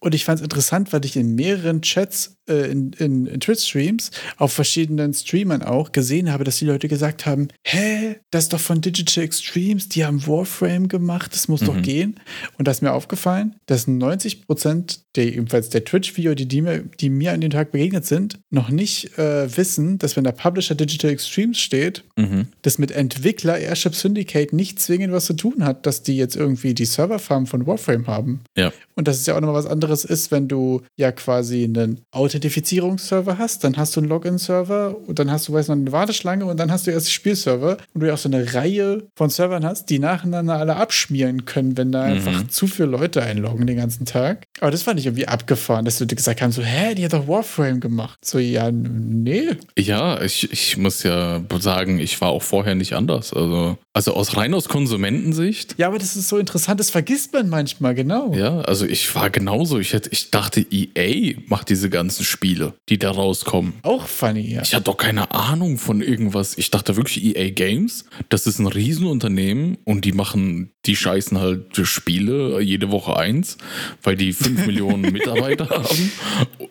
und 0.01 0.15
ich 0.15 0.25
fand 0.25 0.41
es 0.41 0.45
interessant, 0.45 0.93
weil 0.93 1.05
ich 1.05 1.17
in 1.17 1.35
mehreren 1.35 1.83
Chats 1.83 2.37
äh, 2.49 2.71
in, 2.71 2.93
in, 2.99 3.27
in 3.27 3.41
Twitch-Streams 3.41 4.11
auf 4.37 4.53
verschiedenen 4.53 5.15
Streamern 5.15 5.63
auch 5.63 5.93
gesehen 5.93 6.31
habe, 6.31 6.45
dass 6.45 6.59
die 6.59 6.67
Leute 6.67 6.89
gesagt 6.89 7.25
haben, 7.25 7.49
hä, 7.65 8.17
das 8.31 8.45
ist 8.45 8.53
doch 8.53 8.61
von 8.61 8.81
Digital 8.81 9.25
Extremes, 9.25 9.89
die 9.89 10.05
haben 10.05 10.27
Warframe 10.27 10.89
gemacht, 10.89 11.33
das 11.33 11.49
muss 11.49 11.63
mhm. 11.63 11.67
doch 11.67 11.83
gehen. 11.83 12.21
Und 12.59 12.69
da 12.69 12.73
ist 12.73 12.83
mir 12.83 12.93
aufgefallen, 12.93 13.55
dass 13.67 13.87
90 13.87 14.47
Prozent 14.47 15.05
der, 15.17 15.33
ebenfalls 15.33 15.71
der 15.71 15.85
Twitch-Video, 15.85 16.35
die, 16.35 16.47
die, 16.47 16.61
mir, 16.61 16.85
die 17.01 17.09
mir 17.09 17.33
an 17.33 17.41
dem 17.41 17.51
Tag 17.51 17.73
begegnet 17.73 18.05
sind, 18.05 18.41
noch 18.51 18.69
nicht 18.69 19.17
äh, 19.19 19.57
wissen, 19.57 19.99
dass 19.99 20.17
wenn 20.17 20.25
der 20.25 20.33
Publisher 20.33 20.75
Digital 20.75 21.13
Extremes 21.13 21.59
steht, 21.59 22.05
mhm. 22.17 22.49
das 22.63 22.79
mit 22.79 22.91
Entwickler 22.91 23.59
Airship 23.59 23.95
Syndicate 23.95 24.53
nicht 24.53 24.81
zwingend 24.81 25.13
was 25.13 25.27
zu 25.27 25.35
tun 25.35 25.65
hat, 25.65 25.87
dass 25.87 26.03
die 26.03 26.17
jetzt 26.17 26.37
irgendwie 26.37 26.75
die 26.75 26.85
Serverfarm 27.05 27.47
von 27.47 27.67
Warframe 27.67 28.07
haben. 28.07 28.41
Ja. 28.57 28.73
Und 28.95 29.09
dass 29.09 29.19
es 29.19 29.27
ja 29.27 29.37
auch 29.37 29.41
nochmal 29.41 29.57
was 29.57 29.67
anderes 29.67 30.05
ist, 30.05 30.31
wenn 30.31 30.49
du 30.49 30.83
ja 30.97 31.13
quasi 31.13 31.65
einen 31.65 32.01
Authentifizierungsserver 32.13 33.39
hast, 33.39 33.65
dann 33.65 33.77
hast 33.77 33.97
du 33.97 34.01
einen 34.01 34.09
Login-Server 34.09 34.97
und 35.07 35.19
dann 35.19 35.31
hast 35.31 35.49
du, 35.49 35.53
weißt 35.53 35.69
du, 35.69 35.73
eine 35.73 35.93
Warteschlange 35.93 36.47
und 36.47 36.59
dann 36.59 36.71
hast 36.71 36.87
du 36.87 36.93
erst 36.93 37.09
die 37.09 37.13
Spielserver 37.13 37.77
und 37.93 38.01
du 38.01 38.07
ja 38.07 38.15
auch 38.15 38.19
so 38.19 38.29
eine 38.29 38.55
Reihe 38.55 39.03
von 39.17 39.31
Servern 39.31 39.65
hast, 39.65 39.91
die 39.91 39.99
nacheinander 39.99 40.57
alle 40.59 40.77
abschmieren 40.77 41.45
können, 41.45 41.77
wenn 41.77 41.93
da 41.93 42.07
mhm. 42.07 42.13
einfach 42.13 42.49
zu 42.49 42.67
viele 42.67 42.89
Leute 42.89 43.23
einloggen 43.23 43.67
den 43.67 43.77
ganzen 43.77 44.07
Tag. 44.07 44.45
Aber 44.61 44.71
das 44.71 44.83
fand 44.83 45.01
ich 45.01 45.07
irgendwie 45.07 45.27
abgefahren, 45.27 45.85
dass 45.85 45.99
du 45.99 46.07
dir 46.07 46.15
gesagt 46.15 46.41
hast, 46.41 46.55
so, 46.55 46.63
hä, 46.63 46.95
die 46.95 47.05
hat 47.05 47.13
doch 47.13 47.27
Warframe 47.27 47.81
gemacht. 47.81 48.25
So, 48.25 48.39
ja, 48.39 48.71
nee. 48.71 49.57
Ja, 49.77 50.21
ich, 50.23 50.53
ich 50.53 50.77
muss 50.77 51.03
ja 51.03 51.43
sagen, 51.59 51.99
ich 51.99 52.21
war 52.21 52.29
auch 52.29 52.43
vorher 52.43 52.77
nicht 52.77 52.93
anders. 52.93 53.33
Also, 53.33 53.77
also 53.93 54.15
aus 54.15 54.37
rein 54.37 54.55
aus 54.55 54.69
Konsumentensicht. 54.69 55.75
Ja, 55.79 55.89
aber 55.89 55.99
das 55.99 56.15
ist 56.17 56.29
so 56.29 56.39
interessant, 56.39 56.79
das 56.79 56.91
vergisst 56.95 57.33
man 57.33 57.49
manchmal, 57.49 57.93
genau. 57.97 58.33
Ja, 58.35 58.61
also 58.61 58.87
ich 58.87 59.13
war 59.17 59.29
genauso. 59.29 59.81
Ich, 59.81 59.95
hätte, 59.95 60.11
ich 60.13 60.31
dachte, 60.31 60.65
EA 60.71 61.35
macht 61.49 61.69
diese 61.69 61.91
ganzen 61.91 62.25
Spiele, 62.25 62.75
die 62.89 63.01
da 63.01 63.11
rauskommen. 63.11 63.73
Auch 63.83 64.07
funny, 64.07 64.55
ja. 64.55 64.63
Ich 64.63 64.77
hatte 64.77 64.85
doch 64.85 64.97
keine 64.97 65.33
Ahnung 65.33 65.77
von 65.77 66.01
irgendwas. 66.01 66.57
Ich 66.57 66.71
dachte 66.71 66.95
wirklich, 66.95 67.25
EA 67.25 67.51
Games, 67.51 68.05
das 68.29 68.47
ist 68.47 68.61
ein 68.61 68.69
Riesenunternehmen 68.69 69.77
und 69.83 70.05
die 70.05 70.13
machen 70.13 70.71
die 70.87 70.97
scheißen 70.97 71.39
halt 71.39 71.77
Spiele 71.85 72.61
jede 72.61 72.91
Woche 72.91 73.17
eins, 73.17 73.57
weil 74.03 74.17
die 74.17 74.33
fünf 74.33 74.67
Millionen 74.67 75.13
Mitarbeiter 75.13 75.69
haben. 75.69 76.13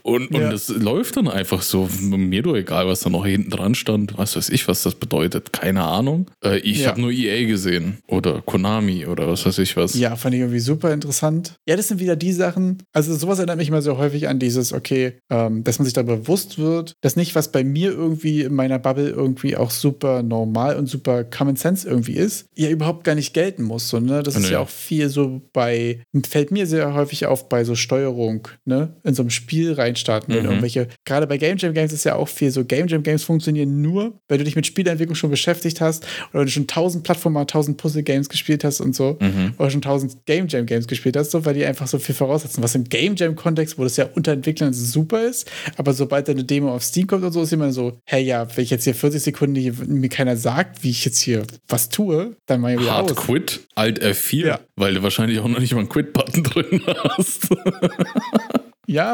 Und, 0.03 0.31
und 0.31 0.41
ja. 0.41 0.51
das 0.51 0.69
läuft 0.69 1.17
dann 1.17 1.27
einfach 1.27 1.61
so. 1.61 1.89
Mir 2.01 2.43
doch 2.43 2.55
egal, 2.55 2.87
was 2.87 3.01
da 3.01 3.09
noch 3.09 3.25
hinten 3.25 3.49
dran 3.49 3.75
stand. 3.75 4.17
Was 4.17 4.35
weiß 4.35 4.49
ich, 4.49 4.67
was 4.67 4.83
das 4.83 4.95
bedeutet. 4.95 5.53
Keine 5.53 5.83
Ahnung. 5.83 6.29
Äh, 6.43 6.59
ich 6.59 6.81
ja. 6.81 6.89
habe 6.89 7.01
nur 7.01 7.11
EA 7.11 7.45
gesehen. 7.47 7.99
Oder 8.07 8.41
Konami 8.41 9.05
oder 9.05 9.27
was 9.27 9.45
weiß 9.45 9.57
ich 9.59 9.75
was. 9.77 9.95
Ja, 9.95 10.12
fand 10.15 10.35
ich 10.35 10.41
irgendwie 10.41 10.59
super 10.59 10.93
interessant. 10.93 11.55
Ja, 11.67 11.75
das 11.75 11.87
sind 11.87 11.99
wieder 11.99 12.15
die 12.15 12.33
Sachen. 12.33 12.83
Also, 12.93 13.15
sowas 13.15 13.39
erinnert 13.39 13.57
mich 13.57 13.69
immer 13.69 13.81
sehr 13.81 13.97
häufig 13.97 14.27
an 14.27 14.39
dieses, 14.39 14.73
okay, 14.73 15.13
ähm, 15.29 15.63
dass 15.63 15.79
man 15.79 15.85
sich 15.85 15.93
da 15.93 16.03
bewusst 16.03 16.59
wird, 16.59 16.93
dass 17.01 17.15
nicht, 17.15 17.35
was 17.35 17.51
bei 17.51 17.63
mir 17.63 17.91
irgendwie 17.91 18.41
in 18.41 18.53
meiner 18.53 18.79
Bubble 18.79 19.09
irgendwie 19.09 19.55
auch 19.55 19.71
super 19.71 20.23
normal 20.23 20.77
und 20.77 20.87
super 20.87 21.23
Common 21.23 21.55
Sense 21.55 21.87
irgendwie 21.87 22.13
ist, 22.13 22.47
ja 22.55 22.69
überhaupt 22.69 23.03
gar 23.03 23.15
nicht 23.15 23.33
gelten 23.33 23.63
muss. 23.63 23.89
So 23.89 23.99
ne? 23.99 24.23
Das 24.23 24.35
ist 24.35 24.49
ja 24.49 24.59
auch 24.59 24.69
viel 24.69 25.09
so 25.09 25.41
bei, 25.53 26.01
fällt 26.27 26.51
mir 26.51 26.67
sehr 26.67 26.93
häufig 26.93 27.25
auf 27.25 27.49
bei 27.49 27.63
so 27.63 27.75
Steuerung, 27.75 28.47
ne? 28.65 28.95
In 29.03 29.13
so 29.13 29.23
einem 29.23 29.29
Spiel 29.29 29.73
reinstarten. 29.73 30.33
Mhm. 30.37 30.45
Irgendwelche, 30.45 30.87
gerade 31.05 31.27
bei 31.27 31.37
Game 31.37 31.57
Jam 31.57 31.73
Games 31.73 31.93
ist 31.93 32.03
ja 32.03 32.15
auch 32.15 32.27
viel 32.27 32.51
so, 32.51 32.65
Game 32.65 32.87
Jam 32.87 33.03
Games 33.03 33.23
funktionieren 33.23 33.81
nur, 33.81 34.19
weil 34.27 34.37
du 34.37 34.43
dich 34.43 34.55
mit 34.55 34.65
Spielentwicklung 34.65 35.15
schon 35.15 35.29
beschäftigt 35.29 35.81
hast 35.81 36.05
oder 36.31 36.41
wenn 36.41 36.45
du 36.45 36.51
schon 36.51 36.67
tausend 36.67 37.03
Plattformer, 37.03 37.47
tausend 37.47 37.77
Puzzle-Games 37.77 38.29
gespielt 38.29 38.63
hast 38.63 38.81
und 38.81 38.95
so, 38.95 39.17
mhm. 39.19 39.53
oder 39.57 39.69
schon 39.69 39.81
tausend 39.81 40.02
Game 40.25 40.47
Jam 40.47 40.65
Games 40.65 40.87
gespielt 40.87 41.17
hast, 41.17 41.31
so, 41.31 41.45
weil 41.45 41.53
die 41.53 41.65
einfach 41.65 41.87
so 41.87 41.99
viel 41.99 42.15
voraussetzen. 42.15 42.63
Was 42.63 42.75
im 42.75 42.85
Game 42.85 43.15
Jam-Kontext, 43.15 43.77
wo 43.77 43.83
das 43.83 43.97
ja 43.97 44.07
unter 44.15 44.31
Entwicklern 44.31 44.73
super 44.73 45.23
ist, 45.23 45.49
aber 45.77 45.93
sobald 45.93 46.27
deine 46.27 46.43
Demo 46.43 46.73
auf 46.73 46.83
Steam 46.83 47.07
kommt 47.07 47.23
und 47.23 47.31
so, 47.31 47.41
ist 47.41 47.53
immer 47.53 47.71
so, 47.71 47.99
hey 48.05 48.23
ja, 48.23 48.47
wenn 48.55 48.63
ich 48.63 48.69
jetzt 48.69 48.83
hier 48.83 48.95
40 48.95 49.21
Sekunden 49.21 49.55
hier, 49.55 49.73
mir 49.85 50.09
keiner 50.09 50.37
sagt, 50.37 50.83
wie 50.83 50.89
ich 50.89 51.05
jetzt 51.05 51.19
hier 51.19 51.43
was 51.67 51.89
tue, 51.89 52.35
dann 52.45 52.61
mal 52.61 52.77
wieder 52.77 52.91
Hard 52.91 53.11
aus. 53.11 53.17
Quit, 53.17 53.61
Alt 53.75 54.03
F4, 54.03 54.45
ja. 54.45 54.59
weil 54.75 54.93
du 54.95 55.03
wahrscheinlich 55.03 55.39
auch 55.39 55.47
noch 55.47 55.59
nicht 55.59 55.73
mal 55.73 55.79
einen 55.79 55.89
Quit-Button 55.89 56.43
drin 56.43 56.81
hast. 56.85 57.49
Ja, 58.85 59.13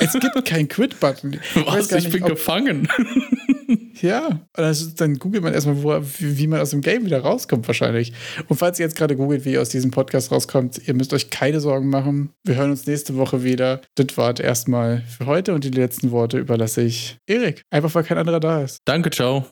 es 0.00 0.12
gibt 0.12 0.44
keinen 0.46 0.68
Quit-Button. 0.68 1.40
Was? 1.66 1.92
Ich, 1.92 2.06
ich 2.06 2.10
bin 2.10 2.24
gefangen. 2.24 2.88
Ja, 4.00 4.40
also 4.52 4.90
dann 4.94 5.18
googelt 5.18 5.42
man 5.42 5.54
erstmal, 5.54 5.82
wo, 5.82 5.98
wie, 6.18 6.38
wie, 6.38 6.46
man 6.46 6.60
aus 6.60 6.70
dem 6.70 6.80
Game 6.80 7.06
wieder 7.06 7.20
rauskommt, 7.20 7.66
wahrscheinlich. 7.66 8.12
Und 8.48 8.56
falls 8.56 8.78
ihr 8.78 8.84
jetzt 8.84 8.96
gerade 8.96 9.16
googelt, 9.16 9.44
wie 9.44 9.52
ihr 9.52 9.62
aus 9.62 9.70
diesem 9.70 9.90
Podcast 9.90 10.30
rauskommt, 10.30 10.86
ihr 10.86 10.94
müsst 10.94 11.14
euch 11.14 11.30
keine 11.30 11.60
Sorgen 11.60 11.88
machen. 11.88 12.30
Wir 12.44 12.56
hören 12.56 12.70
uns 12.70 12.86
nächste 12.86 13.16
Woche 13.16 13.44
wieder. 13.44 13.80
Das 13.94 14.16
war 14.16 14.38
erstmal 14.38 15.02
für 15.02 15.26
heute 15.26 15.54
und 15.54 15.64
die 15.64 15.70
letzten 15.70 16.10
Worte 16.10 16.38
überlasse 16.38 16.82
ich 16.82 17.16
Erik. 17.26 17.62
Einfach 17.70 17.94
weil 17.94 18.04
kein 18.04 18.18
anderer 18.18 18.40
da 18.40 18.62
ist. 18.62 18.78
Danke, 18.84 19.10
ciao. 19.10 19.42